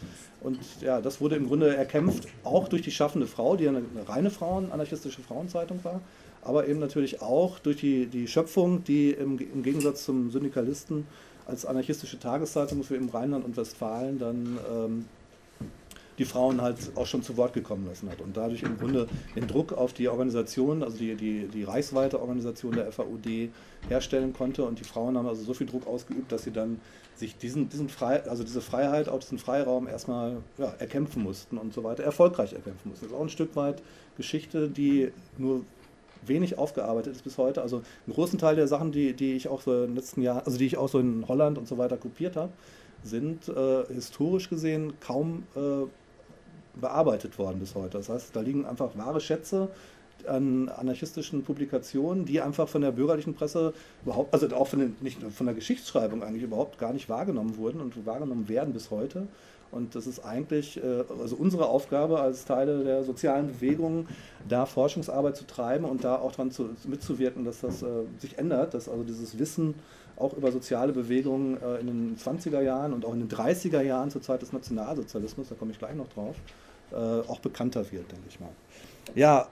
Und 0.41 0.59
ja, 0.81 1.01
das 1.01 1.21
wurde 1.21 1.37
im 1.37 1.47
Grunde 1.47 1.75
erkämpft, 1.75 2.29
auch 2.45 2.69
durch 2.69 2.83
die 2.83 2.91
schaffende 2.91 3.27
Frau, 3.27 3.57
die 3.57 3.69
eine, 3.69 3.79
eine 3.79 4.09
reine 4.09 4.31
Frauen, 4.31 4.73
anarchistische 4.73 5.21
Frauenzeitung 5.21 5.85
war, 5.85 6.01
aber 6.43 6.69
eben 6.69 6.79
natürlich 6.79 7.21
auch 7.21 7.59
durch 7.59 7.77
die, 7.77 8.07
die 8.07 8.27
Schöpfung, 8.27 8.85
die 8.85 9.11
im, 9.11 9.39
im 9.39 9.63
Gegensatz 9.63 10.05
zum 10.05 10.31
Syndikalisten 10.31 11.07
als 11.47 11.65
anarchistische 11.65 12.19
Tageszeitung 12.19 12.83
für 12.85 12.97
im 12.97 13.09
Rheinland 13.09 13.45
und 13.45 13.57
Westfalen 13.57 14.19
dann 14.19 14.59
ähm, 14.71 15.05
die 16.19 16.25
Frauen 16.25 16.61
halt 16.61 16.77
auch 16.97 17.07
schon 17.07 17.23
zu 17.23 17.37
Wort 17.37 17.53
gekommen 17.53 17.87
lassen 17.87 18.11
hat 18.11 18.21
und 18.21 18.37
dadurch 18.37 18.63
im 18.63 18.79
Grunde 18.79 19.07
den 19.37 19.47
Druck 19.47 19.73
auf 19.73 19.93
die 19.93 20.09
Organisation, 20.09 20.83
also 20.83 20.99
die, 20.99 21.15
die, 21.15 21.49
die 21.49 21.65
reichsweite 21.65 22.21
Organisation 22.21 22.73
der 22.73 22.91
FAUD 22.93 23.51
herstellen 23.89 24.33
konnte 24.33 24.65
und 24.65 24.81
die 24.81 24.85
Frauen 24.85 25.17
haben 25.17 25.29
also 25.29 25.43
so 25.43 25.55
viel 25.55 25.67
Druck 25.67 25.87
ausgeübt, 25.87 26.33
dass 26.33 26.43
sie 26.43 26.51
dann 26.51 26.81
sich 27.17 27.37
diesen, 27.37 27.69
diesen 27.69 27.89
Frei, 27.89 28.23
also 28.25 28.45
diese 28.45 28.61
Freiheit, 28.61 29.09
auch 29.09 29.21
diesen 29.21 29.39
Freiraum 29.39 29.87
erstmal 29.87 30.39
ja, 30.57 30.73
erkämpfen 30.79 31.23
mussten 31.23 31.59
und 31.59 31.73
so 31.75 31.85
weiter, 31.85 32.03
erfolgreich 32.05 32.53
erkämpfen 32.53 32.91
mussten. 32.91 33.07
Das 33.07 33.13
ist 33.13 33.19
auch 33.19 33.23
ein 33.23 33.29
Stück 33.29 33.57
weit 33.57 33.83
Geschichte, 34.17 34.69
die 34.69 35.11
nur 35.37 35.65
wenig 36.27 36.59
aufgearbeitet 36.59 37.15
ist 37.15 37.23
bis 37.23 37.39
heute. 37.39 37.63
Also 37.63 37.83
einen 38.07 38.15
großen 38.15 38.39
Teil 38.39 38.57
der 38.57 38.69
Sachen, 38.69 38.93
die, 38.93 39.15
die 39.15 39.35
ich 39.35 39.49
auch 39.49 39.63
so 39.63 39.73
in 39.73 39.91
den 39.91 39.97
letzten 39.97 40.23
Jahren, 40.23 40.43
also 40.45 40.59
die 40.59 40.67
ich 40.67 40.77
auch 40.77 40.89
so 40.89 40.99
in 40.99 41.27
Holland 41.29 41.59
und 41.59 41.69
so 41.69 41.79
weiter 41.79 41.97
kopiert 41.97 42.37
habe, 42.37 42.53
sind 43.03 43.49
äh, 43.49 43.85
historisch 43.93 44.49
gesehen 44.49 44.95
kaum 45.01 45.45
äh, 45.55 45.87
bearbeitet 46.81 47.39
worden 47.39 47.59
bis 47.61 47.75
heute. 47.75 47.99
Das 47.99 48.09
heißt, 48.09 48.35
da 48.35 48.41
liegen 48.41 48.67
einfach 48.67 48.97
wahre 48.97 49.21
Schätze 49.21 49.69
an 50.27 50.69
anarchistischen 50.69 51.45
Publikationen, 51.45 52.25
die 52.25 52.41
einfach 52.41 52.69
von 52.69 52.83
der 52.83 52.93
bürgerlichen 52.93 53.35
Presse 53.35 53.73
überhaupt, 54.05 54.35
also 54.35 54.49
auch 54.57 54.67
von, 54.67 54.81
den, 54.81 54.97
nicht 55.01 55.23
von 55.23 55.47
der 55.47 55.55
Geschichtsschreibung 55.55 56.23
eigentlich 56.23 56.43
überhaupt 56.43 56.79
gar 56.79 56.93
nicht 56.93 57.09
wahrgenommen 57.09 57.57
wurden 57.57 57.81
und 57.81 58.05
wahrgenommen 58.05 58.49
werden 58.49 58.73
bis 58.73 58.91
heute. 58.91 59.29
Und 59.71 59.95
das 59.95 60.07
ist 60.07 60.21
eigentlich 60.21 60.83
äh, 60.83 61.05
also 61.21 61.37
unsere 61.37 61.67
Aufgabe 61.67 62.21
als 62.21 62.47
Teile 62.47 62.85
der 62.85 63.05
sozialen 63.05 63.49
Bewegung, 63.49 64.09
da 64.49 64.65
Forschungsarbeit 64.65 65.37
zu 65.37 65.47
treiben 65.47 65.85
und 65.85 66.05
da 66.05 66.17
auch 66.17 66.33
daran 66.33 66.51
zu, 66.51 66.71
mitzuwirken, 66.87 67.45
dass 67.45 67.61
das 67.61 67.83
äh, 67.83 67.87
sich 68.19 68.39
ändert, 68.39 68.73
dass 68.73 68.89
also 68.89 69.03
dieses 69.03 69.39
Wissen 69.39 69.75
auch 70.17 70.33
über 70.37 70.51
soziale 70.51 70.93
Bewegungen 70.93 71.59
äh, 71.63 71.81
in 71.81 71.87
den 71.87 72.17
20er 72.17 72.61
Jahren 72.61 72.93
und 72.93 73.05
auch 73.05 73.13
in 73.13 73.21
den 73.21 73.29
30er 73.29 73.83
Jahren 73.83 74.11
zur 74.11 74.23
Zeit 74.23 74.41
des 74.43 74.53
Nationalsozialismus, 74.53 75.49
da 75.51 75.55
komme 75.55 75.73
ich 75.73 75.79
gleich 75.79 75.95
noch 75.95 76.09
drauf, 76.09 76.37
auch 76.95 77.41
bekannter 77.41 77.81
wird, 77.93 78.11
denke 78.11 78.25
ich 78.29 78.41
mal. 78.41 78.51
Ja, 79.15 79.49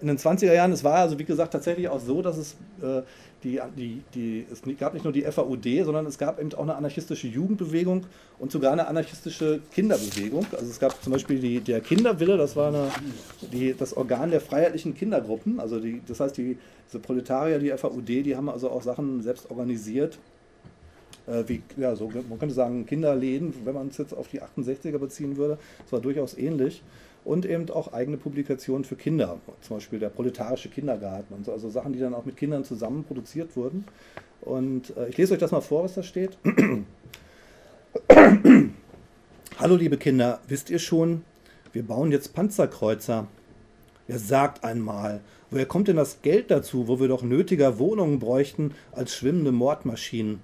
in 0.00 0.06
den 0.06 0.18
20er 0.18 0.52
Jahren, 0.52 0.72
es 0.72 0.84
war 0.84 0.94
also 0.94 1.18
wie 1.18 1.24
gesagt 1.24 1.52
tatsächlich 1.52 1.88
auch 1.88 2.00
so, 2.00 2.22
dass 2.22 2.36
es 2.36 2.56
die, 3.46 3.60
die, 3.76 4.02
die, 4.14 4.46
es 4.50 4.62
gab 4.78 4.94
nicht 4.94 5.04
nur 5.04 5.12
die 5.12 5.22
FAUD, 5.22 5.84
sondern 5.84 6.06
es 6.06 6.18
gab 6.18 6.40
eben 6.40 6.52
auch 6.54 6.62
eine 6.62 6.74
anarchistische 6.74 7.28
Jugendbewegung 7.28 8.04
und 8.38 8.50
sogar 8.50 8.72
eine 8.72 8.88
anarchistische 8.88 9.60
Kinderbewegung. 9.72 10.46
Also 10.52 10.66
es 10.66 10.80
gab 10.80 11.00
zum 11.02 11.12
Beispiel 11.12 11.38
die, 11.38 11.60
der 11.60 11.80
Kinderwille, 11.80 12.36
das 12.36 12.56
war 12.56 12.68
eine, 12.68 12.88
die, 13.52 13.74
das 13.74 13.96
Organ 13.96 14.30
der 14.30 14.40
freiheitlichen 14.40 14.94
Kindergruppen. 14.94 15.60
Also 15.60 15.78
die, 15.78 16.02
das 16.06 16.20
heißt, 16.20 16.36
die, 16.36 16.58
diese 16.88 16.98
Proletarier, 16.98 17.58
die 17.58 17.70
FAUD, 17.70 18.08
die 18.08 18.36
haben 18.36 18.48
also 18.48 18.70
auch 18.70 18.82
Sachen 18.82 19.22
selbst 19.22 19.48
organisiert. 19.50 20.18
Äh, 21.26 21.44
wie, 21.46 21.62
ja, 21.76 21.96
so, 21.96 22.08
man 22.28 22.38
könnte 22.38 22.54
sagen, 22.54 22.86
Kinderläden, 22.86 23.52
wenn 23.64 23.74
man 23.74 23.88
es 23.88 23.98
jetzt 23.98 24.14
auf 24.14 24.28
die 24.28 24.40
68er 24.42 24.98
beziehen 24.98 25.36
würde. 25.36 25.58
Das 25.82 25.92
war 25.92 26.00
durchaus 26.00 26.36
ähnlich 26.38 26.82
und 27.24 27.44
eben 27.44 27.68
auch 27.70 27.92
eigene 27.92 28.16
Publikationen 28.16 28.84
für 28.84 28.94
Kinder, 28.94 29.38
zum 29.60 29.76
Beispiel 29.76 29.98
der 29.98 30.10
proletarische 30.10 30.68
Kindergarten 30.68 31.34
und 31.34 31.44
so, 31.44 31.52
also 31.52 31.68
Sachen, 31.68 31.92
die 31.92 31.98
dann 31.98 32.14
auch 32.14 32.24
mit 32.24 32.36
Kindern 32.36 32.64
zusammen 32.64 33.02
produziert 33.04 33.56
wurden. 33.56 33.84
Und 34.42 34.96
äh, 34.96 35.08
ich 35.08 35.16
lese 35.16 35.34
euch 35.34 35.40
das 35.40 35.50
mal 35.50 35.60
vor, 35.60 35.84
was 35.84 35.94
da 35.94 36.04
steht. 36.04 36.38
Hallo 39.58 39.74
liebe 39.74 39.96
Kinder, 39.96 40.38
wisst 40.46 40.70
ihr 40.70 40.78
schon, 40.78 41.22
wir 41.72 41.82
bauen 41.82 42.12
jetzt 42.12 42.32
Panzerkreuzer. 42.32 43.26
Wer 44.06 44.18
sagt 44.20 44.62
einmal, 44.62 45.20
woher 45.50 45.66
kommt 45.66 45.88
denn 45.88 45.96
das 45.96 46.22
Geld 46.22 46.52
dazu, 46.52 46.86
wo 46.86 47.00
wir 47.00 47.08
doch 47.08 47.24
nötiger 47.24 47.80
Wohnungen 47.80 48.20
bräuchten 48.20 48.72
als 48.92 49.16
schwimmende 49.16 49.50
Mordmaschinen? 49.50 50.38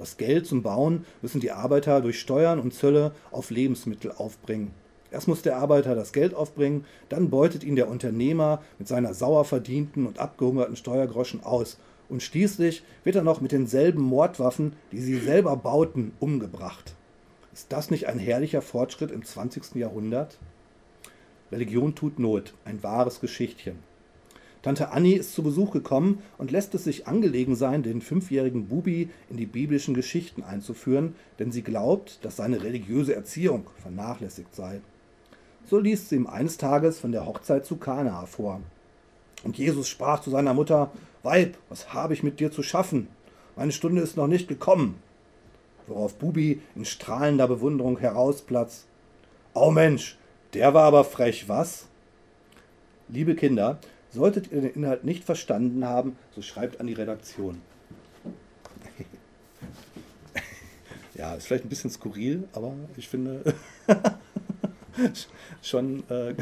Das 0.00 0.16
Geld 0.16 0.46
zum 0.46 0.62
Bauen 0.62 1.04
müssen 1.20 1.42
die 1.42 1.50
Arbeiter 1.50 2.00
durch 2.00 2.20
Steuern 2.20 2.58
und 2.58 2.72
Zölle 2.72 3.12
auf 3.30 3.50
Lebensmittel 3.50 4.10
aufbringen. 4.10 4.70
Erst 5.10 5.28
muss 5.28 5.42
der 5.42 5.58
Arbeiter 5.58 5.94
das 5.94 6.14
Geld 6.14 6.32
aufbringen, 6.32 6.86
dann 7.10 7.28
beutet 7.28 7.64
ihn 7.64 7.76
der 7.76 7.86
Unternehmer 7.86 8.62
mit 8.78 8.88
seiner 8.88 9.12
sauer 9.12 9.44
verdienten 9.44 10.06
und 10.06 10.18
abgehungerten 10.18 10.76
Steuergroschen 10.76 11.44
aus. 11.44 11.76
Und 12.08 12.22
schließlich 12.22 12.82
wird 13.04 13.16
er 13.16 13.22
noch 13.22 13.42
mit 13.42 13.52
denselben 13.52 14.00
Mordwaffen, 14.00 14.72
die 14.90 15.00
sie 15.00 15.18
selber 15.18 15.54
bauten, 15.54 16.12
umgebracht. 16.18 16.94
Ist 17.52 17.70
das 17.70 17.90
nicht 17.90 18.08
ein 18.08 18.18
herrlicher 18.18 18.62
Fortschritt 18.62 19.10
im 19.10 19.22
20. 19.22 19.74
Jahrhundert? 19.74 20.38
Religion 21.52 21.94
tut 21.94 22.18
Not, 22.18 22.54
ein 22.64 22.82
wahres 22.82 23.20
Geschichtchen. 23.20 23.89
Tante 24.62 24.90
Annie 24.90 25.16
ist 25.16 25.34
zu 25.34 25.42
Besuch 25.42 25.72
gekommen 25.72 26.22
und 26.36 26.50
lässt 26.50 26.74
es 26.74 26.84
sich 26.84 27.06
angelegen 27.06 27.56
sein, 27.56 27.82
den 27.82 28.02
fünfjährigen 28.02 28.66
Bubi 28.66 29.08
in 29.30 29.38
die 29.38 29.46
biblischen 29.46 29.94
Geschichten 29.94 30.42
einzuführen, 30.42 31.14
denn 31.38 31.50
sie 31.50 31.62
glaubt, 31.62 32.22
dass 32.24 32.36
seine 32.36 32.62
religiöse 32.62 33.14
Erziehung 33.14 33.66
vernachlässigt 33.80 34.54
sei. 34.54 34.80
So 35.64 35.78
liest 35.78 36.10
sie 36.10 36.16
ihm 36.16 36.26
eines 36.26 36.58
Tages 36.58 36.98
von 36.98 37.12
der 37.12 37.24
Hochzeit 37.24 37.64
zu 37.64 37.76
Kana 37.76 38.26
vor. 38.26 38.60
Und 39.44 39.56
Jesus 39.56 39.88
sprach 39.88 40.20
zu 40.20 40.30
seiner 40.30 40.52
Mutter, 40.52 40.90
Weib, 41.22 41.56
was 41.68 41.92
habe 41.94 42.14
ich 42.14 42.22
mit 42.22 42.40
dir 42.40 42.50
zu 42.50 42.62
schaffen? 42.62 43.08
Meine 43.56 43.72
Stunde 43.72 44.02
ist 44.02 44.16
noch 44.16 44.26
nicht 44.26 44.48
gekommen. 44.48 44.96
Worauf 45.86 46.14
Bubi 46.14 46.60
in 46.74 46.84
strahlender 46.84 47.48
Bewunderung 47.48 47.98
herausplatzt. 47.98 48.86
Oh 49.54 49.70
Mensch, 49.70 50.18
der 50.54 50.72
war 50.74 50.84
aber 50.84 51.04
frech, 51.04 51.48
was? 51.48 51.86
Liebe 53.08 53.34
Kinder, 53.34 53.78
solltet 54.12 54.52
ihr 54.52 54.60
den 54.60 54.74
Inhalt 54.74 55.04
nicht 55.04 55.24
verstanden 55.24 55.84
haben, 55.84 56.16
so 56.34 56.42
schreibt 56.42 56.80
an 56.80 56.86
die 56.86 56.94
Redaktion. 56.94 57.60
ja, 61.14 61.34
ist 61.34 61.46
vielleicht 61.46 61.64
ein 61.64 61.68
bisschen 61.68 61.90
skurril, 61.90 62.48
aber 62.52 62.74
ich 62.96 63.08
finde. 63.08 63.54
schon. 65.62 66.02
Äh, 66.08 66.34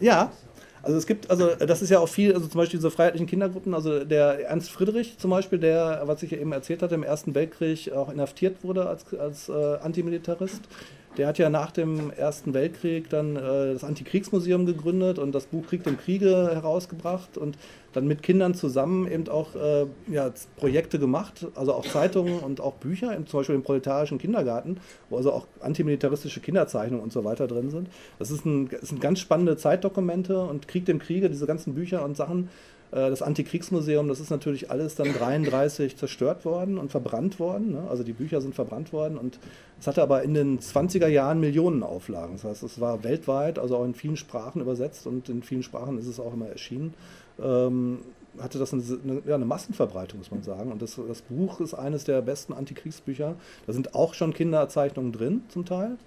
ja, 0.00 0.32
also 0.82 0.98
es 0.98 1.06
gibt, 1.06 1.30
also 1.30 1.54
das 1.54 1.80
ist 1.80 1.90
ja 1.90 2.00
auch 2.00 2.08
viel, 2.08 2.34
also 2.34 2.48
zum 2.48 2.58
Beispiel 2.58 2.78
diese 2.78 2.90
freiheitlichen 2.90 3.28
Kindergruppen, 3.28 3.72
also 3.72 4.04
der 4.04 4.48
Ernst 4.48 4.70
Friedrich 4.70 5.16
zum 5.18 5.30
Beispiel, 5.30 5.58
der, 5.58 6.02
was 6.06 6.22
ich 6.24 6.32
ja 6.32 6.38
eben 6.38 6.52
erzählt 6.52 6.82
hatte, 6.82 6.96
im 6.96 7.04
Ersten 7.04 7.36
Weltkrieg 7.36 7.92
auch 7.92 8.10
inhaftiert 8.10 8.64
wurde 8.64 8.88
als, 8.88 9.14
als 9.14 9.48
äh, 9.48 9.52
Antimilitarist. 9.52 10.62
Der 11.18 11.26
hat 11.26 11.36
ja 11.36 11.50
nach 11.50 11.70
dem 11.70 12.10
Ersten 12.10 12.54
Weltkrieg 12.54 13.10
dann 13.10 13.36
äh, 13.36 13.74
das 13.74 13.84
Antikriegsmuseum 13.84 14.64
gegründet 14.64 15.18
und 15.18 15.34
das 15.34 15.44
Buch 15.46 15.66
Krieg 15.66 15.86
im 15.86 15.98
Kriege 15.98 16.50
herausgebracht 16.52 17.36
und 17.36 17.58
dann 17.92 18.06
mit 18.06 18.22
Kindern 18.22 18.54
zusammen 18.54 19.10
eben 19.10 19.28
auch 19.28 19.54
äh, 19.54 19.86
ja, 20.10 20.32
Projekte 20.56 20.98
gemacht, 20.98 21.46
also 21.54 21.74
auch 21.74 21.84
Zeitungen 21.84 22.38
und 22.38 22.62
auch 22.62 22.74
Bücher, 22.74 23.14
zum 23.26 23.40
Beispiel 23.40 23.54
im 23.54 23.62
proletarischen 23.62 24.16
Kindergarten, 24.16 24.78
wo 25.10 25.18
also 25.18 25.32
auch 25.32 25.46
antimilitaristische 25.60 26.40
Kinderzeichnungen 26.40 27.02
und 27.02 27.12
so 27.12 27.24
weiter 27.24 27.46
drin 27.46 27.68
sind. 27.68 27.88
Das, 28.18 28.30
ist 28.30 28.46
ein, 28.46 28.70
das 28.70 28.88
sind 28.88 29.02
ganz 29.02 29.20
spannende 29.20 29.58
Zeitdokumente 29.58 30.40
und 30.42 30.66
Krieg 30.66 30.88
im 30.88 30.98
Kriege, 30.98 31.28
diese 31.28 31.46
ganzen 31.46 31.74
Bücher 31.74 32.04
und 32.04 32.16
Sachen. 32.16 32.48
Äh, 32.92 33.10
das 33.10 33.22
Antikriegsmuseum, 33.22 34.06
das 34.08 34.20
ist 34.20 34.30
natürlich 34.30 34.70
alles 34.70 34.94
dann 34.94 35.12
33 35.12 35.96
zerstört 35.96 36.44
worden 36.44 36.78
und 36.78 36.90
verbrannt 36.90 37.40
worden. 37.40 37.72
Ne? 37.72 37.84
Also 37.90 38.04
die 38.04 38.12
Bücher 38.12 38.40
sind 38.40 38.54
verbrannt 38.54 38.92
worden 38.92 39.18
und 39.18 39.38
es 39.80 39.86
hatte 39.86 40.02
aber 40.02 40.22
in 40.22 40.34
den 40.34 40.60
20er 40.60 41.08
Jahren 41.08 41.40
Millionen 41.40 41.82
Auflagen. 41.82 42.34
Das 42.34 42.44
heißt, 42.44 42.62
es 42.62 42.80
war 42.80 43.02
weltweit, 43.02 43.58
also 43.58 43.76
auch 43.76 43.84
in 43.84 43.94
vielen 43.94 44.16
Sprachen 44.16 44.60
übersetzt 44.60 45.06
und 45.06 45.28
in 45.28 45.42
vielen 45.42 45.64
Sprachen 45.64 45.98
ist 45.98 46.06
es 46.06 46.20
auch 46.20 46.34
immer 46.34 46.48
erschienen 46.48 46.94
ähm, 47.40 47.98
hatte 48.40 48.58
das 48.58 48.72
eine, 48.72 48.82
eine, 48.82 49.22
ja, 49.26 49.34
eine, 49.34 49.44
Massenverbreitung, 49.44 50.18
muss 50.18 50.30
man 50.30 50.42
sagen. 50.42 50.72
Und 50.72 50.80
das, 50.80 50.98
das, 51.06 51.22
Buch 51.22 51.60
ist 51.60 51.74
eines 51.74 52.04
der 52.04 52.22
besten 52.22 52.52
Antikriegsbücher. 52.52 53.34
Da 53.66 53.72
sind 53.72 53.94
auch 53.94 54.14
schon 54.14 54.32
Kinderzeichnungen 54.32 55.12
drin, 55.12 55.42
zum 55.48 55.64
Teil. 55.66 55.98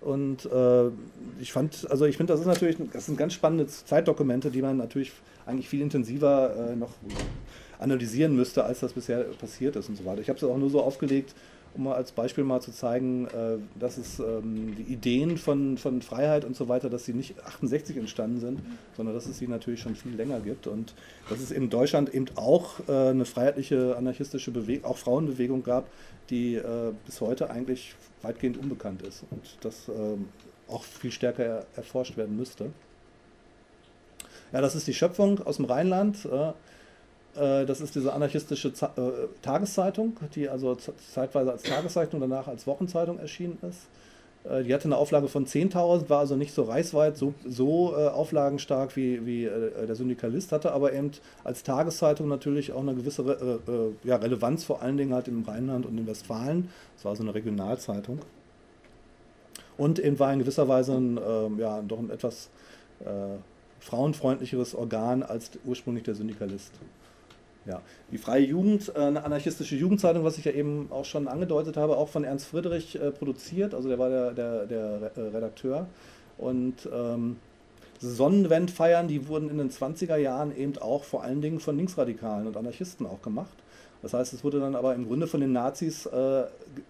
Und 0.00 0.44
äh, 0.46 0.88
ich 1.40 1.52
fand, 1.52 1.90
also 1.90 2.04
ich 2.04 2.16
finde, 2.16 2.32
das 2.32 2.40
ist 2.40 2.46
natürlich, 2.46 2.76
das 2.92 3.06
sind 3.06 3.18
ganz 3.18 3.32
spannende 3.32 3.66
Zeitdokumente, 3.66 4.50
die 4.50 4.62
man 4.62 4.76
natürlich 4.76 5.12
eigentlich 5.46 5.68
viel 5.68 5.80
intensiver 5.80 6.70
äh, 6.70 6.76
noch 6.76 6.90
analysieren 7.78 8.34
müsste, 8.34 8.64
als 8.64 8.80
das 8.80 8.92
bisher 8.92 9.20
passiert 9.40 9.76
ist 9.76 9.88
und 9.88 9.96
so 9.96 10.04
weiter. 10.04 10.20
Ich 10.20 10.28
habe 10.28 10.38
es 10.38 10.44
auch 10.44 10.56
nur 10.56 10.70
so 10.70 10.82
aufgelegt, 10.82 11.34
um 11.76 11.84
mal 11.84 11.94
als 11.94 12.12
Beispiel 12.12 12.44
mal 12.44 12.60
zu 12.60 12.72
zeigen, 12.72 13.26
äh, 13.26 13.58
dass 13.78 13.98
es 13.98 14.18
ähm, 14.18 14.74
die 14.76 14.92
Ideen 14.92 15.36
von, 15.36 15.78
von 15.78 16.02
Freiheit 16.02 16.44
und 16.44 16.56
so 16.56 16.68
weiter, 16.68 16.88
dass 16.88 17.04
sie 17.04 17.12
nicht 17.12 17.34
68 17.44 17.96
entstanden 17.96 18.40
sind, 18.40 18.60
sondern 18.96 19.14
dass 19.14 19.26
es 19.26 19.38
sie 19.38 19.46
natürlich 19.46 19.80
schon 19.80 19.94
viel 19.94 20.14
länger 20.14 20.40
gibt 20.40 20.66
und 20.66 20.94
dass 21.28 21.40
es 21.40 21.50
in 21.50 21.70
Deutschland 21.70 22.14
eben 22.14 22.26
auch 22.36 22.80
äh, 22.88 23.10
eine 23.10 23.24
freiheitliche 23.24 23.96
anarchistische 23.96 24.50
Bewegung, 24.50 24.90
auch 24.90 24.96
Frauenbewegung 24.96 25.62
gab, 25.62 25.88
die 26.30 26.54
äh, 26.56 26.92
bis 27.04 27.20
heute 27.20 27.50
eigentlich 27.50 27.94
weitgehend 28.22 28.56
unbekannt 28.56 29.02
ist 29.02 29.24
und 29.30 29.58
das 29.60 29.88
ähm, 29.88 30.28
auch 30.68 30.82
viel 30.82 31.12
stärker 31.12 31.66
erforscht 31.76 32.16
werden 32.16 32.36
müsste. 32.36 32.70
Ja, 34.52 34.60
das 34.60 34.74
ist 34.74 34.86
die 34.86 34.94
Schöpfung 34.94 35.40
aus 35.40 35.56
dem 35.56 35.66
Rheinland. 35.66 36.26
Äh, 37.38 37.66
das 37.66 37.80
ist 37.80 37.94
diese 37.94 38.12
anarchistische 38.12 38.72
Z 38.72 38.96
äh, 38.96 39.10
Tageszeitung, 39.42 40.16
die 40.34 40.48
also 40.48 40.74
zeitweise 40.74 41.52
als 41.52 41.62
Tageszeitung, 41.62 42.20
danach 42.20 42.48
als 42.48 42.66
Wochenzeitung 42.66 43.18
erschienen 43.18 43.58
ist. 43.68 43.88
Äh, 44.48 44.64
die 44.64 44.74
hatte 44.74 44.84
eine 44.84 44.96
Auflage 44.96 45.28
von 45.28 45.46
10.000, 45.46 46.08
war 46.08 46.20
also 46.20 46.36
nicht 46.36 46.54
so 46.54 46.64
reichsweit, 46.64 47.16
so, 47.16 47.34
so 47.44 47.94
äh, 47.96 48.08
auflagenstark 48.08 48.96
wie, 48.96 49.26
wie 49.26 49.44
äh, 49.44 49.86
der 49.86 49.94
Syndikalist, 49.94 50.52
hatte 50.52 50.72
aber 50.72 50.92
eben 50.92 51.10
als 51.44 51.62
Tageszeitung 51.62 52.28
natürlich 52.28 52.72
auch 52.72 52.80
eine 52.80 52.94
gewisse 52.94 53.26
Re 53.26 53.60
äh, 53.66 54.08
ja, 54.08 54.16
Relevanz, 54.16 54.64
vor 54.64 54.82
allen 54.82 54.96
Dingen 54.96 55.14
halt 55.14 55.28
im 55.28 55.42
Rheinland 55.42 55.86
und 55.86 55.98
in 55.98 56.06
Westfalen. 56.06 56.70
Das 56.96 57.04
war 57.04 57.16
so 57.16 57.22
eine 57.22 57.34
Regionalzeitung. 57.34 58.20
Und 59.76 59.98
eben 59.98 60.18
war 60.18 60.32
in 60.32 60.38
gewisser 60.38 60.68
Weise 60.68 60.94
ein, 60.94 61.20
ja, 61.58 61.82
doch 61.82 61.98
ein 61.98 62.08
etwas 62.08 62.48
frauenfreundlicheres 63.80 64.74
Organ 64.74 65.22
als 65.22 65.50
ursprünglich 65.66 66.04
der 66.04 66.14
Syndikalist. 66.14 66.72
Ja, 67.66 67.82
die 68.12 68.18
Freie 68.18 68.44
Jugend, 68.44 68.92
äh, 68.94 69.00
eine 69.00 69.24
anarchistische 69.24 69.74
Jugendzeitung, 69.74 70.22
was 70.22 70.38
ich 70.38 70.44
ja 70.44 70.52
eben 70.52 70.88
auch 70.90 71.04
schon 71.04 71.26
angedeutet 71.26 71.76
habe, 71.76 71.96
auch 71.96 72.08
von 72.08 72.22
Ernst 72.22 72.46
Friedrich 72.46 72.94
äh, 72.94 73.10
produziert, 73.10 73.74
also 73.74 73.88
der 73.88 73.98
war 73.98 74.08
der, 74.08 74.32
der, 74.32 74.66
der 74.66 75.10
äh, 75.16 75.20
Redakteur. 75.20 75.86
Und 76.38 76.88
ähm, 76.92 77.36
Sonnenwendfeiern, 77.98 79.08
die 79.08 79.26
wurden 79.26 79.50
in 79.50 79.58
den 79.58 79.70
20er 79.70 80.16
Jahren 80.16 80.56
eben 80.56 80.78
auch 80.78 81.02
vor 81.02 81.22
allen 81.22 81.40
Dingen 81.40 81.60
von 81.60 81.76
Linksradikalen 81.76 82.46
und 82.46 82.56
Anarchisten 82.56 83.06
auch 83.06 83.22
gemacht. 83.22 83.56
Das 84.02 84.14
heißt, 84.14 84.32
es 84.34 84.44
wurde 84.44 84.60
dann 84.60 84.74
aber 84.74 84.94
im 84.94 85.06
Grunde 85.06 85.26
von 85.26 85.40
den 85.40 85.52
Nazis 85.52 86.06
äh, 86.06 86.44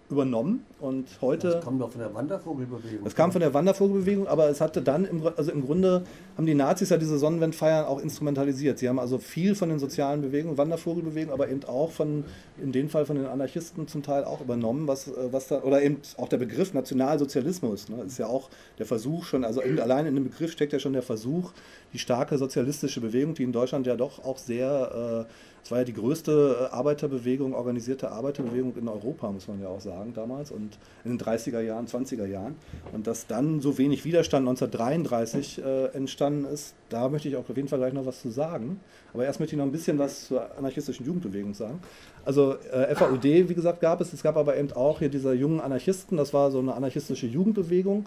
übernommen 0.09 0.65
und 0.79 1.07
heute. 1.21 1.49
Das 1.51 1.63
kam 1.63 1.79
doch 1.79 1.91
von 1.91 2.01
der 2.01 2.13
Wandervogelbewegung. 2.13 3.05
Es 3.05 3.15
kam 3.15 3.31
von 3.31 3.41
der 3.41 3.53
Wandervogelbewegung, 3.53 4.27
aber 4.27 4.49
es 4.49 4.61
hatte 4.61 4.81
dann, 4.81 5.05
im, 5.05 5.23
also 5.35 5.51
im 5.51 5.65
Grunde 5.65 6.03
haben 6.35 6.45
die 6.45 6.53
Nazis 6.53 6.89
ja 6.89 6.97
diese 6.97 7.17
Sonnenwendfeiern 7.17 7.85
auch 7.85 7.99
instrumentalisiert. 7.99 8.79
Sie 8.79 8.89
haben 8.89 8.99
also 8.99 9.17
viel 9.17 9.55
von 9.55 9.69
den 9.69 9.79
sozialen 9.79 10.21
Bewegungen, 10.21 10.57
Wandervogelbewegungen, 10.57 11.33
aber 11.33 11.49
eben 11.49 11.63
auch 11.65 11.91
von, 11.91 12.25
in 12.61 12.71
dem 12.71 12.89
Fall 12.89 13.05
von 13.05 13.15
den 13.15 13.25
Anarchisten 13.25 13.87
zum 13.87 14.03
Teil 14.03 14.23
auch 14.23 14.41
übernommen, 14.41 14.87
was, 14.87 15.07
äh, 15.07 15.31
was 15.31 15.47
da, 15.47 15.61
oder 15.63 15.81
eben 15.81 16.01
auch 16.17 16.29
der 16.29 16.37
Begriff 16.37 16.73
Nationalsozialismus, 16.73 17.89
ne, 17.89 18.03
ist 18.03 18.19
ja 18.19 18.27
auch 18.27 18.49
der 18.77 18.85
Versuch 18.85 19.25
schon, 19.25 19.43
also 19.43 19.61
allein 19.61 20.05
in 20.05 20.15
dem 20.15 20.25
Begriff 20.25 20.51
steckt 20.51 20.73
ja 20.73 20.79
schon 20.79 20.93
der 20.93 21.03
Versuch, 21.03 21.51
die 21.93 21.99
starke 21.99 22.37
sozialistische 22.37 23.01
Bewegung, 23.01 23.33
die 23.33 23.43
in 23.43 23.51
Deutschland 23.51 23.87
ja 23.87 23.95
doch 23.95 24.23
auch 24.23 24.37
sehr 24.37 25.25
äh, 25.27 25.56
es 25.67 25.71
war 25.71 25.79
ja 25.79 25.83
die 25.83 25.93
größte 25.93 26.69
äh, 26.71 26.73
Arbeiterbewegung, 26.73 27.53
organisierte 27.53 28.09
Arbeiterbewegung 28.09 28.77
in 28.77 28.87
Europa, 28.87 29.29
muss 29.29 29.49
man 29.49 29.61
ja 29.61 29.67
auch 29.67 29.81
sagen, 29.81 30.13
damals 30.13 30.49
und 30.49 30.79
in 31.03 31.17
den 31.17 31.19
30er 31.19 31.59
Jahren, 31.59 31.87
20er 31.87 32.25
Jahren. 32.25 32.55
Und 32.93 33.05
dass 33.05 33.27
dann 33.27 33.59
so 33.59 33.77
wenig 33.77 34.05
Widerstand 34.05 34.47
1933 34.47 35.61
äh, 35.61 35.85
entstanden 35.87 36.45
ist, 36.45 36.73
da 36.87 37.09
möchte 37.09 37.27
ich 37.27 37.35
auch 37.35 37.49
auf 37.49 37.57
jeden 37.57 37.67
Fall 37.67 37.79
gleich 37.79 37.91
noch 37.91 38.05
was 38.05 38.21
zu 38.21 38.29
sagen. 38.29 38.79
Aber 39.13 39.25
erst 39.25 39.41
möchte 39.41 39.55
ich 39.55 39.57
noch 39.57 39.65
ein 39.65 39.73
bisschen 39.73 39.99
was 39.99 40.27
zur 40.27 40.57
anarchistischen 40.57 41.05
Jugendbewegung 41.05 41.53
sagen. 41.53 41.81
Also 42.23 42.55
äh, 42.71 42.95
FAUD, 42.95 43.25
wie 43.25 43.53
gesagt, 43.53 43.81
gab 43.81 43.99
es. 43.99 44.13
Es 44.13 44.23
gab 44.23 44.37
aber 44.37 44.55
eben 44.55 44.71
auch 44.71 44.99
hier 44.99 45.09
diese 45.09 45.33
jungen 45.33 45.59
Anarchisten, 45.59 46.15
das 46.15 46.33
war 46.33 46.49
so 46.49 46.59
eine 46.59 46.75
anarchistische 46.75 47.27
Jugendbewegung. 47.27 48.05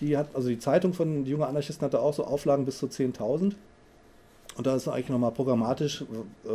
Die 0.00 0.16
hat, 0.16 0.34
also 0.34 0.48
die 0.48 0.58
Zeitung 0.58 0.92
von 0.92 1.22
die 1.22 1.30
junge 1.30 1.46
Anarchisten 1.46 1.84
hatte 1.84 2.00
auch 2.00 2.14
so 2.14 2.24
Auflagen 2.24 2.64
bis 2.64 2.78
zu 2.78 2.86
10.000. 2.86 3.52
Und 4.56 4.66
da 4.66 4.74
ist 4.74 4.88
eigentlich 4.88 5.10
nochmal 5.10 5.32
programmatisch, 5.32 6.02
äh, 6.02 6.48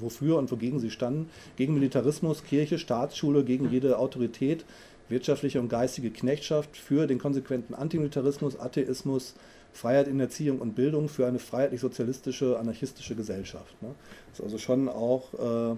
wofür 0.00 0.38
und 0.38 0.50
wogegen 0.52 0.78
sie 0.78 0.90
standen. 0.90 1.28
Gegen 1.56 1.74
Militarismus, 1.74 2.44
Kirche, 2.44 2.78
Staatsschule, 2.78 3.44
gegen 3.44 3.70
jede 3.70 3.98
Autorität, 3.98 4.64
wirtschaftliche 5.08 5.60
und 5.60 5.68
geistige 5.68 6.10
Knechtschaft, 6.10 6.76
für 6.76 7.06
den 7.06 7.18
konsequenten 7.18 7.74
Antimilitarismus, 7.74 8.58
Atheismus, 8.58 9.34
Freiheit 9.72 10.08
in 10.08 10.20
Erziehung 10.20 10.60
und 10.60 10.74
Bildung, 10.74 11.08
für 11.08 11.26
eine 11.26 11.38
freiheitlich-sozialistische, 11.38 12.58
anarchistische 12.58 13.16
Gesellschaft. 13.16 13.80
Ne? 13.82 13.94
Das 14.30 14.38
ist 14.38 14.44
also 14.44 14.58
schon 14.58 14.88
auch 14.88 15.34
äh, 15.34 15.76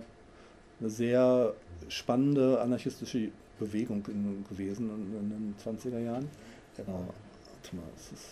eine 0.80 0.90
sehr 0.90 1.54
spannende 1.88 2.60
anarchistische 2.60 3.28
Bewegung 3.58 4.04
in, 4.08 4.44
gewesen 4.48 4.90
in, 4.90 5.20
in, 5.20 5.30
den 5.30 5.54
20er 5.62 5.98
Jahren. 5.98 6.28
Genau. 6.76 6.92
Warte 6.92 7.76
mal, 7.76 7.84
es 7.96 8.12
ist 8.12 8.26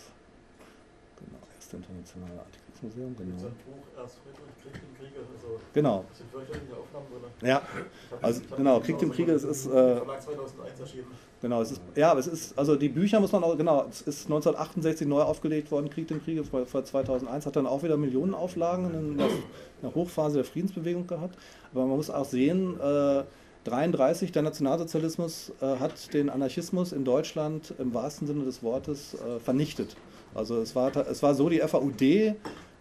genau, 1.16 1.38
erste 1.55 1.76
internationale 1.76 2.41
Artikel. 2.41 2.70
Museum, 2.83 3.14
genau. 3.16 3.39
So 3.39 3.47
ein 3.47 3.53
Buch, 3.66 4.01
erst 4.01 4.18
Friedrich, 4.18 4.41
Krieg 4.62 4.72
dem 4.72 4.99
Kriege, 4.99 5.20
also 5.20 5.61
genau. 5.72 6.05
Das 6.09 6.18
sind 6.18 6.31
fürchterliche 6.31 6.72
Aufnahmen 6.72 7.07
drin. 7.11 7.49
Ja, 7.49 7.62
also 8.22 8.41
genau, 8.57 8.81
Krieg 8.81 8.99
dem 8.99 9.12
Kriege, 9.12 9.33
es 9.33 9.45
ist... 9.45 9.66
Äh, 9.66 9.70
2001 9.70 10.81
erschienen. 10.81 11.07
Genau, 11.43 11.62
es 11.62 11.72
ist, 11.72 11.81
ja, 11.97 12.11
aber 12.11 12.20
es 12.20 12.26
ist, 12.26 12.59
also 12.59 12.76
die 12.76 12.91
Bücher 12.91 13.18
muss 13.18 13.33
man 13.33 13.43
auch, 13.45 13.57
genau, 13.57 13.87
es 13.89 14.03
ist 14.03 14.24
1968 14.26 15.09
neu 15.09 15.22
aufgelegt 15.22 15.70
worden, 15.70 15.89
Krieg 15.89 16.07
dem 16.09 16.22
Kriege, 16.22 16.45
vor, 16.45 16.66
vor 16.66 16.85
2001, 16.85 17.47
hat 17.47 17.57
dann 17.57 17.66
auch 17.66 17.83
wieder 17.83 17.97
Millionenauflagen 17.97 18.93
in 18.95 19.18
der, 19.18 19.26
in 19.26 19.33
der 19.83 19.95
Hochphase 19.95 20.37
der 20.37 20.45
Friedensbewegung 20.45 21.07
gehabt. 21.07 21.39
Aber 21.72 21.87
man 21.87 21.97
muss 21.97 22.11
auch 22.11 22.26
sehen, 22.26 22.78
äh, 22.78 23.24
1933, 23.66 24.33
der 24.33 24.43
Nationalsozialismus 24.43 25.53
äh, 25.61 25.76
hat 25.76 26.14
den 26.14 26.31
Anarchismus 26.31 26.93
in 26.93 27.05
Deutschland 27.05 27.74
im 27.78 27.93
wahrsten 27.93 28.26
Sinne 28.26 28.45
des 28.45 28.62
Wortes 28.62 29.14
äh, 29.14 29.39
vernichtet. 29.39 29.97
Also 30.35 30.62
es 30.62 30.74
war, 30.74 30.97
es 30.97 31.22
war 31.22 31.35
so, 31.35 31.49
die 31.51 31.59
FAUD 31.59 32.37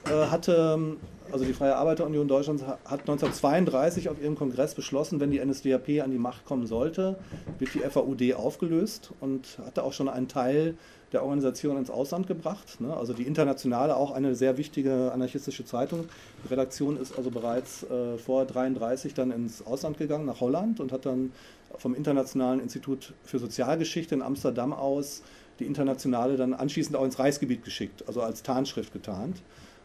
hatte, 0.06 0.98
also 1.32 1.46
die 1.46 1.54
Freie 1.54 1.76
Arbeiterunion 1.76 2.28
Deutschlands 2.28 2.64
hat 2.64 3.02
1932 3.02 4.10
auf 4.10 4.22
ihrem 4.22 4.36
Kongress 4.36 4.76
beschlossen, 4.76 5.20
wenn 5.20 5.32
die 5.32 5.44
NSDAP 5.44 6.02
an 6.04 6.12
die 6.12 6.18
Macht 6.18 6.46
kommen 6.46 6.68
sollte, 6.68 7.18
wird 7.60 7.74
die 7.74 7.80
FAUD 7.80 8.34
aufgelöst 8.36 9.12
und 9.20 9.60
hatte 9.66 9.84
auch 9.84 9.94
schon 9.94 10.10
einen 10.10 10.28
Teil 10.28 10.76
der 11.12 11.24
Organisation 11.24 11.78
ins 11.78 11.90
Ausland 11.90 12.28
gebracht. 12.28 12.82
Ne? 12.82 12.96
Also 12.96 13.14
die 13.14 13.24
Internationale, 13.24 13.96
auch 13.96 14.12
eine 14.12 14.36
sehr 14.36 14.58
wichtige 14.58 15.12
anarchistische 15.12 15.66
Zeitung. 15.66 16.06
Die 16.44 16.50
Redaktion 16.50 16.98
ist 16.98 17.18
also 17.18 17.32
bereits 17.32 17.84
äh, 17.84 18.18
vor 18.18 18.42
1933 18.42 19.14
dann 19.14 19.32
ins 19.32 19.66
Ausland 19.66 19.98
gegangen, 19.98 20.26
nach 20.26 20.40
Holland 20.40 20.80
und 20.80 20.92
hat 20.92 21.06
dann 21.06 21.32
vom 21.78 21.96
Internationalen 21.96 22.60
Institut 22.60 23.14
für 23.24 23.40
Sozialgeschichte 23.40 24.16
in 24.16 24.22
Amsterdam 24.22 24.74
aus 24.74 25.24
die 25.60 25.66
Internationale 25.66 26.38
dann 26.38 26.54
anschließend 26.54 26.96
auch 26.96 27.04
ins 27.04 27.20
Reichsgebiet 27.20 27.64
geschickt, 27.64 28.04
also 28.08 28.22
als 28.22 28.44
Tarnschrift 28.44 28.94
getarnt. 28.94 29.38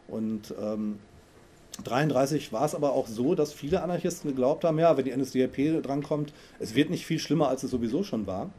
Und 0.09 0.55
ähm, 0.61 0.99
33 1.83 2.53
war 2.53 2.65
es 2.65 2.75
aber 2.75 2.93
auch 2.93 3.09
so, 3.09 3.35
dass 3.35 3.53
viele 3.53 3.83
Anarchisten 3.83 4.31
geglaubt 4.31 4.65
haben, 4.65 4.79
ja, 4.79 4.97
wenn 4.97 5.05
die 5.05 5.17
NSDAP 5.17 5.83
drankommt, 5.83 6.33
es 6.61 6.75
wird 6.75 6.91
nicht 6.91 7.05
viel 7.05 7.19
schlimmer, 7.19 7.49
als 7.49 7.65
es 7.65 7.71
sowieso 7.71 8.05
schon 8.05 8.27
war. 8.27 8.51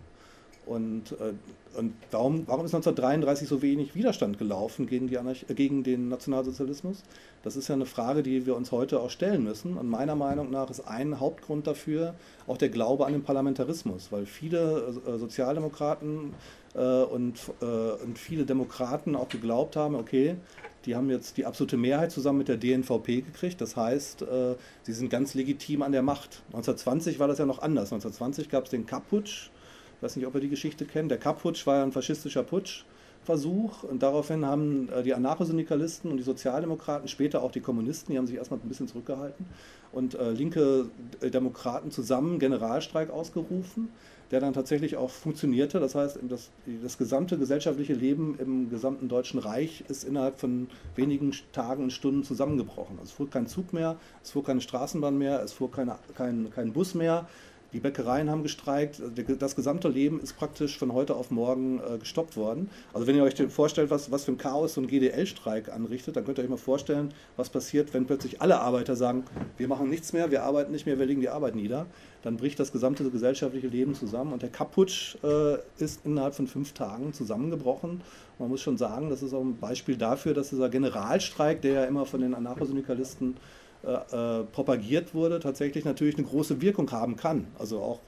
Und, 0.66 1.12
äh, 1.14 1.78
und 1.78 1.93
warum, 2.12 2.48
warum 2.48 2.66
ist 2.66 2.74
1933 2.74 3.48
so 3.48 3.62
wenig 3.62 3.96
Widerstand 3.96 4.39
gelaufen 4.39 4.88
gegen, 4.88 5.08
die 5.08 5.18
Anarch 5.18 5.46
gegen 5.48 5.84
den 5.84 6.10
Nationalsozialismus? 6.10 7.04
Das 7.43 7.56
ist 7.56 7.68
ja 7.68 7.76
eine 7.76 7.86
Frage, 7.86 8.24
die 8.24 8.46
wir 8.46 8.56
uns 8.56 8.72
heute 8.72 9.00
auch 9.00 9.12
stellen 9.12 9.43
müssen. 9.43 9.78
Und 9.78 9.88
meiner 9.88 10.16
Meinung 10.16 10.50
nach 10.50 10.70
ist 10.70 10.88
ein 10.88 11.20
Hauptgrund 11.20 11.68
dafür 11.68 12.16
auch 12.48 12.58
der 12.58 12.70
Glaube 12.70 13.06
an 13.06 13.14
den 13.14 13.24
Parlamentarismus, 13.24 14.12
weil 14.12 14.26
viele 14.26 14.96
äh, 15.06 15.18
Sozialdemokraten 15.20 16.34
äh, 16.74 16.80
und, 16.80 17.39
äh, 17.62 17.66
und 17.66 18.18
viele 18.18 18.46
Demokraten 18.46 19.16
auch 19.16 19.30
geglaubt 19.30 19.76
haben, 19.76 19.96
okay, 19.96 20.38
die 20.86 20.96
haben 20.96 21.10
jetzt 21.10 21.38
die 21.38 21.46
absolute 21.46 21.78
Mehrheit 21.78 22.12
zusammen 22.12 22.40
mit 22.40 22.48
der 22.48 22.58
DNVP 22.58 23.22
gekriegt. 23.22 23.62
Das 23.62 23.76
heißt, 23.76 24.22
äh, 24.24 24.56
sie 24.84 24.94
sind 24.94 25.10
ganz 25.10 25.34
legitim 25.34 25.82
an 25.82 25.92
der 25.92 26.02
Macht. 26.02 26.44
1920 26.48 27.20
war 27.20 27.28
das 27.28 27.40
ja 27.40 27.46
noch 27.46 27.60
anders. 27.60 27.92
1920 27.92 28.50
gab 28.50 28.66
es 28.66 28.70
den 28.70 28.86
Kapp-Putsch. 28.86 29.50
Ich 29.98 30.04
weiß 30.04 30.16
nicht, 30.16 30.28
ob 30.28 30.36
ihr 30.36 30.42
die 30.42 30.50
Geschichte 30.50 30.86
kennt. 30.86 31.12
Der 31.12 31.18
Kapp-Putsch 31.18 31.66
war 31.66 31.78
ja 31.78 31.84
ein 31.84 31.92
faschistischer 31.92 32.44
Putschversuch. 32.44 33.84
Und 33.84 34.04
daraufhin 34.04 34.46
haben 34.46 34.90
äh, 34.90 35.04
die 35.04 35.14
Anarchosyndikalisten 35.14 36.12
und 36.12 36.18
die 36.18 36.24
Sozialdemokraten, 36.24 37.08
später 37.08 37.42
auch 37.42 37.52
die 37.52 37.62
Kommunisten, 37.62 38.12
die 38.12 38.18
haben 38.18 38.28
sich 38.28 38.36
erstmal 38.36 38.60
ein 38.60 38.70
bisschen 38.70 38.88
zurückgehalten, 38.88 39.46
und 39.92 40.16
äh, 40.16 40.32
linke 40.32 40.90
Demokraten 41.22 41.90
zusammen 41.90 42.38
Generalstreik 42.38 43.10
ausgerufen 43.10 43.90
der 44.32 44.39
dann 44.39 44.53
tatsächlich 44.53 44.97
auch 44.97 45.09
funktionierte. 45.09 45.80
Das 45.80 45.95
heißt, 45.95 46.19
das, 46.23 46.49
das 46.84 46.97
gesamte 46.97 47.38
gesellschaftliche 47.38 47.93
Leben 47.93 48.38
im 48.39 48.69
gesamten 48.69 49.07
Deutschen 49.07 49.39
Reich 49.39 49.84
ist 49.88 50.03
innerhalb 50.03 50.39
von 50.39 50.67
wenigen 50.95 51.34
Tagen 51.51 51.84
und 51.84 51.91
Stunden 51.91 52.23
zusammengebrochen. 52.23 52.97
Also 52.99 53.09
es 53.09 53.11
fuhr 53.11 53.30
kein 53.30 53.47
Zug 53.47 53.73
mehr, 53.73 53.97
es 54.23 54.32
fuhr 54.32 54.43
keine 54.43 54.61
Straßenbahn 54.61 55.17
mehr, 55.17 55.41
es 55.41 55.53
fuhr 55.53 55.71
keine, 55.71 55.97
kein, 56.15 56.49
kein 56.49 56.73
Bus 56.73 56.95
mehr. 56.95 57.28
Die 57.76 57.82
Bäckereien 57.82 58.30
haben 58.30 58.41
gestreikt. 58.41 59.01
Das 59.38 59.57
gesamte 59.57 59.89
Leben 59.89 60.21
ist 60.21 60.38
praktisch 60.38 60.80
von 60.80 60.93
heute 60.93 61.13
auf 61.13 61.30
morgen 61.30 61.82
äh, 61.82 61.97
gestoppt 61.97 62.38
worden. 62.38 62.69
Also 62.93 63.05
wenn 63.05 63.17
ihr 63.17 63.23
euch 63.23 63.36
vorstellt, 63.49 63.89
was, 63.89 64.11
was 64.11 64.23
für 64.23 64.32
ein 64.32 64.38
Chaos 64.38 64.76
so 64.76 64.82
ein 64.82 64.88
GDL-Streik 64.88 65.69
anrichtet, 65.73 66.15
dann 66.15 66.23
könnt 66.23 66.38
ihr 66.38 66.45
euch 66.45 66.49
mal 66.49 66.55
vorstellen, 66.55 67.13
was 67.36 67.49
passiert, 67.49 67.93
wenn 67.93 68.05
plötzlich 68.05 68.41
alle 68.41 68.61
Arbeiter 68.61 68.95
sagen, 68.95 69.26
wir 69.57 69.67
machen 69.67 69.89
nichts 69.89 70.13
mehr, 70.13 70.32
wir 70.32 70.43
arbeiten 70.43 70.71
nicht 70.71 70.86
mehr, 70.86 70.97
wir 70.97 71.05
legen 71.05 71.19
die 71.19 71.28
Arbeit 71.28 71.55
nieder 71.55 71.86
dann 72.26 72.38
bricht 72.38 72.59
das 72.59 72.71
gesamte 72.71 73.07
gesellschaftliche 73.11 73.67
Leben 73.67 73.93
zusammen. 73.93 74.34
Und 74.34 74.41
der 74.41 74.49
Kaputsch 74.49 75.15
äh, 75.23 75.57
ist 75.78 76.03
innerhalb 76.05 76.34
von 76.34 76.47
fünf 76.47 76.73
Tagen 76.73 77.13
zusammengebrochen. 77.13 78.01
Man 78.39 78.49
muss 78.49 78.61
schon 78.61 78.78
sagen, 78.78 79.11
das 79.11 79.21
ist 79.21 79.32
auch 79.36 79.43
ein 79.43 79.59
Beispiel 79.59 79.95
dafür, 79.95 80.34
dass 80.34 80.49
dieser 80.49 80.69
Generalstreik, 80.69 81.61
der 81.61 81.73
ja 81.73 81.84
immer 81.86 82.07
von 82.07 82.21
den 82.21 82.34
Anarchosyndikalisten 82.34 83.36
äh, 83.36 83.64
äh, 83.92 84.44
propagiert 84.52 85.14
wurde, 85.14 85.40
tatsächlich 85.40 85.86
natürlich 85.86 86.18
eine 86.18 86.26
große 86.26 86.62
Wirkung 86.62 86.92
haben 86.92 87.16
kann. 87.16 87.48
Also 87.58 87.80
auch 87.80 88.00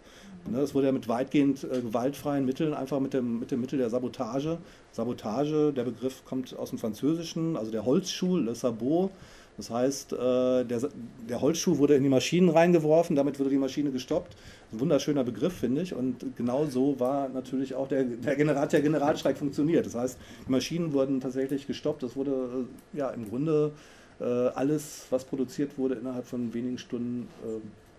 Ne, 0.49 0.61
es 0.61 0.73
wurde 0.73 0.87
ja 0.87 0.93
mit 0.93 1.09
weitgehend 1.09 1.63
äh, 1.65 1.81
gewaltfreien 1.81 2.45
Mitteln, 2.45 2.73
einfach 2.73 2.99
mit 2.99 3.13
dem, 3.13 3.39
mit 3.39 3.51
dem 3.51 3.59
Mittel 3.59 3.79
der 3.79 3.89
Sabotage. 3.89 4.57
Sabotage, 4.93 5.73
der 5.73 5.83
Begriff 5.83 6.23
kommt 6.23 6.57
aus 6.57 6.69
dem 6.69 6.79
Französischen, 6.79 7.57
also 7.57 7.71
der 7.71 7.85
Holzschuh, 7.85 8.37
le 8.37 8.55
Sabot, 8.55 9.11
das 9.57 9.71
heißt, 9.71 10.13
äh, 10.13 10.65
der, 10.65 10.89
der 11.27 11.41
Holzschuh 11.41 11.79
wurde 11.79 11.95
in 11.95 12.03
die 12.03 12.09
Maschinen 12.09 12.49
reingeworfen, 12.49 13.15
damit 13.15 13.39
wurde 13.39 13.49
die 13.49 13.57
Maschine 13.57 13.91
gestoppt. 13.91 14.37
Ein 14.71 14.79
wunderschöner 14.79 15.23
Begriff, 15.23 15.53
finde 15.53 15.81
ich. 15.81 15.95
Und 15.95 16.37
genau 16.37 16.65
so 16.65 16.99
war 16.99 17.27
natürlich 17.29 17.73
auch 17.73 17.87
der, 17.87 18.03
der, 18.03 18.35
General, 18.35 18.67
der 18.67 18.81
Generalstreik 18.81 19.35
funktioniert. 19.35 19.87
Das 19.87 19.95
heißt, 19.95 20.19
die 20.47 20.51
Maschinen 20.51 20.93
wurden 20.93 21.19
tatsächlich 21.21 21.65
gestoppt. 21.65 22.03
Das 22.03 22.15
wurde 22.15 22.67
äh, 22.93 22.97
ja 22.97 23.09
im 23.09 23.27
Grunde 23.27 23.71
äh, 23.73 23.96
alles, 24.19 25.05
was 25.09 25.23
produziert 25.25 25.77
wurde, 25.77 25.95
innerhalb 25.95 26.25
von 26.25 26.53
wenigen 26.53 26.77
Stunden 26.77 27.27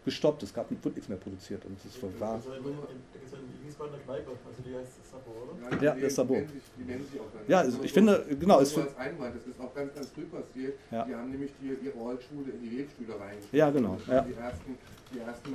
gestoppt. 0.04 0.42
Es 0.42 0.54
gab 0.54 0.70
nichts 0.70 1.08
mehr 1.08 1.18
produziert. 1.18 1.64
Und 1.64 1.76
es 1.84 2.02
war. 2.20 2.38
Da 2.38 2.56
gibt 2.56 3.26
es 3.26 3.34
eine 3.34 3.42
Wiesbadener 3.64 3.98
Kneipe, 3.98 4.30
also 4.30 4.62
die 4.64 4.74
heißt 4.74 4.92
Sabo, 5.10 5.30
oder? 5.44 5.82
Ja, 5.82 5.94
das 5.94 6.14
Sabo. 6.14 6.34
Die 6.34 6.84
nennen 6.84 7.04
sich 7.04 7.20
auch 7.20 7.30
dann. 7.32 7.42
Ja, 7.46 7.58
also 7.60 7.78
ich 7.82 7.92
finde, 7.92 8.24
genau. 8.40 8.60
Das 8.60 8.70
ist 8.72 8.78
als 8.78 8.96
Einwand, 8.96 9.36
das 9.36 9.46
ist 9.46 9.60
auch 9.60 9.74
ganz, 9.74 9.94
ganz 9.94 10.08
früh 10.08 10.22
passiert. 10.22 10.74
Ja. 10.90 11.04
Die 11.04 11.14
haben 11.14 11.30
nämlich 11.30 11.50
die, 11.60 11.86
ihre 11.86 12.00
Holzschule 12.00 12.52
in 12.52 12.62
die 12.62 12.78
Webstühle 12.78 13.20
reingestellt. 13.20 13.52
Ja, 13.52 13.70
genau. 13.70 13.98
Ja. 14.06 14.22
Die, 14.22 14.32
ersten, 14.32 14.78
die, 15.12 15.18
ersten, 15.18 15.50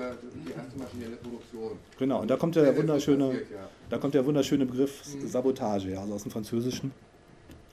die 0.46 0.52
erste 0.52 0.78
maschinelle 0.78 1.16
Produktion. 1.16 1.78
Genau, 1.98 2.22
und 2.22 2.28
da 2.30 2.38
kommt 2.38 2.56
der 2.56 2.76
wunderschöne, 2.78 3.28
passiert, 3.30 3.52
ja. 3.52 3.70
da 3.90 3.98
kommt 3.98 4.14
der 4.14 4.26
wunderschöne 4.26 4.66
Begriff 4.66 5.16
mhm. 5.16 5.28
Sabotage, 5.28 5.90
ja, 5.90 6.02
also 6.02 6.14
aus 6.14 6.24
dem 6.24 6.32
Französischen. 6.32 6.92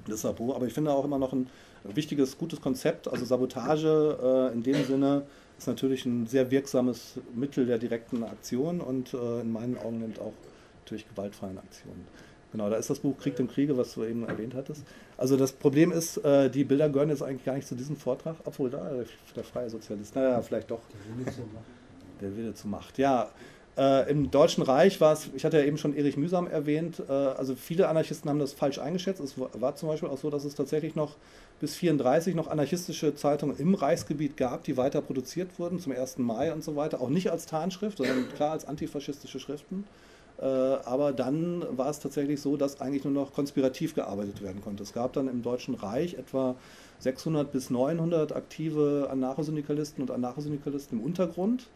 Das 0.09 0.22
Sabot, 0.22 0.57
aber 0.57 0.66
ich 0.66 0.72
finde 0.72 0.91
auch 0.93 1.05
immer 1.05 1.18
noch 1.18 1.32
ein 1.34 1.49
wichtiges, 1.85 2.39
gutes 2.39 2.61
Konzept. 2.61 3.09
Also 3.09 3.24
Sabotage 3.24 4.51
äh, 4.51 4.53
in 4.53 4.62
dem 4.62 4.85
Sinne 4.85 5.22
ist 5.59 5.66
natürlich 5.66 6.07
ein 6.07 6.26
sehr 6.26 6.51
wirksames 6.51 7.18
Mittel 7.35 7.66
der 7.66 7.78
direkten 7.78 8.22
Aktion 8.24 8.81
und 8.81 9.14
äh, 9.14 9.41
in 9.41 9.53
meinen 9.53 9.78
Augen 9.78 9.99
nimmt 9.99 10.20
auch 10.20 10.33
natürlich 10.81 11.09
gewaltfreien 11.09 11.59
Aktionen. 11.59 12.07
Genau, 12.53 12.68
da 12.68 12.76
ist 12.76 12.91
das 12.91 12.99
Buch 12.99 13.16
Krieg 13.18 13.39
und 13.39 13.53
Kriege, 13.53 13.76
was 13.76 13.95
du 13.95 14.05
eben 14.05 14.26
erwähnt 14.26 14.55
hattest. 14.55 14.85
Also 15.16 15.37
das 15.37 15.53
Problem 15.53 15.93
ist, 15.93 16.16
äh, 16.18 16.51
die 16.51 16.64
Bilder 16.64 16.89
gehören 16.89 17.11
jetzt 17.11 17.22
eigentlich 17.22 17.45
gar 17.45 17.55
nicht 17.55 17.68
zu 17.68 17.76
diesem 17.76 17.97
Vortrag, 17.97 18.37
obwohl 18.45 18.70
da 18.70 18.91
der, 18.91 19.05
der 19.37 19.45
freie 19.45 19.70
Sozialist, 19.70 20.16
naja, 20.16 20.43
vielleicht 20.43 20.70
doch. 20.70 20.81
Der 20.89 21.16
Wille 21.16 21.37
zur 21.37 21.45
Macht. 21.45 21.64
Der 22.20 22.37
Wille 22.37 22.55
zur 22.55 22.70
Macht, 22.70 22.99
ja. 22.99 23.31
Äh, 23.81 24.11
Im 24.11 24.31
Deutschen 24.31 24.62
Reich 24.62 25.01
war 25.01 25.14
es, 25.14 25.31
ich 25.35 25.47
hatte 25.47 25.59
ja 25.59 25.64
eben 25.64 25.78
schon 25.78 25.97
Erich 25.97 26.18
Mühsam 26.18 26.47
erwähnt, 26.47 27.03
äh, 27.09 27.12
also 27.12 27.55
viele 27.55 27.89
Anarchisten 27.89 28.28
haben 28.28 28.39
das 28.39 28.53
falsch 28.53 28.78
eingeschätzt. 28.78 29.22
Es 29.22 29.37
war 29.39 29.74
zum 29.74 29.89
Beispiel 29.89 30.11
auch 30.11 30.18
so, 30.18 30.28
dass 30.28 30.45
es 30.45 30.55
tatsächlich 30.55 30.97
noch 30.97 31.16
bis 31.61 31.76
1934 31.76 32.35
noch 32.35 32.49
anarchistische 32.49 33.14
Zeitungen 33.14 33.57
im 33.57 33.74
Reichsgebiet 33.74 34.37
gab, 34.37 34.64
die 34.64 34.76
weiter 34.76 35.01
produziert 35.01 35.59
wurden, 35.59 35.78
zum 35.78 35.93
1. 35.93 36.18
Mai 36.18 36.53
und 36.53 36.62
so 36.62 36.76
weiter. 36.76 37.01
Auch 37.01 37.09
nicht 37.09 37.31
als 37.31 37.47
Tarnschrift, 37.47 37.97
sondern 37.97 38.28
klar 38.37 38.53
als 38.53 38.66
antifaschistische 38.66 39.41
Schriften. 39.41 39.85
Äh, 40.39 40.45
aber 40.45 41.12
dann 41.12 41.64
war 41.74 41.89
es 41.89 42.01
tatsächlich 42.01 42.43
so, 42.43 42.59
dass 42.59 42.83
eigentlich 42.83 43.05
nur 43.05 43.14
noch 43.14 43.33
konspirativ 43.33 43.95
gearbeitet 43.95 44.43
werden 44.43 44.61
konnte. 44.61 44.83
Es 44.83 44.93
gab 44.93 45.14
dann 45.14 45.26
im 45.26 45.41
Deutschen 45.41 45.72
Reich 45.74 46.14
etwa 46.18 46.55
600 46.99 47.51
bis 47.51 47.70
900 47.70 48.37
aktive 48.37 49.09
Anarchosyndikalisten 49.11 50.03
und 50.03 50.11
Anarchosyndikalisten 50.11 50.99
im 50.99 51.05
Untergrund 51.07 51.68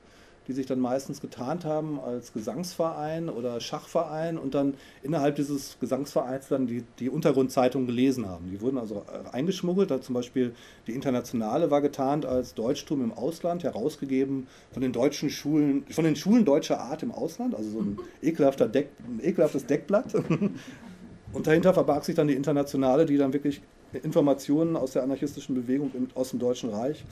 die 0.46 0.52
sich 0.52 0.66
dann 0.66 0.78
meistens 0.78 1.20
getarnt 1.20 1.64
haben 1.64 1.98
als 2.00 2.32
Gesangsverein 2.32 3.28
oder 3.28 3.60
Schachverein 3.60 4.36
und 4.38 4.54
dann 4.54 4.74
innerhalb 5.02 5.36
dieses 5.36 5.78
Gesangsvereins 5.80 6.48
dann 6.48 6.66
die, 6.66 6.84
die 6.98 7.08
Untergrundzeitung 7.08 7.86
gelesen 7.86 8.28
haben. 8.28 8.50
Die 8.50 8.60
wurden 8.60 8.78
also 8.78 9.04
äh, 9.06 9.34
eingeschmuggelt, 9.34 9.90
da 9.90 10.00
zum 10.00 10.14
Beispiel 10.14 10.54
die 10.86 10.92
Internationale 10.92 11.70
war 11.70 11.80
getarnt 11.80 12.26
als 12.26 12.54
Deutschtum 12.54 13.02
im 13.02 13.12
Ausland, 13.12 13.64
herausgegeben 13.64 14.46
von 14.72 14.82
den 14.82 14.92
deutschen 14.92 15.30
Schulen, 15.30 15.84
von 15.90 16.04
den 16.04 16.16
Schulen 16.16 16.44
deutscher 16.44 16.80
Art 16.80 17.02
im 17.02 17.10
Ausland, 17.10 17.54
also 17.54 17.70
so 17.70 17.80
ein, 17.80 17.98
ekelhafter 18.22 18.68
Deck, 18.68 18.90
ein 19.06 19.20
ekelhaftes 19.22 19.66
Deckblatt. 19.66 20.14
Und 21.32 21.48
dahinter 21.48 21.74
verbarg 21.74 22.04
sich 22.04 22.14
dann 22.14 22.28
die 22.28 22.34
Internationale, 22.34 23.06
die 23.06 23.16
dann 23.16 23.32
wirklich 23.32 23.60
Informationen 24.02 24.76
aus 24.76 24.92
der 24.92 25.02
anarchistischen 25.02 25.54
Bewegung 25.54 25.90
aus 26.14 26.30
dem 26.30 26.38
Deutschen 26.38 26.70
Reich 26.70 27.04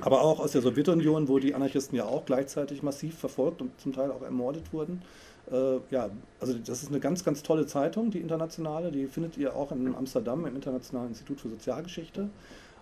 aber 0.00 0.22
auch 0.22 0.40
aus 0.40 0.52
der 0.52 0.62
Sowjetunion, 0.62 1.28
wo 1.28 1.38
die 1.38 1.54
Anarchisten 1.54 1.96
ja 1.96 2.04
auch 2.04 2.24
gleichzeitig 2.24 2.82
massiv 2.82 3.18
verfolgt 3.18 3.60
und 3.60 3.78
zum 3.80 3.92
Teil 3.92 4.10
auch 4.10 4.22
ermordet 4.22 4.72
wurden. 4.72 5.02
Äh, 5.50 5.78
ja, 5.90 6.10
also 6.38 6.54
das 6.54 6.82
ist 6.82 6.90
eine 6.90 7.00
ganz, 7.00 7.24
ganz 7.24 7.42
tolle 7.42 7.66
Zeitung, 7.66 8.10
die 8.10 8.18
internationale. 8.18 8.92
Die 8.92 9.06
findet 9.06 9.36
ihr 9.36 9.56
auch 9.56 9.72
in 9.72 9.94
Amsterdam 9.94 10.46
im 10.46 10.54
Internationalen 10.54 11.08
Institut 11.08 11.40
für 11.40 11.48
Sozialgeschichte. 11.48 12.30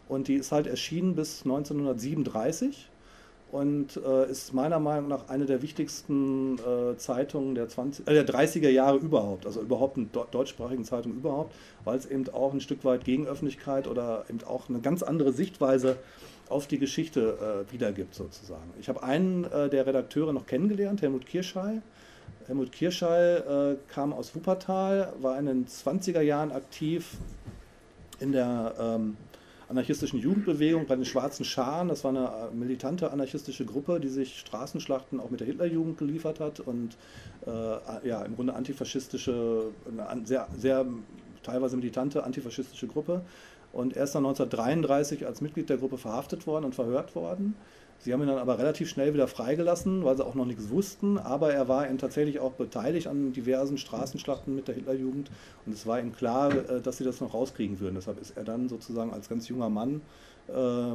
Und 0.09 0.29
die 0.29 0.35
ist 0.35 0.53
halt 0.53 0.67
erschienen 0.67 1.15
bis 1.15 1.43
1937 1.45 2.89
und 3.51 3.97
äh, 3.97 4.31
ist 4.31 4.53
meiner 4.53 4.79
Meinung 4.79 5.09
nach 5.09 5.29
eine 5.29 5.47
der 5.47 5.63
wichtigsten 5.63 6.59
äh, 6.59 6.97
Zeitungen 6.99 7.55
der, 7.55 7.69
20, 7.69 8.07
äh, 8.07 8.13
der 8.13 8.27
30er 8.27 8.69
Jahre 8.69 8.99
überhaupt, 8.99 9.47
also 9.47 9.61
überhaupt 9.63 9.97
eine 9.97 10.07
deutschsprachige 10.07 10.83
Zeitung 10.83 11.13
überhaupt, 11.13 11.55
weil 11.85 11.97
es 11.97 12.05
eben 12.07 12.29
auch 12.31 12.53
ein 12.53 12.61
Stück 12.61 12.85
weit 12.85 13.05
Gegenöffentlichkeit 13.05 13.87
oder 13.87 14.25
eben 14.29 14.41
auch 14.45 14.69
eine 14.69 14.81
ganz 14.81 15.03
andere 15.03 15.33
Sichtweise 15.33 15.97
auf 16.49 16.67
die 16.67 16.79
Geschichte 16.79 17.67
äh, 17.69 17.73
wiedergibt 17.73 18.15
sozusagen. 18.15 18.71
Ich 18.81 18.89
habe 18.89 19.03
einen 19.03 19.45
äh, 19.45 19.69
der 19.69 19.87
Redakteure 19.87 20.33
noch 20.33 20.47
kennengelernt, 20.47 21.03
Helmut 21.03 21.27
Kirschei. 21.27 21.81
Helmut 22.47 22.73
Kirschei 22.73 23.37
äh, 23.37 23.77
kam 23.89 24.13
aus 24.13 24.35
Wuppertal, 24.35 25.13
war 25.21 25.39
in 25.39 25.47
den 25.47 25.67
20er 25.67 26.21
Jahren 26.21 26.53
aktiv 26.53 27.17
in 28.21 28.33
der 28.33 28.75
ähm, 28.79 29.17
anarchistischen 29.69 30.19
Jugendbewegung 30.19 30.87
bei 30.87 30.97
den 30.97 31.05
Schwarzen 31.05 31.45
Scharen. 31.45 31.89
Das 31.89 32.05
war 32.05 32.11
eine 32.11 32.27
äh, 32.27 32.55
militante 32.55 33.11
anarchistische 33.11 33.65
Gruppe, 33.65 34.01
die 34.01 34.09
sich 34.09 34.39
Straßenschlachten 34.39 35.21
auch 35.21 35.31
mit 35.31 35.41
der 35.41 35.47
Hitlerjugend 35.47 35.99
geliefert 35.99 36.41
hat 36.41 36.61
und 36.61 36.97
äh, 37.47 38.09
ja, 38.09 38.23
im 38.23 38.35
Grunde 38.37 38.55
antifaschistische, 38.55 39.71
eine 40.09 40.27
sehr, 40.27 40.49
sehr 40.57 40.87
teilweise 41.43 41.77
militante 41.77 42.25
antifaschistische 42.25 42.87
Gruppe 42.87 43.23
und 43.73 43.97
er 43.97 44.05
ist 44.05 44.15
dann 44.15 44.25
1933 44.25 45.27
als 45.27 45.41
Mitglied 45.41 45.69
der 45.69 45.79
Gruppe 45.79 45.99
verhaftet 45.99 46.47
worden 46.47 46.65
und 46.65 46.75
verhört 46.75 47.15
worden. 47.15 47.55
Sie 48.01 48.13
haben 48.13 48.23
ihn 48.23 48.29
dann 48.29 48.39
aber 48.39 48.59
relativ 48.59 48.89
schnell 48.89 49.13
wieder 49.13 49.27
freigelassen, 49.27 50.05
weil 50.05 50.17
sie 50.17 50.25
auch 50.25 50.37
noch 50.37 50.45
nichts 50.45 50.71
wussten. 50.71 51.19
Aber 51.19 51.53
er 51.53 51.67
war 51.67 51.85
tatsächlich 51.99 52.39
auch 52.39 52.53
beteiligt 52.53 53.09
an 53.09 53.33
diversen 53.33 53.77
Straßenschlachten 53.77 54.55
mit 54.55 54.69
der 54.69 54.77
Hitlerjugend. 54.77 55.31
Und 55.67 55.73
es 55.73 55.85
war 55.87 55.99
ihm 55.99 56.15
klar, 56.15 56.53
äh, 56.53 56.81
dass 56.81 56.99
sie 56.99 57.05
das 57.05 57.21
noch 57.21 57.35
rauskriegen 57.35 57.81
würden. 57.81 57.97
Deshalb 57.97 58.21
ist 58.21 58.37
er 58.37 58.45
dann 58.45 58.69
sozusagen 58.69 59.13
als 59.13 59.29
ganz 59.29 59.49
junger 59.49 59.69
Mann 59.69 60.01
äh, 60.47 60.93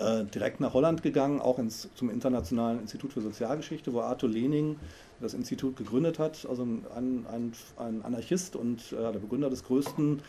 äh, 0.00 0.24
direkt 0.34 0.60
nach 0.60 0.74
Holland 0.74 1.04
gegangen, 1.04 1.40
auch 1.40 1.60
ins, 1.60 1.88
zum 1.94 2.10
Internationalen 2.10 2.80
Institut 2.80 3.12
für 3.12 3.20
Sozialgeschichte, 3.20 3.92
wo 3.92 4.00
Arthur 4.00 4.28
Lening 4.28 4.76
das 5.20 5.34
Institut 5.34 5.76
gegründet 5.76 6.18
hat. 6.18 6.46
Also 6.48 6.64
ein, 6.64 6.84
ein, 7.32 7.52
ein 7.76 8.02
Anarchist 8.02 8.56
und 8.56 8.92
äh, 8.92 9.12
der 9.12 9.20
Begründer 9.20 9.50
des 9.50 9.62
größten 9.62 10.20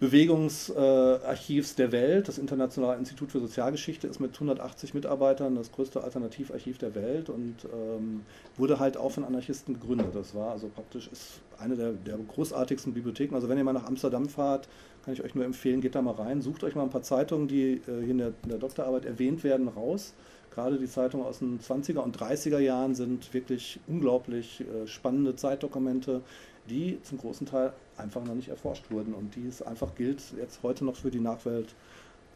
Bewegungsarchivs 0.00 1.76
der 1.76 1.92
Welt. 1.92 2.28
Das 2.28 2.38
Internationale 2.38 2.98
Institut 2.98 3.30
für 3.30 3.40
Sozialgeschichte 3.40 4.06
ist 4.06 4.20
mit 4.20 4.34
180 4.34 4.92
Mitarbeitern 4.92 5.54
das 5.54 5.70
größte 5.70 6.02
Alternativarchiv 6.02 6.78
der 6.78 6.94
Welt 6.94 7.30
und 7.30 7.56
ähm, 7.72 8.22
wurde 8.56 8.80
halt 8.80 8.96
auch 8.96 9.12
von 9.12 9.24
Anarchisten 9.24 9.74
gegründet. 9.74 10.08
Das 10.14 10.34
war 10.34 10.50
also 10.50 10.68
praktisch 10.68 11.08
ist 11.08 11.40
eine 11.58 11.76
der, 11.76 11.92
der, 11.92 12.18
großartigsten 12.18 12.92
Bibliotheken. 12.92 13.34
Also 13.34 13.48
wenn 13.48 13.56
ihr 13.56 13.64
mal 13.64 13.72
nach 13.72 13.86
Amsterdam 13.86 14.28
fahrt, 14.28 14.68
kann 15.04 15.14
ich 15.14 15.22
euch 15.22 15.34
nur 15.34 15.44
empfehlen, 15.44 15.80
geht 15.80 15.94
da 15.94 16.02
mal 16.02 16.14
rein, 16.14 16.42
sucht 16.42 16.64
euch 16.64 16.74
mal 16.74 16.82
ein 16.82 16.90
paar 16.90 17.02
Zeitungen, 17.02 17.46
die 17.46 17.74
äh, 17.74 17.80
hier 17.86 18.10
in 18.10 18.18
der, 18.18 18.32
in 18.42 18.48
der 18.48 18.58
Doktorarbeit 18.58 19.04
erwähnt 19.04 19.44
werden, 19.44 19.68
raus. 19.68 20.12
Gerade 20.54 20.78
die 20.78 20.88
Zeitungen 20.88 21.26
aus 21.26 21.40
den 21.40 21.58
20er 21.58 21.98
und 21.98 22.16
30er 22.16 22.60
Jahren 22.60 22.94
sind 22.94 23.34
wirklich 23.34 23.80
unglaublich 23.88 24.60
äh, 24.60 24.86
spannende 24.86 25.34
Zeitdokumente, 25.34 26.22
die 26.68 27.00
zum 27.02 27.18
großen 27.18 27.46
Teil 27.46 27.72
einfach 27.96 28.24
noch 28.24 28.34
nicht 28.34 28.48
erforscht 28.48 28.90
wurden 28.90 29.14
und 29.14 29.34
die 29.36 29.46
es 29.46 29.62
einfach 29.62 29.94
gilt, 29.94 30.22
jetzt 30.38 30.62
heute 30.62 30.84
noch 30.84 30.96
für 30.96 31.10
die 31.10 31.20
Nachwelt 31.20 31.74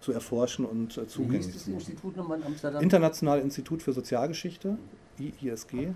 zu 0.00 0.12
erforschen 0.12 0.64
und 0.64 0.96
äh, 0.96 1.06
zugänglich 1.08 1.58
zu 1.58 1.70
machen. 1.70 1.80
Institut 1.80 2.16
nochmal 2.16 2.38
in 2.38 2.44
Amsterdam? 2.44 2.82
Internationale 2.82 3.40
Institut 3.40 3.82
für 3.82 3.92
Sozialgeschichte, 3.92 4.78
IISG. 5.18 5.88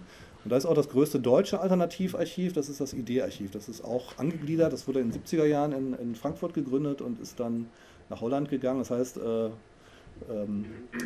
Und 0.44 0.50
da 0.50 0.56
ist 0.56 0.66
auch 0.66 0.74
das 0.74 0.88
größte 0.88 1.20
deutsche 1.20 1.60
Alternativarchiv, 1.60 2.52
das 2.52 2.68
ist 2.68 2.80
das 2.80 2.94
ID-Archiv. 2.94 3.52
Das 3.52 3.68
ist 3.68 3.84
auch 3.84 4.18
angegliedert, 4.18 4.72
das 4.72 4.88
wurde 4.88 5.00
in 5.00 5.10
den 5.10 5.22
70er 5.22 5.44
Jahren 5.44 5.72
in, 5.72 5.94
in 5.94 6.14
Frankfurt 6.16 6.52
gegründet 6.52 7.00
und 7.00 7.20
ist 7.20 7.38
dann 7.38 7.68
nach 8.10 8.20
Holland 8.20 8.48
gegangen. 8.48 8.80
Das 8.80 8.90
heißt, 8.90 9.18
äh, 9.18 9.50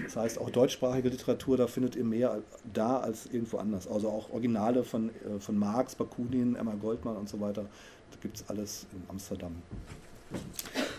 das 0.04 0.16
heißt, 0.16 0.40
auch 0.40 0.50
deutschsprachige 0.50 1.08
Literatur, 1.08 1.56
da 1.56 1.66
findet 1.66 1.96
ihr 1.96 2.04
mehr 2.04 2.38
da 2.72 2.98
als 2.98 3.26
irgendwo 3.26 3.58
anders. 3.58 3.86
Also 3.88 4.08
auch 4.08 4.30
Originale 4.30 4.84
von, 4.84 5.08
äh, 5.08 5.38
von 5.40 5.56
Marx, 5.56 5.94
Bakunin, 5.94 6.56
Emma 6.56 6.74
Goldmann 6.74 7.16
und 7.16 7.28
so 7.28 7.40
weiter. 7.40 7.62
Da 8.10 8.18
gibt 8.20 8.36
es 8.36 8.48
alles 8.48 8.86
in 8.92 9.02
Amsterdam. 9.08 9.54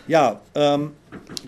Ja, 0.06 0.40
ähm, 0.54 0.92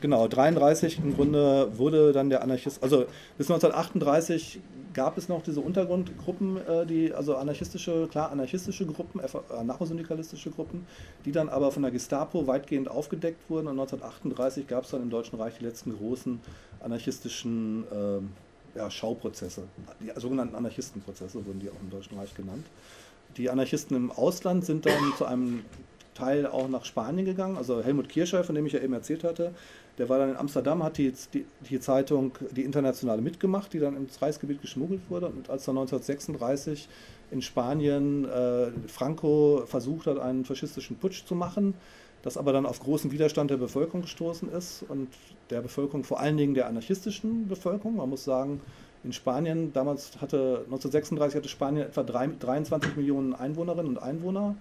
genau, 0.00 0.28
33 0.28 0.98
im 0.98 1.14
Grunde 1.14 1.78
wurde 1.78 2.12
dann 2.12 2.28
der 2.28 2.42
Anarchist, 2.42 2.82
also 2.82 3.06
bis 3.38 3.50
1938 3.50 4.60
gab 4.92 5.18
es 5.18 5.28
noch 5.28 5.42
diese 5.42 5.60
Untergrundgruppen, 5.60 6.56
äh, 6.56 6.86
die, 6.86 7.12
also 7.12 7.36
anarchistische, 7.36 8.08
klar 8.10 8.30
anarchistische 8.30 8.86
Gruppen, 8.86 9.20
anarchosyndikalistische 9.50 10.50
Gruppen, 10.50 10.86
die 11.24 11.32
dann 11.32 11.48
aber 11.48 11.70
von 11.70 11.82
der 11.82 11.92
Gestapo 11.92 12.46
weitgehend 12.46 12.88
aufgedeckt 12.88 13.48
wurden. 13.48 13.68
Und 13.68 13.78
1938 13.78 14.66
gab 14.66 14.84
es 14.84 14.90
dann 14.90 15.02
im 15.02 15.10
Deutschen 15.10 15.38
Reich 15.38 15.54
die 15.58 15.64
letzten 15.64 15.96
großen 15.96 16.40
anarchistischen 16.80 17.84
äh, 17.90 18.78
ja, 18.78 18.90
Schauprozesse, 18.90 19.64
die 20.00 20.12
sogenannten 20.20 20.54
Anarchistenprozesse 20.54 21.44
wurden 21.44 21.60
die 21.60 21.70
auch 21.70 21.80
im 21.82 21.90
Deutschen 21.90 22.18
Reich 22.18 22.34
genannt. 22.34 22.66
Die 23.36 23.50
Anarchisten 23.50 23.96
im 23.96 24.10
Ausland 24.10 24.64
sind 24.64 24.86
dann 24.86 25.12
zu 25.16 25.24
einem 25.24 25.64
Teil 26.14 26.46
auch 26.46 26.68
nach 26.68 26.84
Spanien 26.84 27.24
gegangen. 27.24 27.56
Also 27.56 27.82
Helmut 27.82 28.08
Kirschei, 28.08 28.42
von 28.42 28.54
dem 28.54 28.66
ich 28.66 28.72
ja 28.72 28.80
eben 28.80 28.92
erzählt 28.92 29.24
hatte, 29.24 29.54
der 30.00 30.08
war 30.08 30.18
dann 30.18 30.30
in 30.30 30.36
Amsterdam, 30.36 30.82
hat 30.82 30.96
die, 30.96 31.12
die, 31.34 31.44
die, 31.68 31.78
Zeitung 31.78 32.32
Die 32.52 32.62
Internationale 32.62 33.20
mitgemacht, 33.20 33.70
die 33.74 33.78
dann 33.78 33.98
ins 33.98 34.22
Reichsgebiet 34.22 34.62
geschmuggelt 34.62 35.02
wurde. 35.10 35.26
Und 35.26 35.50
als 35.50 35.66
dann 35.66 35.76
1936 35.76 36.88
in 37.30 37.42
Spanien 37.42 38.24
äh, 38.24 38.70
Franco 38.88 39.64
versucht 39.66 40.06
hat, 40.06 40.18
einen 40.18 40.46
faschistischen 40.46 40.96
Putsch 40.96 41.26
zu 41.26 41.34
machen, 41.34 41.74
das 42.22 42.38
aber 42.38 42.54
dann 42.54 42.64
auf 42.64 42.80
großen 42.80 43.12
Widerstand 43.12 43.50
der 43.50 43.58
Bevölkerung 43.58 44.00
gestoßen 44.00 44.50
ist 44.50 44.86
und 44.88 45.08
der 45.50 45.60
Bevölkerung, 45.60 46.02
vor 46.02 46.18
allen 46.18 46.38
Dingen 46.38 46.54
der 46.54 46.66
anarchistischen 46.66 47.46
Bevölkerung. 47.46 47.96
Man 47.96 48.08
muss 48.08 48.24
sagen, 48.24 48.62
in 49.04 49.12
Spanien, 49.12 49.74
damals 49.74 50.18
hatte 50.22 50.62
1936 50.64 51.36
hatte 51.36 51.48
Spanien 51.50 51.88
etwa 51.88 52.04
3, 52.04 52.28
23 52.40 52.96
Millionen 52.96 53.34
Einwohnerinnen 53.34 53.88
und 53.88 53.98
Einwohner 53.98 54.54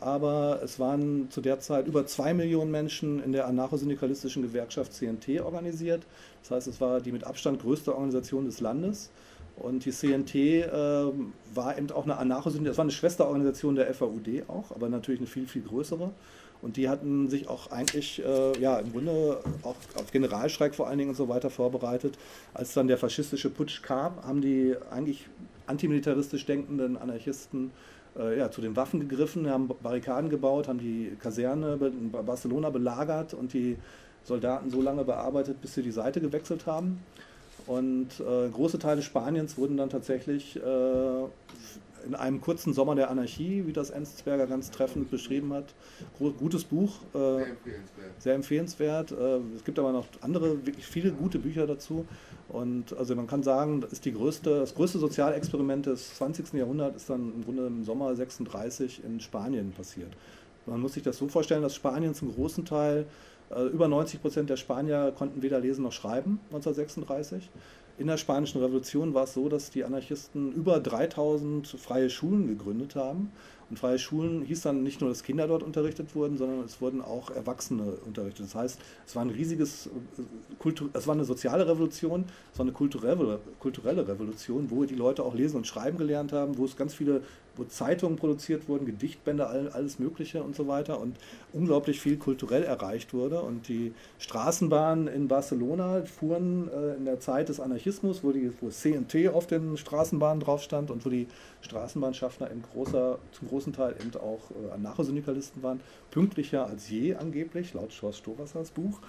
aber 0.00 0.60
es 0.62 0.78
waren 0.78 1.30
zu 1.30 1.40
der 1.40 1.60
Zeit 1.60 1.86
über 1.86 2.06
zwei 2.06 2.34
Millionen 2.34 2.70
Menschen 2.70 3.22
in 3.22 3.32
der 3.32 3.46
anarchosyndikalistischen 3.46 4.42
Gewerkschaft 4.42 4.92
CNT 4.92 5.40
organisiert. 5.40 6.02
Das 6.42 6.50
heißt, 6.50 6.66
es 6.68 6.80
war 6.80 7.00
die 7.00 7.12
mit 7.12 7.24
Abstand 7.24 7.60
größte 7.60 7.94
Organisation 7.94 8.44
des 8.44 8.60
Landes. 8.60 9.10
Und 9.56 9.86
die 9.86 9.90
CNT 9.90 10.34
äh, 10.34 10.68
war 11.54 11.78
eben 11.78 11.90
auch 11.90 12.04
eine 12.04 12.18
anarchosyndikaliste, 12.18 12.68
das 12.68 12.78
war 12.78 12.84
eine 12.84 12.92
Schwesterorganisation 12.92 13.74
der 13.74 13.92
FAUD 13.94 14.48
auch, 14.48 14.70
aber 14.70 14.88
natürlich 14.88 15.20
eine 15.20 15.26
viel, 15.26 15.46
viel 15.46 15.62
größere. 15.62 16.10
Und 16.62 16.76
die 16.76 16.88
hatten 16.88 17.28
sich 17.28 17.48
auch 17.48 17.70
eigentlich, 17.70 18.24
äh, 18.24 18.58
ja, 18.60 18.78
im 18.78 18.92
Grunde 18.92 19.40
auch 19.62 19.76
auf 19.94 20.10
Generalstreik 20.10 20.74
vor 20.74 20.88
allen 20.88 20.98
Dingen 20.98 21.10
und 21.10 21.16
so 21.16 21.28
weiter 21.28 21.50
vorbereitet. 21.50 22.18
Als 22.54 22.74
dann 22.74 22.88
der 22.88 22.98
faschistische 22.98 23.50
Putsch 23.50 23.82
kam, 23.82 24.22
haben 24.22 24.40
die 24.40 24.74
eigentlich 24.90 25.26
antimilitaristisch 25.66 26.46
denkenden 26.46 26.96
Anarchisten 26.96 27.72
ja, 28.18 28.50
zu 28.50 28.60
den 28.60 28.76
Waffen 28.76 29.00
gegriffen, 29.08 29.48
haben 29.50 29.68
Barrikaden 29.82 30.30
gebaut, 30.30 30.68
haben 30.68 30.78
die 30.78 31.16
Kaserne 31.20 31.78
in 31.82 32.10
Barcelona 32.10 32.70
belagert 32.70 33.34
und 33.34 33.52
die 33.52 33.76
Soldaten 34.24 34.70
so 34.70 34.82
lange 34.82 35.04
bearbeitet, 35.04 35.60
bis 35.60 35.74
sie 35.74 35.82
die 35.82 35.90
Seite 35.90 36.20
gewechselt 36.20 36.66
haben. 36.66 37.00
Und 37.66 38.20
äh, 38.20 38.48
große 38.48 38.78
Teile 38.78 39.02
Spaniens 39.02 39.58
wurden 39.58 39.76
dann 39.76 39.90
tatsächlich 39.90 40.56
äh, 40.56 40.60
in 42.06 42.14
einem 42.14 42.40
kurzen 42.40 42.72
Sommer 42.72 42.94
der 42.94 43.10
Anarchie, 43.10 43.64
wie 43.66 43.72
das 43.72 43.90
Enzberger 43.90 44.46
ganz 44.46 44.70
treffend 44.70 45.10
beschrieben 45.10 45.52
hat. 45.52 45.74
Gutes 46.18 46.64
Buch, 46.64 46.92
äh, 47.12 47.18
sehr 47.18 47.46
empfehlenswert. 47.46 48.22
Sehr 48.22 48.34
empfehlenswert. 48.34 49.12
Äh, 49.12 49.56
es 49.56 49.64
gibt 49.64 49.78
aber 49.78 49.92
noch 49.92 50.06
andere, 50.20 50.66
wirklich 50.66 50.86
viele 50.86 51.12
gute 51.12 51.38
Bücher 51.38 51.66
dazu. 51.66 52.06
Und 52.48 52.96
also 52.96 53.14
man 53.16 53.26
kann 53.26 53.42
sagen, 53.42 53.80
das 53.80 53.92
ist 53.92 54.04
die 54.04 54.12
größte, 54.12 54.60
das 54.60 54.74
größte 54.74 54.98
Sozialexperiment 54.98 55.86
des 55.86 56.14
20. 56.14 56.54
Jahrhunderts 56.54 56.96
ist 56.96 57.10
dann 57.10 57.32
im 57.34 57.44
Grunde 57.44 57.66
im 57.66 57.84
Sommer 57.84 58.14
36 58.14 59.02
in 59.04 59.20
Spanien 59.20 59.72
passiert. 59.72 60.12
Man 60.66 60.80
muss 60.80 60.94
sich 60.94 61.02
das 61.02 61.18
so 61.18 61.28
vorstellen, 61.28 61.62
dass 61.62 61.74
Spanien 61.74 62.14
zum 62.14 62.34
großen 62.34 62.64
Teil 62.64 63.06
äh, 63.50 63.62
über 63.66 63.88
90 63.88 64.20
Prozent 64.20 64.50
der 64.50 64.56
Spanier 64.56 65.12
konnten 65.16 65.42
weder 65.42 65.60
lesen 65.60 65.82
noch 65.82 65.92
schreiben 65.92 66.40
1936. 66.46 67.50
In 67.98 68.08
der 68.08 68.18
Spanischen 68.18 68.60
Revolution 68.60 69.14
war 69.14 69.24
es 69.24 69.32
so, 69.32 69.48
dass 69.48 69.70
die 69.70 69.84
Anarchisten 69.84 70.52
über 70.52 70.80
3000 70.80 71.66
freie 71.66 72.10
Schulen 72.10 72.46
gegründet 72.46 72.94
haben. 72.94 73.32
Und 73.68 73.78
freie 73.78 73.98
Schulen 73.98 74.42
hieß 74.42 74.62
dann 74.62 74.82
nicht 74.82 75.00
nur, 75.00 75.10
dass 75.10 75.24
Kinder 75.24 75.48
dort 75.48 75.62
unterrichtet 75.62 76.14
wurden, 76.14 76.36
sondern 76.36 76.60
es 76.60 76.80
wurden 76.80 77.00
auch 77.00 77.30
Erwachsene 77.30 77.96
unterrichtet. 78.04 78.46
Das 78.46 78.54
heißt, 78.54 78.78
es 79.06 79.16
war 79.16 79.22
ein 79.24 79.30
riesiges, 79.30 79.86
äh, 79.86 80.72
es 80.92 81.06
war 81.06 81.14
eine 81.14 81.24
soziale 81.24 81.66
Revolution, 81.66 82.26
es 82.52 82.58
war 82.58 82.64
eine 82.64 82.72
kulturelle, 82.72 83.40
kulturelle 83.58 84.06
Revolution, 84.06 84.70
wo 84.70 84.84
die 84.84 84.94
Leute 84.94 85.24
auch 85.24 85.34
lesen 85.34 85.56
und 85.56 85.66
schreiben 85.66 85.98
gelernt 85.98 86.32
haben, 86.32 86.58
wo 86.58 86.64
es 86.64 86.76
ganz 86.76 86.94
viele 86.94 87.22
wo 87.56 87.64
Zeitungen 87.64 88.16
produziert 88.16 88.68
wurden, 88.68 88.86
Gedichtbände, 88.86 89.46
alles 89.46 89.98
Mögliche 89.98 90.42
und 90.42 90.54
so 90.54 90.68
weiter 90.68 91.00
und 91.00 91.16
unglaublich 91.52 92.00
viel 92.00 92.16
kulturell 92.16 92.62
erreicht 92.62 93.14
wurde. 93.14 93.40
Und 93.40 93.68
die 93.68 93.94
Straßenbahnen 94.18 95.08
in 95.08 95.28
Barcelona 95.28 96.04
fuhren 96.04 96.68
äh, 96.68 96.94
in 96.94 97.04
der 97.04 97.20
Zeit 97.20 97.48
des 97.48 97.60
Anarchismus, 97.60 98.22
wo, 98.22 98.32
die, 98.32 98.52
wo 98.60 98.68
CNT 98.68 99.28
auf 99.28 99.46
den 99.46 99.76
Straßenbahnen 99.76 100.40
drauf 100.40 100.62
stand 100.62 100.90
und 100.90 101.04
wo 101.04 101.10
die 101.10 101.26
Straßenbahnschaffner 101.62 102.50
in 102.50 102.62
großer, 102.62 103.18
zum 103.32 103.48
großen 103.48 103.72
Teil 103.72 103.96
eben 104.00 104.14
auch 104.20 104.50
äh, 104.50 104.72
Anarchosyndikalisten 104.72 105.62
waren, 105.62 105.80
pünktlicher 106.10 106.66
als 106.66 106.88
je 106.88 107.14
angeblich, 107.14 107.74
laut 107.74 107.92
Schorst 107.92 108.20
Stowassers 108.20 108.70
Buch. 108.70 109.00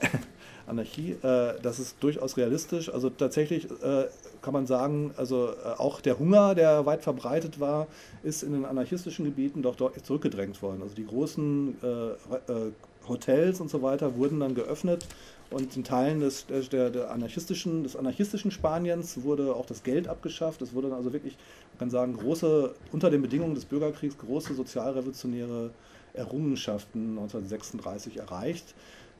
Anarchie, 0.66 1.12
äh, 1.22 1.54
das 1.62 1.78
ist 1.78 1.96
durchaus 2.00 2.36
realistisch. 2.36 2.92
Also 2.92 3.10
tatsächlich 3.10 3.68
äh, 3.82 4.06
kann 4.42 4.52
man 4.52 4.66
sagen, 4.66 5.12
also 5.16 5.50
äh, 5.50 5.78
auch 5.78 6.00
der 6.00 6.18
Hunger, 6.18 6.54
der 6.54 6.86
weit 6.86 7.02
verbreitet 7.02 7.60
war, 7.60 7.86
ist 8.22 8.42
in 8.42 8.52
den 8.52 8.64
anarchistischen 8.64 9.24
Gebieten 9.24 9.62
doch 9.62 9.76
deutlich 9.76 10.04
zurückgedrängt 10.04 10.62
worden. 10.62 10.82
Also 10.82 10.94
die 10.94 11.06
großen 11.06 11.76
äh, 11.82 12.52
äh, 12.52 12.72
Hotels 13.08 13.60
und 13.60 13.70
so 13.70 13.82
weiter 13.82 14.16
wurden 14.16 14.40
dann 14.40 14.54
geöffnet 14.54 15.06
und 15.50 15.76
in 15.76 15.84
Teilen 15.84 16.20
des, 16.20 16.46
der, 16.46 16.90
der, 16.90 17.10
anarchistischen, 17.10 17.82
des 17.82 17.96
anarchistischen 17.96 18.50
Spaniens 18.50 19.22
wurde 19.22 19.54
auch 19.54 19.66
das 19.66 19.82
Geld 19.82 20.06
abgeschafft. 20.06 20.62
Es 20.62 20.74
wurden 20.74 20.92
also 20.92 21.12
wirklich, 21.12 21.36
man 21.72 21.78
kann 21.80 21.90
sagen, 21.90 22.16
große, 22.16 22.74
unter 22.92 23.10
den 23.10 23.20
Bedingungen 23.20 23.54
des 23.54 23.64
Bürgerkriegs, 23.64 24.16
große 24.18 24.54
sozialrevolutionäre 24.54 25.70
Errungenschaften 26.14 27.10
1936 27.18 28.18
erreicht. 28.18 28.74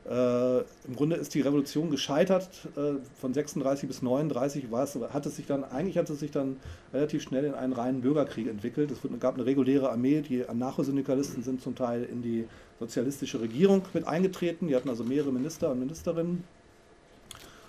Äh, 0.08 0.58
Im 0.60 0.96
Grunde 0.96 1.16
ist 1.16 1.34
die 1.34 1.42
Revolution 1.42 1.90
gescheitert. 1.90 2.48
Äh, 2.76 2.94
von 3.20 3.34
36 3.34 3.88
bis 3.88 4.02
39 4.02 4.64
es, 4.72 4.94
hat 4.96 5.26
es 5.26 5.36
sich 5.36 5.46
dann, 5.46 5.64
eigentlich 5.64 5.98
hat 5.98 6.08
es 6.08 6.20
sich 6.20 6.30
dann 6.30 6.56
relativ 6.92 7.22
schnell 7.22 7.44
in 7.44 7.54
einen 7.54 7.72
reinen 7.72 8.00
Bürgerkrieg 8.00 8.48
entwickelt. 8.48 8.90
Es 8.90 8.98
gab 9.20 9.34
eine 9.34 9.44
reguläre 9.44 9.90
Armee, 9.90 10.22
die 10.22 10.48
Anarchosyndikalisten 10.48 11.42
sind 11.42 11.60
zum 11.60 11.74
Teil 11.74 12.04
in 12.04 12.22
die 12.22 12.46
sozialistische 12.78 13.40
Regierung 13.40 13.82
mit 13.92 14.06
eingetreten. 14.06 14.68
Die 14.68 14.76
hatten 14.76 14.88
also 14.88 15.04
mehrere 15.04 15.32
Minister 15.32 15.70
und 15.70 15.80
Ministerinnen. 15.80 16.44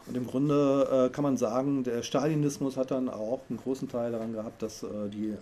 Und 0.08 0.18
im 0.18 0.26
Grunde 0.26 1.10
äh, 1.10 1.14
kann 1.14 1.24
man 1.24 1.38
sagen, 1.38 1.84
der 1.84 2.02
Stalinismus 2.02 2.76
hat 2.76 2.92
dann 2.92 3.08
auch 3.08 3.42
einen 3.50 3.60
großen 3.60 3.88
Teil 3.88 4.12
daran 4.12 4.34
gehabt, 4.34 4.62
dass 4.62 4.84
äh, 4.84 4.88
die 5.10 5.36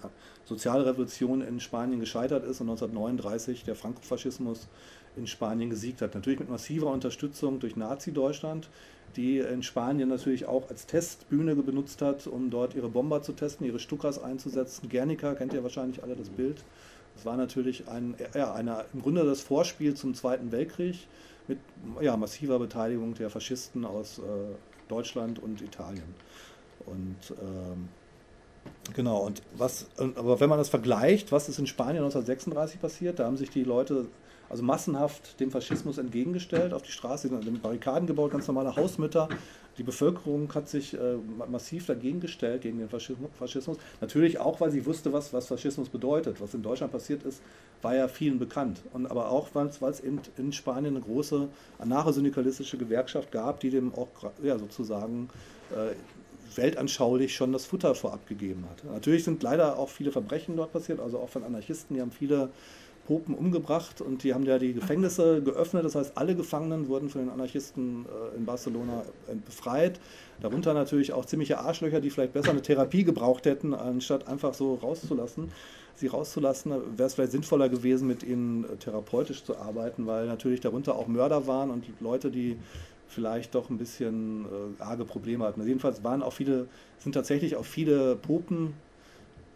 Sozialrevolution 0.46 1.42
in 1.42 1.60
Spanien 1.60 2.00
gescheitert 2.00 2.44
ist 2.44 2.60
und 2.60 2.70
1939 2.70 3.64
der 3.64 3.76
Frankofaschismus 3.76 4.68
in 5.16 5.28
Spanien 5.28 5.70
gesiegt 5.70 6.02
hat. 6.02 6.16
Natürlich 6.16 6.40
mit 6.40 6.50
massiver 6.50 6.88
Unterstützung 6.88 7.60
durch 7.60 7.76
Nazi-Deutschland, 7.76 8.70
die 9.16 9.40
in 9.40 9.64
Spanien 9.64 10.10
natürlich 10.10 10.46
auch 10.46 10.70
als 10.70 10.86
Testbühne 10.86 11.56
benutzt 11.56 12.02
hat, 12.02 12.28
um 12.28 12.50
dort 12.50 12.76
ihre 12.76 12.90
Bomber 12.90 13.22
zu 13.22 13.34
testen, 13.34 13.66
ihre 13.66 13.80
Stukas 13.80 14.22
einzusetzen. 14.22 14.90
Guernica 14.90 15.34
kennt 15.34 15.54
ihr 15.54 15.64
wahrscheinlich 15.64 16.04
alle 16.04 16.16
das 16.16 16.30
Bild. 16.30 16.64
Das 17.16 17.26
war 17.26 17.36
natürlich 17.36 17.88
ein, 17.88 18.16
ja, 18.34 18.54
eine, 18.54 18.86
im 18.94 19.02
Grunde 19.02 19.26
das 19.26 19.42
Vorspiel 19.42 19.96
zum 19.96 20.14
Zweiten 20.14 20.52
Weltkrieg 20.52 21.08
mit 21.48 21.60
ja, 22.02 22.16
massiver 22.16 22.60
Beteiligung 22.60 23.16
der 23.16 23.30
Faschisten 23.30 23.84
aus 23.84 24.20
äh, 24.20 24.22
Deutschland 24.88 25.40
und 25.40 25.62
Italien. 25.62 26.16
Und 26.86 27.18
ähm, 27.42 27.90
genau, 28.94 29.26
und 29.26 29.42
was, 29.58 29.88
aber 29.98 30.40
wenn 30.40 30.50
man 30.50 30.60
das 30.60 30.70
vergleicht, 30.70 31.32
was 31.32 31.50
ist 31.50 31.60
in 31.60 31.68
Spanien 31.68 32.04
1936 32.04 32.80
passiert, 32.80 33.20
da 33.20 33.26
haben 33.26 33.38
sich 33.38 33.50
die 33.50 33.64
Leute 33.64 34.08
also 34.50 34.64
massenhaft 34.64 35.40
dem 35.40 35.52
Faschismus 35.52 35.98
entgegengestellt, 35.98 36.74
auf 36.74 36.82
die 36.82 36.92
Straße, 36.92 37.30
sind 37.30 37.62
Barrikaden 37.62 38.08
gebaut, 38.08 38.32
ganz 38.32 38.48
normale 38.48 38.76
Hausmütter. 38.76 39.30
Die 39.78 39.84
Bevölkerung 39.84 40.54
hat 40.54 40.68
sich 40.68 40.94
äh, 40.94 41.16
massiv 41.50 41.86
dagegen 41.86 42.20
gestellt, 42.20 42.64
gegen 42.64 42.80
den 42.80 42.90
Faschismus. 42.90 43.78
Natürlich 44.02 44.40
auch, 44.40 44.60
weil 44.60 44.72
sie 44.72 44.86
wusste, 44.86 45.14
was, 45.14 45.32
was 45.32 45.48
Faschismus 45.48 45.88
bedeutet. 45.88 46.42
Was 46.42 46.54
in 46.54 46.62
Deutschland 46.62 46.92
passiert 46.92 47.24
ist, 47.24 47.42
war 47.82 47.96
ja 47.96 48.10
vielen 48.10 48.40
bekannt. 48.40 48.82
Und 48.92 49.10
aber 49.10 49.30
auch, 49.30 49.50
weil 49.54 49.68
es 49.68 50.02
eben 50.02 50.20
in 50.38 50.52
Spanien 50.52 50.96
eine 50.96 51.06
große 51.06 51.48
anarchosyndikalistische 51.78 52.78
Gewerkschaft 52.78 53.32
gab, 53.32 53.62
die 53.62 53.70
dem 53.70 53.94
auch 53.96 54.10
ja, 54.44 54.60
sozusagen 54.60 55.30
äh, 55.72 55.96
weltanschaulich 56.56 57.34
schon 57.36 57.54
das 57.54 57.66
Futter 57.66 57.96
vorab 57.96 58.28
gegeben 58.28 58.66
hat. 58.70 58.84
Natürlich 58.84 59.24
sind 59.24 59.44
leider 59.44 59.78
auch 59.78 59.90
viele 59.90 60.12
Verbrechen 60.12 60.58
dort 60.58 60.74
passiert, 60.74 61.00
also 61.00 61.20
auch 61.20 61.30
von 61.30 61.44
Anarchisten, 61.44 61.96
die 61.96 62.02
haben 62.02 62.12
viele 62.12 62.50
Popen 63.10 63.34
umgebracht 63.34 64.02
und 64.02 64.24
die 64.24 64.36
haben 64.36 64.44
ja 64.44 64.60
die 64.60 64.72
Gefängnisse 64.72 65.42
geöffnet. 65.42 65.84
Das 65.84 65.96
heißt, 65.96 66.16
alle 66.16 66.36
Gefangenen 66.36 66.88
wurden 66.88 67.10
von 67.10 67.22
den 67.22 67.32
Anarchisten 67.32 68.06
äh, 68.06 68.38
in 68.38 68.46
Barcelona 68.46 69.02
äh, 69.28 69.34
befreit. 69.34 70.00
Darunter 70.42 70.76
natürlich 70.76 71.12
auch 71.12 71.26
ziemliche 71.26 71.58
Arschlöcher, 71.58 72.02
die 72.02 72.12
vielleicht 72.12 72.34
besser 72.34 72.52
eine 72.52 72.62
Therapie 72.62 73.04
gebraucht 73.04 73.48
hätten, 73.48 73.74
anstatt 73.74 74.28
einfach 74.28 74.54
so 74.54 74.76
rauszulassen. 74.76 75.52
Sie 75.96 76.06
rauszulassen, 76.06 76.72
wäre 76.98 77.08
es 77.08 77.16
vielleicht 77.16 77.32
sinnvoller 77.32 77.68
gewesen, 77.68 78.08
mit 78.08 78.22
ihnen 78.22 78.66
äh, 78.66 78.76
therapeutisch 78.76 79.44
zu 79.44 79.58
arbeiten, 79.58 80.06
weil 80.06 80.28
natürlich 80.28 80.62
darunter 80.62 80.96
auch 80.96 81.08
Mörder 81.08 81.48
waren 81.48 81.72
und 81.72 81.86
Leute, 82.02 82.30
die 82.30 82.58
vielleicht 83.08 83.56
doch 83.56 83.72
ein 83.72 83.80
bisschen 83.80 84.46
äh, 84.46 84.84
arge 84.84 85.04
Probleme 85.04 85.46
hatten. 85.46 85.62
Also 85.62 85.68
jedenfalls 85.68 86.04
waren 86.04 86.22
auch 86.22 86.34
viele, 86.34 86.68
sind 87.00 87.14
tatsächlich 87.14 87.56
auch 87.56 87.66
viele 87.66 88.18
Popen 88.18 88.76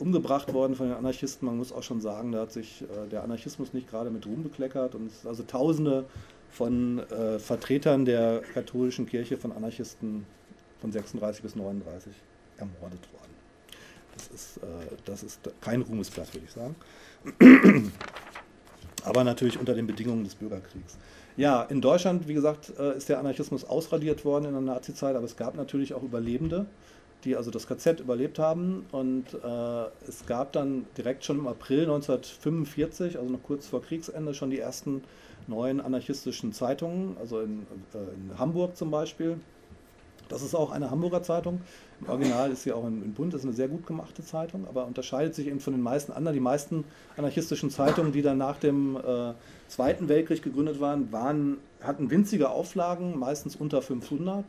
umgebracht 0.04 0.54
worden 0.54 0.76
von 0.76 0.90
den 0.90 0.98
Anarchisten. 0.98 1.46
Man 1.46 1.58
muss 1.58 1.72
auch 1.72 1.82
schon 1.82 2.02
sagen, 2.02 2.34
da 2.34 2.42
hat 2.42 2.52
sich 2.52 2.82
äh, 2.82 3.08
der 3.10 3.24
Anarchismus 3.24 3.74
nicht 3.74 3.90
gerade 3.90 4.10
mit 4.10 4.26
Ruhm 4.26 4.44
bekleckert 4.44 4.96
und 4.96 5.08
es 5.08 5.26
also 5.26 5.44
Tausende 5.44 6.04
von 6.50 7.00
äh, 7.00 7.40
Vertretern 7.40 8.04
der 8.04 8.42
katholischen 8.54 9.06
Kirche 9.06 9.38
von 9.38 9.54
Anarchisten 9.54 10.26
von 10.82 10.92
36 10.92 11.42
bis 11.42 11.56
39 11.56 12.12
ermordet 12.58 13.00
worden. 13.14 13.34
Das 14.14 14.28
ist, 14.28 14.58
äh, 14.58 14.96
das 15.06 15.24
ist 15.24 15.40
kein 15.62 15.82
Ruhmesblatt, 15.82 16.34
würde 16.34 16.46
ich 16.46 16.52
sagen. 16.52 16.76
Aber 19.06 19.24
natürlich 19.24 19.58
unter 19.58 19.74
den 19.74 19.88
Bedingungen 19.88 20.26
des 20.26 20.36
Bürgerkriegs. 20.36 20.98
Ja, 21.38 21.64
in 21.64 21.80
Deutschland, 21.80 22.28
wie 22.28 22.34
gesagt, 22.34 22.74
äh, 22.78 22.98
ist 22.98 23.08
der 23.08 23.20
Anarchismus 23.20 23.64
ausradiert 23.64 24.26
worden 24.26 24.46
in 24.46 24.52
der 24.52 24.62
Nazizeit, 24.62 25.16
aber 25.16 25.26
es 25.26 25.36
gab 25.36 25.56
natürlich 25.56 25.94
auch 25.94 26.04
Überlebende 26.04 26.68
die 27.24 27.36
also 27.36 27.52
das 27.52 27.68
KZ 27.68 28.00
überlebt 28.00 28.40
haben. 28.40 28.86
Und 28.92 29.34
äh, 29.34 30.08
es 30.08 30.26
gab 30.26 30.54
dann 30.54 30.86
direkt 30.98 31.26
schon 31.26 31.40
im 31.40 31.48
April 31.48 31.82
1945, 31.82 33.18
also 33.18 33.32
noch 33.32 33.44
kurz 33.44 33.68
vor 33.68 33.82
Kriegsende, 33.82 34.34
schon 34.34 34.50
die 34.50 34.60
ersten 34.60 35.04
neuen 35.48 35.82
anarchistischen 35.82 36.54
Zeitungen, 36.54 37.18
also 37.20 37.42
in, 37.42 37.66
äh, 37.94 38.32
in 38.32 38.40
Hamburg 38.40 38.78
zum 38.78 38.92
Beispiel. 38.92 39.38
Das 40.30 40.42
ist 40.42 40.56
auch 40.56 40.72
eine 40.72 40.90
Hamburger 40.90 41.22
Zeitung. 41.22 41.62
Im 42.02 42.10
Original 42.10 42.52
ist 42.52 42.64
sie 42.64 42.72
auch 42.72 42.88
in, 42.88 43.04
in 43.04 43.14
Bund, 43.14 43.34
das 43.34 43.42
ist 43.42 43.46
eine 43.46 43.56
sehr 43.56 43.68
gut 43.68 43.86
gemachte 43.86 44.24
Zeitung, 44.24 44.66
aber 44.68 44.86
unterscheidet 44.86 45.36
sich 45.36 45.48
eben 45.48 45.60
von 45.60 45.74
den 45.74 45.82
meisten 45.82 46.12
anderen. 46.12 46.34
Die 46.34 46.42
meisten 46.42 46.86
anarchistischen 47.18 47.70
Zeitungen, 47.70 48.14
die 48.14 48.22
dann 48.22 48.38
nach 48.38 48.58
dem 48.58 48.96
äh, 48.96 49.34
Zweiten 49.68 50.10
Weltkrieg 50.10 50.42
gegründet 50.42 50.80
waren, 50.80 51.12
waren, 51.12 51.58
hatten 51.82 52.10
winzige 52.10 52.50
Auflagen, 52.50 53.18
meistens 53.20 53.56
unter 53.56 53.82
500 53.82 54.46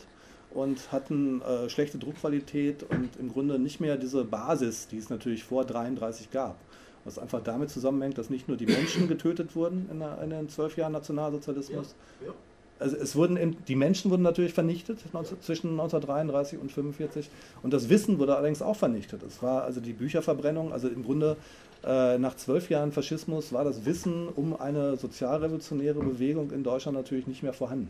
und 0.55 0.93
hatten 0.93 1.43
äh, 1.43 1.69
schlechte 1.69 1.99
Druckqualität 1.99 2.85
und 2.85 3.11
im 3.19 3.33
Grunde 3.33 3.59
nicht 3.59 3.81
mehr 3.81 3.97
diese 3.97 4.25
Basis, 4.25 4.89
die 4.89 4.99
es 4.99 5.11
natürlich 5.11 5.45
vor 5.45 5.65
33 5.65 6.31
gab. 6.31 6.57
Was 7.05 7.19
einfach 7.19 7.43
damit 7.43 7.69
zusammenhängt, 7.71 8.17
dass 8.17 8.31
nicht 8.31 8.49
nur 8.49 8.57
die 8.57 8.67
Menschen 8.67 9.09
getötet 9.09 9.55
wurden 9.55 9.89
in, 9.91 9.99
der, 9.99 10.23
in 10.23 10.31
den 10.31 10.49
zwölf 10.49 10.77
Jahren 10.77 10.93
Nationalsozialismus. 10.93 11.95
Ja, 12.21 12.29
ja. 12.29 12.33
Also 12.81 12.97
es 12.97 13.15
wurden 13.15 13.57
die 13.69 13.77
Menschen 13.77 14.11
wurden 14.11 14.23
natürlich 14.23 14.53
vernichtet 14.53 14.99
zwischen 15.41 15.69
1933 15.79 16.59
und 16.59 16.65
1945 16.65 17.31
und 17.63 17.73
das 17.73 17.89
Wissen 17.89 18.19
wurde 18.19 18.35
allerdings 18.35 18.63
auch 18.63 18.75
vernichtet. 18.75 19.23
Es 19.23 19.43
war 19.43 19.63
also 19.63 19.81
die 19.81 19.93
Bücherverbrennung, 19.93 20.73
also 20.73 20.89
im 20.89 21.05
Grunde 21.05 21.37
äh, 21.85 22.19
nach 22.19 22.35
zwölf 22.35 22.71
Jahren 22.71 22.91
Faschismus 22.91 23.53
war 23.53 23.63
das 23.63 23.85
Wissen 23.85 24.29
um 24.29 24.59
eine 24.59 24.97
sozialrevolutionäre 24.97 26.01
Bewegung 26.01 26.51
in 26.51 26.65
Deutschland 26.65 26.97
natürlich 26.97 27.27
nicht 27.29 27.43
mehr 27.43 27.53
vorhanden. 27.53 27.89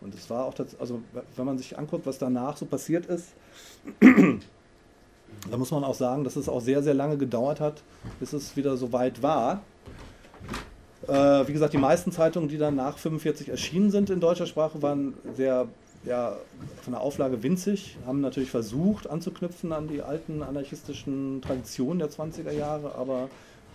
Und 0.00 0.14
es 0.14 0.30
war 0.30 0.46
auch, 0.46 0.54
das, 0.54 0.78
also 0.78 1.02
wenn 1.36 1.44
man 1.44 1.58
sich 1.58 1.78
anguckt, 1.78 2.06
was 2.06 2.18
danach 2.18 2.56
so 2.56 2.66
passiert 2.66 3.06
ist, 3.06 3.28
da 5.50 5.56
muss 5.56 5.70
man 5.70 5.84
auch 5.84 5.94
sagen, 5.94 6.24
dass 6.24 6.36
es 6.36 6.48
auch 6.48 6.60
sehr, 6.60 6.82
sehr 6.82 6.94
lange 6.94 7.16
gedauert 7.16 7.60
hat, 7.60 7.82
bis 8.18 8.32
es 8.32 8.56
wieder 8.56 8.76
so 8.76 8.92
weit 8.92 9.22
war. 9.22 9.62
Äh, 11.06 11.12
wie 11.48 11.52
gesagt, 11.52 11.72
die 11.72 11.78
meisten 11.78 12.12
Zeitungen, 12.12 12.48
die 12.48 12.58
dann 12.58 12.76
nach 12.76 12.98
45 12.98 13.48
erschienen 13.48 13.90
sind 13.90 14.10
in 14.10 14.20
deutscher 14.20 14.46
Sprache, 14.46 14.82
waren 14.82 15.14
sehr 15.34 15.68
ja, 16.04 16.36
von 16.82 16.92
der 16.92 17.02
Auflage 17.02 17.42
winzig, 17.42 17.98
haben 18.06 18.20
natürlich 18.20 18.50
versucht 18.50 19.08
anzuknüpfen 19.08 19.72
an 19.72 19.88
die 19.88 20.02
alten 20.02 20.42
anarchistischen 20.42 21.42
Traditionen 21.42 21.98
der 21.98 22.10
20er 22.10 22.52
Jahre, 22.52 22.94
aber 22.94 23.28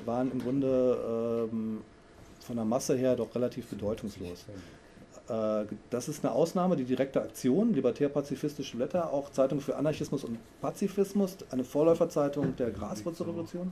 waren 0.06 0.32
im 0.32 0.42
Grunde 0.42 1.48
ähm, 1.52 1.82
von 2.40 2.56
der 2.56 2.66
Masse 2.66 2.96
her 2.96 3.16
doch 3.16 3.34
relativ 3.36 3.68
bedeutungslos. 3.68 4.46
Äh, 5.30 5.66
das 5.90 6.08
ist 6.08 6.24
eine 6.24 6.34
Ausnahme, 6.34 6.76
die 6.76 6.84
direkte 6.84 7.22
Aktion, 7.22 7.74
libertär-pazifistische 7.74 8.78
Blätter, 8.78 9.12
auch 9.12 9.32
Zeitung 9.32 9.60
für 9.60 9.76
Anarchismus 9.76 10.24
und 10.24 10.38
Pazifismus, 10.62 11.38
eine 11.52 11.64
Vorläuferzeitung 11.64 12.56
der 12.56 12.72
Graswurzelrevolution. 12.72 13.72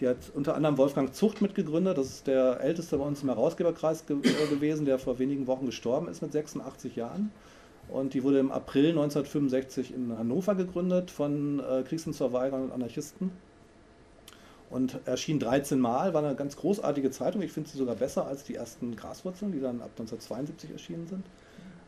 Die 0.00 0.08
hat 0.08 0.16
unter 0.34 0.54
anderem 0.54 0.78
Wolfgang 0.78 1.14
Zucht 1.14 1.42
mitgegründet, 1.42 1.98
das 1.98 2.06
ist 2.06 2.26
der 2.26 2.60
älteste 2.60 2.98
bei 2.98 3.04
uns 3.04 3.22
im 3.22 3.28
Herausgeberkreis 3.28 4.06
ge 4.06 4.16
äh, 4.16 4.46
gewesen, 4.48 4.86
der 4.86 4.98
vor 4.98 5.18
wenigen 5.18 5.46
Wochen 5.46 5.66
gestorben 5.66 6.08
ist 6.08 6.22
mit 6.22 6.32
86 6.32 6.96
Jahren. 6.96 7.30
Und 7.88 8.14
die 8.14 8.22
wurde 8.22 8.38
im 8.38 8.50
April 8.50 8.90
1965 8.90 9.92
in 9.92 10.16
Hannover 10.16 10.54
gegründet 10.54 11.10
von 11.10 11.60
äh, 11.60 11.82
Kriegsdienstverweigerern 11.82 12.64
und 12.64 12.72
Anarchisten. 12.72 13.30
Und 14.72 15.00
erschien 15.04 15.38
13 15.38 15.78
Mal, 15.78 16.14
war 16.14 16.24
eine 16.24 16.34
ganz 16.34 16.56
großartige 16.56 17.10
Zeitung. 17.10 17.42
Ich 17.42 17.52
finde 17.52 17.68
sie 17.68 17.76
sogar 17.76 17.94
besser 17.94 18.26
als 18.26 18.44
die 18.44 18.54
ersten 18.54 18.96
Graswurzeln, 18.96 19.52
die 19.52 19.60
dann 19.60 19.82
ab 19.82 19.90
1972 19.98 20.70
erschienen 20.70 21.06
sind. 21.06 21.24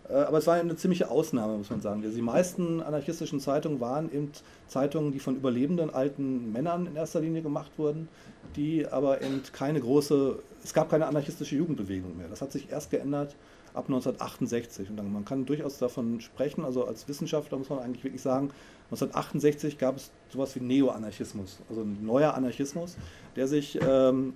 Äh, 0.08 0.16
aber 0.16 0.36
es 0.36 0.46
war 0.46 0.56
eine 0.56 0.76
ziemliche 0.76 1.10
Ausnahme, 1.10 1.56
muss 1.56 1.70
man 1.70 1.80
sagen. 1.80 2.02
Die 2.02 2.20
meisten 2.20 2.82
anarchistischen 2.82 3.40
Zeitungen 3.40 3.80
waren 3.80 4.12
eben 4.12 4.30
Zeitungen, 4.68 5.12
die 5.12 5.18
von 5.18 5.34
überlebenden 5.34 5.88
alten 5.88 6.52
Männern 6.52 6.86
in 6.86 6.94
erster 6.94 7.20
Linie 7.20 7.40
gemacht 7.40 7.72
wurden, 7.78 8.08
die 8.54 8.86
aber 8.86 9.22
eben 9.22 9.42
keine 9.54 9.80
große, 9.80 10.38
es 10.62 10.74
gab 10.74 10.90
keine 10.90 11.06
anarchistische 11.06 11.56
Jugendbewegung 11.56 12.18
mehr. 12.18 12.28
Das 12.28 12.42
hat 12.42 12.52
sich 12.52 12.70
erst 12.70 12.90
geändert 12.90 13.34
ab 13.72 13.86
1968. 13.86 14.90
Und 14.90 15.12
man 15.12 15.24
kann 15.24 15.46
durchaus 15.46 15.78
davon 15.78 16.20
sprechen, 16.20 16.64
also 16.64 16.84
als 16.86 17.08
Wissenschaftler 17.08 17.58
muss 17.58 17.70
man 17.70 17.80
eigentlich 17.80 18.04
wirklich 18.04 18.22
sagen, 18.22 18.50
1968 18.90 19.78
gab 19.78 19.96
es 19.96 20.10
sowas 20.30 20.54
wie 20.56 20.60
Neo-Anarchismus, 20.60 21.58
also 21.68 21.82
ein 21.82 22.04
neuer 22.04 22.34
Anarchismus, 22.34 22.96
der 23.34 23.48
sich 23.48 23.78
ähm, 23.80 24.34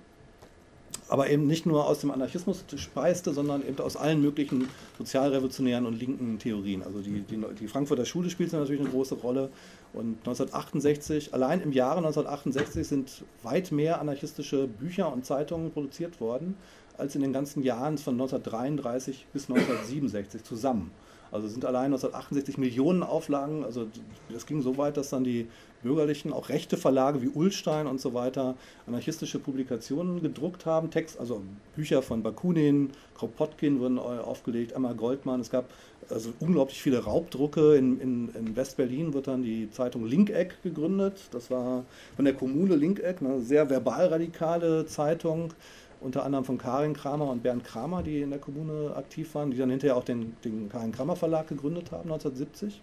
aber 1.07 1.29
eben 1.29 1.47
nicht 1.47 1.65
nur 1.65 1.87
aus 1.87 1.99
dem 1.99 2.11
Anarchismus 2.11 2.63
speiste, 2.75 3.33
sondern 3.33 3.67
eben 3.67 3.79
aus 3.79 3.97
allen 3.97 4.21
möglichen 4.21 4.67
sozialrevolutionären 4.97 5.85
und 5.85 5.99
linken 5.99 6.37
Theorien. 6.39 6.83
Also 6.83 7.01
die, 7.01 7.21
die, 7.21 7.43
die 7.59 7.67
Frankfurter 7.67 8.05
Schule 8.05 8.29
spielt 8.29 8.53
natürlich 8.53 8.81
eine 8.81 8.89
große 8.89 9.15
Rolle. 9.15 9.49
Und 9.91 10.17
1968, 10.19 11.33
allein 11.33 11.61
im 11.61 11.71
Jahre 11.71 11.97
1968 11.97 12.87
sind 12.87 13.23
weit 13.41 13.71
mehr 13.71 13.99
anarchistische 13.99 14.67
Bücher 14.67 15.11
und 15.11 15.25
Zeitungen 15.25 15.71
produziert 15.71 16.21
worden 16.21 16.55
als 16.97 17.15
in 17.15 17.21
den 17.21 17.33
ganzen 17.33 17.63
Jahren 17.63 17.97
von 17.97 18.13
1933 18.13 19.25
bis 19.33 19.49
1967 19.49 20.43
zusammen. 20.43 20.91
Also 21.31 21.47
sind 21.47 21.65
allein 21.65 21.85
1968 21.85 22.57
Millionen 22.57 23.03
Auflagen, 23.03 23.63
also 23.63 23.87
das 24.29 24.45
ging 24.45 24.61
so 24.61 24.77
weit, 24.77 24.97
dass 24.97 25.09
dann 25.09 25.23
die 25.23 25.47
bürgerlichen, 25.83 26.33
auch 26.33 26.49
rechte 26.49 26.77
Verlage 26.77 27.21
wie 27.21 27.29
Ullstein 27.29 27.87
und 27.87 28.01
so 28.01 28.13
weiter 28.13 28.55
anarchistische 28.87 29.39
Publikationen 29.39 30.21
gedruckt 30.21 30.65
haben, 30.65 30.91
Text, 30.91 31.19
also 31.19 31.41
Bücher 31.75 32.01
von 32.01 32.23
Bakunin, 32.23 32.91
Kropotkin 33.15 33.79
wurden 33.79 33.99
aufgelegt, 33.99 34.73
Emma 34.73 34.93
Goldmann, 34.93 35.41
es 35.41 35.49
gab 35.49 35.65
also 36.09 36.33
unglaublich 36.39 36.81
viele 36.81 37.03
Raubdrucke. 37.03 37.75
In, 37.75 37.99
in, 37.99 38.29
in 38.29 38.55
West-Berlin 38.55 39.13
wird 39.13 39.27
dann 39.27 39.43
die 39.43 39.69
Zeitung 39.71 40.05
Linkeck 40.05 40.61
gegründet, 40.63 41.29
das 41.31 41.51
war 41.51 41.85
von 42.15 42.25
der 42.25 42.33
Kommune 42.33 42.75
Linkeck, 42.75 43.21
eine 43.21 43.41
sehr 43.41 43.69
verbalradikale 43.69 44.85
Zeitung, 44.85 45.53
unter 46.01 46.23
anderem 46.23 46.45
von 46.45 46.57
Karin 46.57 46.93
Kramer 46.93 47.29
und 47.29 47.43
Bernd 47.43 47.63
Kramer, 47.63 48.03
die 48.03 48.21
in 48.21 48.29
der 48.29 48.39
Kommune 48.39 48.95
aktiv 48.95 49.33
waren, 49.35 49.51
die 49.51 49.57
dann 49.57 49.69
hinterher 49.69 49.97
auch 49.97 50.03
den, 50.03 50.35
den 50.43 50.69
Karin 50.69 50.91
Kramer 50.91 51.15
Verlag 51.15 51.47
gegründet 51.47 51.91
haben, 51.91 52.11
1970. 52.11 52.81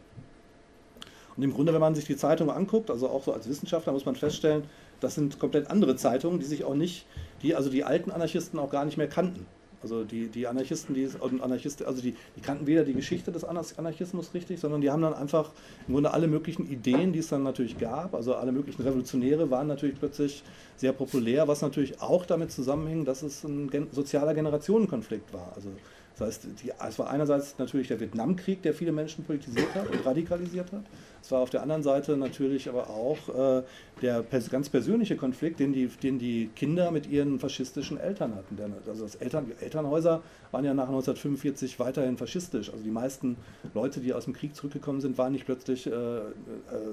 Und 1.36 1.42
im 1.42 1.52
Grunde, 1.52 1.72
wenn 1.74 1.80
man 1.80 1.94
sich 1.94 2.06
die 2.06 2.16
Zeitung 2.16 2.50
anguckt, 2.50 2.90
also 2.90 3.08
auch 3.08 3.22
so 3.22 3.32
als 3.32 3.48
Wissenschaftler, 3.48 3.92
muss 3.92 4.06
man 4.06 4.16
feststellen, 4.16 4.64
das 5.00 5.14
sind 5.14 5.38
komplett 5.38 5.70
andere 5.70 5.96
Zeitungen, 5.96 6.38
die 6.40 6.46
sich 6.46 6.64
auch 6.64 6.74
nicht, 6.74 7.06
die 7.42 7.54
also 7.54 7.68
die 7.68 7.84
alten 7.84 8.10
Anarchisten 8.10 8.58
auch 8.58 8.70
gar 8.70 8.84
nicht 8.84 8.96
mehr 8.96 9.08
kannten. 9.08 9.46
Also 9.82 10.04
die, 10.04 10.28
die 10.28 10.46
Anarchisten, 10.46 10.94
die 10.94 11.08
Anarchisten, 11.20 11.86
also 11.86 12.02
die, 12.02 12.14
die 12.36 12.40
kannten 12.40 12.66
weder 12.66 12.84
die 12.84 12.94
Geschichte 12.94 13.32
des 13.32 13.44
Anarchismus 13.44 14.34
richtig, 14.34 14.60
sondern 14.60 14.80
die 14.80 14.90
haben 14.90 15.02
dann 15.02 15.14
einfach 15.14 15.50
im 15.86 15.94
Grunde 15.94 16.12
alle 16.12 16.28
möglichen 16.28 16.66
Ideen, 16.66 17.12
die 17.12 17.20
es 17.20 17.28
dann 17.28 17.42
natürlich 17.42 17.78
gab, 17.78 18.14
also 18.14 18.34
alle 18.34 18.52
möglichen 18.52 18.82
Revolutionäre 18.82 19.50
waren 19.50 19.66
natürlich 19.66 19.98
plötzlich 19.98 20.42
sehr 20.76 20.92
populär, 20.92 21.48
was 21.48 21.62
natürlich 21.62 22.00
auch 22.00 22.26
damit 22.26 22.50
zusammenhing, 22.52 23.04
dass 23.04 23.22
es 23.22 23.44
ein 23.44 23.70
sozialer 23.92 24.34
Generationenkonflikt 24.34 25.32
war. 25.32 25.52
Also 25.54 25.70
das 26.18 26.28
heißt, 26.28 26.46
die, 26.62 26.72
es 26.88 26.98
war 26.98 27.10
einerseits 27.10 27.58
natürlich 27.58 27.88
der 27.88 28.00
Vietnamkrieg, 28.00 28.62
der 28.62 28.72
viele 28.72 28.90
Menschen 28.90 29.24
politisiert 29.24 29.74
hat 29.74 29.90
und 29.90 30.06
radikalisiert 30.06 30.72
hat. 30.72 30.84
Es 31.22 31.30
war 31.30 31.40
auf 31.40 31.50
der 31.50 31.60
anderen 31.60 31.82
Seite 31.82 32.16
natürlich 32.16 32.68
aber 32.68 32.88
auch 32.88 33.28
äh, 33.28 33.62
der 34.00 34.22
pers 34.22 34.48
ganz 34.48 34.70
persönliche 34.70 35.16
Konflikt, 35.16 35.60
den 35.60 35.74
die, 35.74 35.88
den 35.88 36.18
die 36.18 36.48
Kinder 36.54 36.90
mit 36.90 37.06
ihren 37.06 37.38
faschistischen 37.38 37.98
Eltern 37.98 38.34
hatten. 38.34 38.56
Der, 38.56 38.70
also 38.86 39.02
das 39.02 39.16
Eltern, 39.16 39.52
Elternhäuser 39.60 40.22
waren 40.52 40.64
ja 40.64 40.72
nach 40.72 40.88
1945 40.88 41.78
weiterhin 41.80 42.16
faschistisch. 42.16 42.70
Also 42.70 42.82
die 42.82 42.90
meisten 42.90 43.36
Leute, 43.74 44.00
die 44.00 44.14
aus 44.14 44.24
dem 44.24 44.32
Krieg 44.32 44.54
zurückgekommen 44.54 45.02
sind, 45.02 45.18
waren 45.18 45.32
nicht 45.32 45.44
plötzlich 45.44 45.86
äh, 45.86 45.90
äh, 45.90 46.22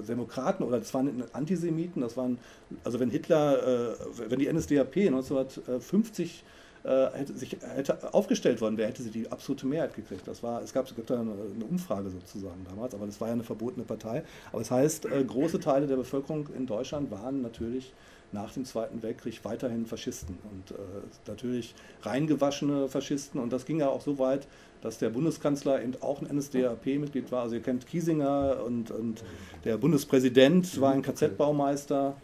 Demokraten 0.06 0.64
oder 0.64 0.80
das 0.80 0.92
waren 0.92 1.24
Antisemiten. 1.32 2.02
Das 2.02 2.16
waren, 2.18 2.38
also 2.82 3.00
wenn 3.00 3.08
Hitler, 3.08 3.92
äh, 3.92 3.94
wenn 4.28 4.38
die 4.38 4.52
NSDAP 4.52 4.96
1950 4.96 6.44
äh, 6.84 7.10
hätte, 7.14 7.36
sich, 7.36 7.56
hätte 7.74 8.12
aufgestellt 8.12 8.60
worden 8.60 8.76
wäre, 8.76 8.88
hätte 8.88 9.02
sie 9.02 9.10
die 9.10 9.32
absolute 9.32 9.66
Mehrheit 9.66 9.94
gekriegt. 9.94 10.28
Das 10.28 10.42
war, 10.42 10.62
es 10.62 10.72
gab, 10.72 10.86
es 10.86 10.94
gab 10.94 11.06
da 11.06 11.20
eine, 11.20 11.32
eine, 11.32 11.64
Umfrage 11.64 12.10
sozusagen 12.10 12.64
damals, 12.68 12.94
aber 12.94 13.06
das 13.06 13.20
war 13.20 13.28
ja 13.28 13.34
eine 13.34 13.42
verbotene 13.42 13.84
Partei. 13.84 14.22
Aber 14.50 14.58
das 14.58 14.70
heißt, 14.70 15.06
äh, 15.06 15.24
große 15.24 15.60
Teile 15.60 15.86
der 15.86 15.96
Bevölkerung 15.96 16.48
in 16.56 16.66
Deutschland 16.66 17.10
waren 17.10 17.40
natürlich 17.40 17.94
nach 18.32 18.52
dem 18.52 18.64
Zweiten 18.64 19.02
Weltkrieg 19.02 19.40
weiterhin 19.44 19.86
Faschisten 19.86 20.36
und 20.50 20.72
äh, 20.72 20.82
natürlich 21.26 21.74
reingewaschene 22.02 22.88
Faschisten. 22.88 23.40
Und 23.40 23.52
das 23.52 23.64
ging 23.64 23.78
ja 23.78 23.88
auch 23.88 24.02
so 24.02 24.18
weit, 24.18 24.46
dass 24.82 24.98
der 24.98 25.08
Bundeskanzler 25.08 25.82
eben 25.82 25.94
auch 26.02 26.20
ein 26.20 26.36
NSDAP-Mitglied 26.36 27.32
war. 27.32 27.44
Also 27.44 27.54
ihr 27.54 27.62
kennt 27.62 27.86
Kiesinger 27.86 28.62
und, 28.62 28.90
und 28.90 29.24
der 29.64 29.78
Bundespräsident 29.78 30.78
war 30.80 30.92
ein 30.92 31.00
KZ-Baumeister. 31.00 32.16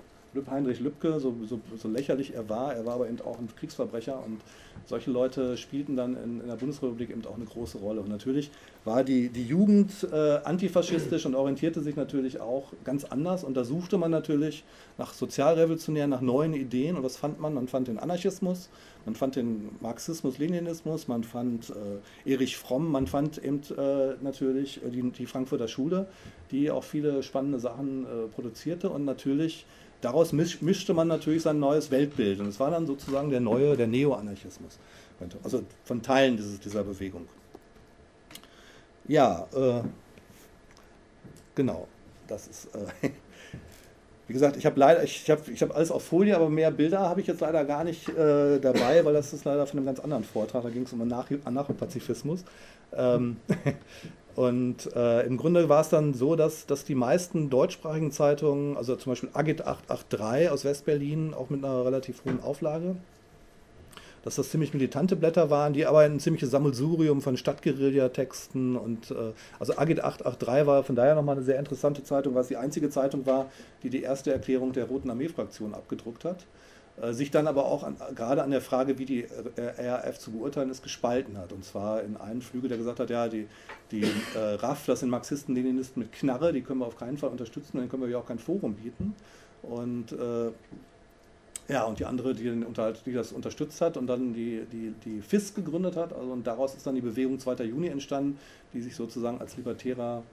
Heinrich 0.51 0.81
Lübcke, 0.81 1.18
so, 1.20 1.35
so, 1.47 1.61
so, 1.76 1.89
lächerlich 1.89 2.35
er 2.35 2.49
war, 2.49 2.74
er 2.74 2.87
war 2.87 2.95
aber 2.95 3.09
eben 3.09 3.20
auch 3.20 3.39
ein 3.39 3.49
Kriegsverbrecher 3.57 4.22
und 4.24 4.41
solche 4.87 5.11
Leute 5.11 5.57
spielten 5.57 5.97
dann 5.97 6.16
in, 6.16 6.41
in 6.41 6.49
der 6.49 6.57
Bundesrepublik 6.57 7.11
eben 7.11 7.24
auch 7.26 7.37
eine 7.37 7.45
große 7.45 7.78
Rolle. 7.78 8.01
Und 8.01 8.09
natürlich 8.09 8.51
war 8.85 9.05
die, 9.05 9.28
die 9.28 9.45
Jugend 9.45 9.91
äh, 10.11 10.39
antifaschistisch 10.45 11.26
und 11.26 11.35
orientierte 11.35 11.81
sich 11.81 11.97
natürlich 11.97 12.41
auch 12.41 12.72
ganz 12.85 13.05
anders. 13.05 13.45
Und 13.45 13.57
da 13.57 13.64
suchte 13.64 13.99
man 13.99 14.11
natürlich 14.11 14.64
nach 14.99 15.12
sozialrevolutionären, 15.12 16.11
nach 16.11 16.20
neuen 16.20 16.55
Ideen. 16.55 16.97
Und 16.97 17.03
was 17.03 17.16
fand 17.16 17.41
man? 17.41 17.55
Man 17.55 17.68
fand 17.68 17.89
den 17.89 17.99
Anarchismus, 17.99 18.70
man 19.05 19.14
fand 19.14 19.37
den 19.37 19.70
Marxismus, 19.81 20.39
Leninismus, 20.39 21.09
man 21.09 21.24
fand 21.24 21.70
äh, 21.70 22.33
Erich 22.33 22.57
Fromm, 22.57 22.91
man 22.91 23.07
fand 23.07 23.39
eben 23.39 23.61
äh, 23.76 24.14
natürlich 24.22 24.81
die, 24.85 25.11
die 25.11 25.26
Frankfurter 25.26 25.68
Schule, 25.68 26.07
die 26.51 26.70
auch 26.70 26.85
viele 26.85 27.22
spannende 27.22 27.61
Sachen 27.61 28.05
äh, 28.05 28.28
produzierte 28.35 28.91
und 28.91 29.05
natürlich 29.05 29.66
daraus 30.01 30.33
mischte 30.33 30.95
man 30.95 31.09
natürlich 31.09 31.43
sein 31.43 31.59
neues 31.59 31.91
Weltbild. 31.91 32.41
Und 32.41 32.47
es 32.47 32.61
war 32.61 32.71
dann 32.71 32.87
sozusagen 32.87 33.31
der 33.31 33.41
neue, 33.41 33.77
der 33.77 33.87
Neo-Anarchismus. 33.87 34.79
Also 35.45 35.63
von 35.85 36.03
Teilen 36.03 36.37
dieses, 36.37 36.61
dieser 36.61 36.83
Bewegung. 36.83 37.27
Ja, 39.07 39.47
äh, 39.55 39.83
genau. 41.55 41.89
Das 42.27 42.47
ist. 42.47 42.67
Äh, 42.75 43.11
wie 44.29 44.33
gesagt, 44.33 44.57
ich 44.57 44.65
habe 44.65 44.79
leider, 44.79 45.03
ich 45.03 45.29
habe 45.29 45.43
ich 45.51 45.61
hab 45.61 45.75
alles 45.75 45.91
auf 45.91 46.05
Folie, 46.05 46.37
aber 46.37 46.49
mehr 46.49 46.71
Bilder 46.71 47.01
habe 47.01 47.21
ich 47.21 47.27
jetzt 47.27 47.41
leider 47.41 47.65
gar 47.65 47.83
nicht 47.83 48.09
äh, 48.09 48.61
dabei, 48.61 49.05
weil 49.05 49.13
das 49.13 49.33
ist 49.33 49.45
leider 49.45 49.67
von 49.67 49.79
einem 49.79 49.87
ganz 49.87 49.99
anderen 49.99 50.23
Vortrag. 50.25 50.63
Da 50.63 50.71
ging 50.71 50.85
es 50.85 50.93
um 50.93 51.03
Anarcho-Pazifismus. 51.03 52.45
Ähm, 52.93 53.39
Und 54.41 54.91
äh, 54.97 55.26
im 55.26 55.36
Grunde 55.36 55.68
war 55.68 55.82
es 55.82 55.91
dann 55.91 56.14
so, 56.14 56.34
dass, 56.34 56.64
dass 56.64 56.86
die 56.86 56.95
meisten 56.95 57.51
deutschsprachigen 57.51 58.11
Zeitungen, 58.11 58.74
also 58.78 58.97
zum 58.97 59.12
Beispiel 59.12 59.28
Agit 59.34 59.66
883 59.66 60.49
aus 60.49 60.64
Westberlin, 60.64 61.34
auch 61.34 61.51
mit 61.51 61.62
einer 61.62 61.84
relativ 61.84 62.24
hohen 62.24 62.43
Auflage, 62.43 62.97
dass 64.24 64.36
das 64.36 64.49
ziemlich 64.49 64.72
militante 64.72 65.14
Blätter 65.14 65.51
waren, 65.51 65.74
die 65.74 65.84
aber 65.84 65.99
ein 65.99 66.20
ziemliches 66.20 66.51
Sammelsurium 66.51 67.20
von 67.20 67.36
Stadtguerilla-Texten 67.36 68.76
und 68.76 69.11
äh, 69.11 69.32
also 69.59 69.76
Agit 69.76 70.03
883 70.03 70.66
war 70.66 70.84
von 70.84 70.97
daher 70.97 71.16
nochmal 71.16 71.36
eine 71.36 71.45
sehr 71.45 71.59
interessante 71.59 72.03
Zeitung, 72.03 72.34
weil 72.34 72.41
es 72.41 72.49
die 72.49 72.57
einzige 72.57 72.88
Zeitung 72.88 73.26
war, 73.26 73.51
die 73.82 73.91
die 73.91 74.01
erste 74.01 74.32
Erklärung 74.32 74.72
der 74.72 74.86
Roten 74.86 75.11
Armee-Fraktion 75.11 75.74
abgedruckt 75.74 76.24
hat. 76.24 76.47
Äh, 77.01 77.12
sich 77.12 77.30
dann 77.30 77.47
aber 77.47 77.66
auch 77.66 77.82
an, 77.82 77.97
gerade 78.14 78.43
an 78.43 78.51
der 78.51 78.61
Frage, 78.61 78.99
wie 78.99 79.05
die 79.05 79.22
äh, 79.57 79.88
RAF 79.91 80.18
zu 80.18 80.32
beurteilen 80.32 80.70
ist, 80.70 80.82
gespalten 80.82 81.38
hat. 81.38 81.53
Und 81.53 81.64
zwar 81.64 82.03
in 82.03 82.16
einem 82.16 82.43
Flügel, 82.43 82.68
der 82.68 82.78
gesagt 82.78 83.01
hat, 83.01 83.11
ja, 83.11 83.28
die, 83.28 83.47
die 83.91 84.03
äh, 84.03 84.55
RAF, 84.57 84.86
das 84.86 85.01
sind 85.01 85.11
Marxisten, 85.11 85.55
Leninisten 85.55 86.01
mit 86.01 86.12
Knarre, 86.12 86.53
die 86.53 86.62
können 86.62 86.80
wir 86.80 86.86
auf 86.86 86.97
keinen 86.97 87.18
Fall 87.18 87.30
unterstützen, 87.30 87.78
dann 87.78 87.88
können 87.88 88.03
wir 88.03 88.11
ja 88.11 88.18
auch 88.18 88.26
kein 88.26 88.38
Forum 88.38 88.74
bieten. 88.74 89.14
Und 89.62 90.12
äh, 90.12 90.51
ja, 91.68 91.84
und 91.84 92.01
die 92.01 92.05
andere, 92.05 92.34
die, 92.34 92.64
die, 93.07 93.12
das 93.12 93.32
unterstützt 93.32 93.80
hat 93.80 93.97
und 93.97 94.09
dann 94.09 94.34
die, 94.34 94.66
die, 94.72 94.93
die 95.05 95.20
FIS 95.22 95.55
gegründet 95.55 95.97
hat. 95.97 96.12
Also, 96.12 96.32
und 96.32 96.47
daraus 96.47 96.74
ist 96.74 96.86
dann 96.86 96.97
die 96.97 97.01
Bewegung 97.01 97.38
2. 97.38 97.64
Juni 97.64 97.88
entstanden, 97.88 98.38
die 98.72 98.80
sich 98.80 98.97
sozusagen 98.97 99.41
als 99.41 99.57
libertärer 99.57 100.24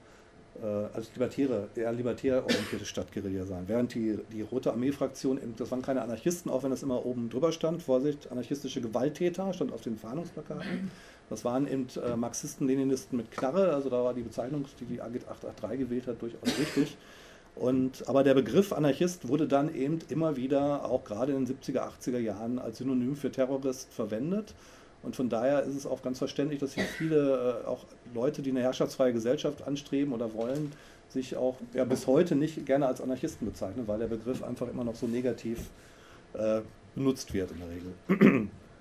äh, 0.64 0.96
als 0.96 1.14
libertäre, 1.14 1.68
eher 1.76 1.92
libertär 1.92 2.44
orientierte 2.44 2.86
Stadtguerilla 2.86 3.46
sein. 3.46 3.64
Während 3.68 3.94
die, 3.94 4.18
die 4.32 4.42
Rote 4.42 4.72
Armee-Fraktion, 4.72 5.40
das 5.58 5.72
waren 5.72 5.82
keine 5.82 6.02
Anarchisten, 6.02 6.52
auch 6.52 6.64
wenn 6.64 6.72
das 6.72 6.84
immer 6.84 7.06
oben 7.06 7.30
drüber 7.30 7.52
stand, 7.52 7.84
Vorsicht, 7.84 8.32
anarchistische 8.32 8.82
Gewalttäter, 8.82 9.54
stand 9.54 9.72
auf 9.72 9.82
den 9.82 9.98
Fahndungsplakaten. 9.98 10.92
Das 11.30 11.44
waren 11.44 11.68
eben 11.68 11.88
äh, 12.04 12.16
Marxisten, 12.16 12.68
Leninisten 12.68 13.18
mit 13.18 13.32
Knarre, 13.32 13.74
also 13.74 13.90
da 13.90 14.04
war 14.04 14.14
die 14.14 14.22
Bezeichnung, 14.22 14.66
die 14.80 14.86
die 14.86 15.02
AGIT 15.02 15.28
883 15.28 15.80
gewählt 15.80 16.08
hat, 16.08 16.22
durchaus 16.22 16.58
richtig. 16.58 16.98
Und, 17.56 18.08
aber 18.08 18.24
der 18.24 18.36
Begriff 18.36 18.72
Anarchist 18.72 19.28
wurde 19.28 19.48
dann 19.48 19.74
eben 19.74 20.00
immer 20.10 20.36
wieder, 20.36 20.86
auch 20.86 21.04
gerade 21.04 21.34
in 21.34 21.46
den 21.46 21.58
70er, 21.58 21.90
80er 22.02 22.20
Jahren, 22.20 22.60
als 22.60 22.78
Synonym 22.78 23.16
für 23.16 23.32
Terrorist 23.32 23.92
verwendet. 23.92 24.54
Und 25.08 25.16
von 25.16 25.30
daher 25.30 25.64
ist 25.64 25.74
es 25.74 25.86
auch 25.86 26.02
ganz 26.02 26.18
verständlich, 26.18 26.60
dass 26.60 26.74
hier 26.74 26.84
viele 26.84 27.62
äh, 27.64 27.66
auch 27.66 27.86
Leute, 28.14 28.42
die 28.42 28.50
eine 28.50 28.60
herrschaftsfreie 28.62 29.14
Gesellschaft 29.14 29.66
anstreben 29.66 30.12
oder 30.12 30.34
wollen, 30.34 30.74
sich 31.08 31.38
auch 31.38 31.56
ja, 31.74 31.86
bis 31.86 32.08
heute 32.08 32.36
nicht 32.36 32.66
gerne 32.66 32.88
als 32.88 33.00
Anarchisten 33.00 33.48
bezeichnen, 33.48 33.88
weil 33.88 34.00
der 34.00 34.08
Begriff 34.08 34.44
einfach 34.44 34.68
immer 34.68 34.84
noch 34.84 34.96
so 34.96 35.08
negativ 35.08 35.60
äh, 36.34 36.60
benutzt 36.94 37.34
wird 37.34 37.52
in 37.52 37.58
der 37.58 37.70
Regel. 37.70 38.50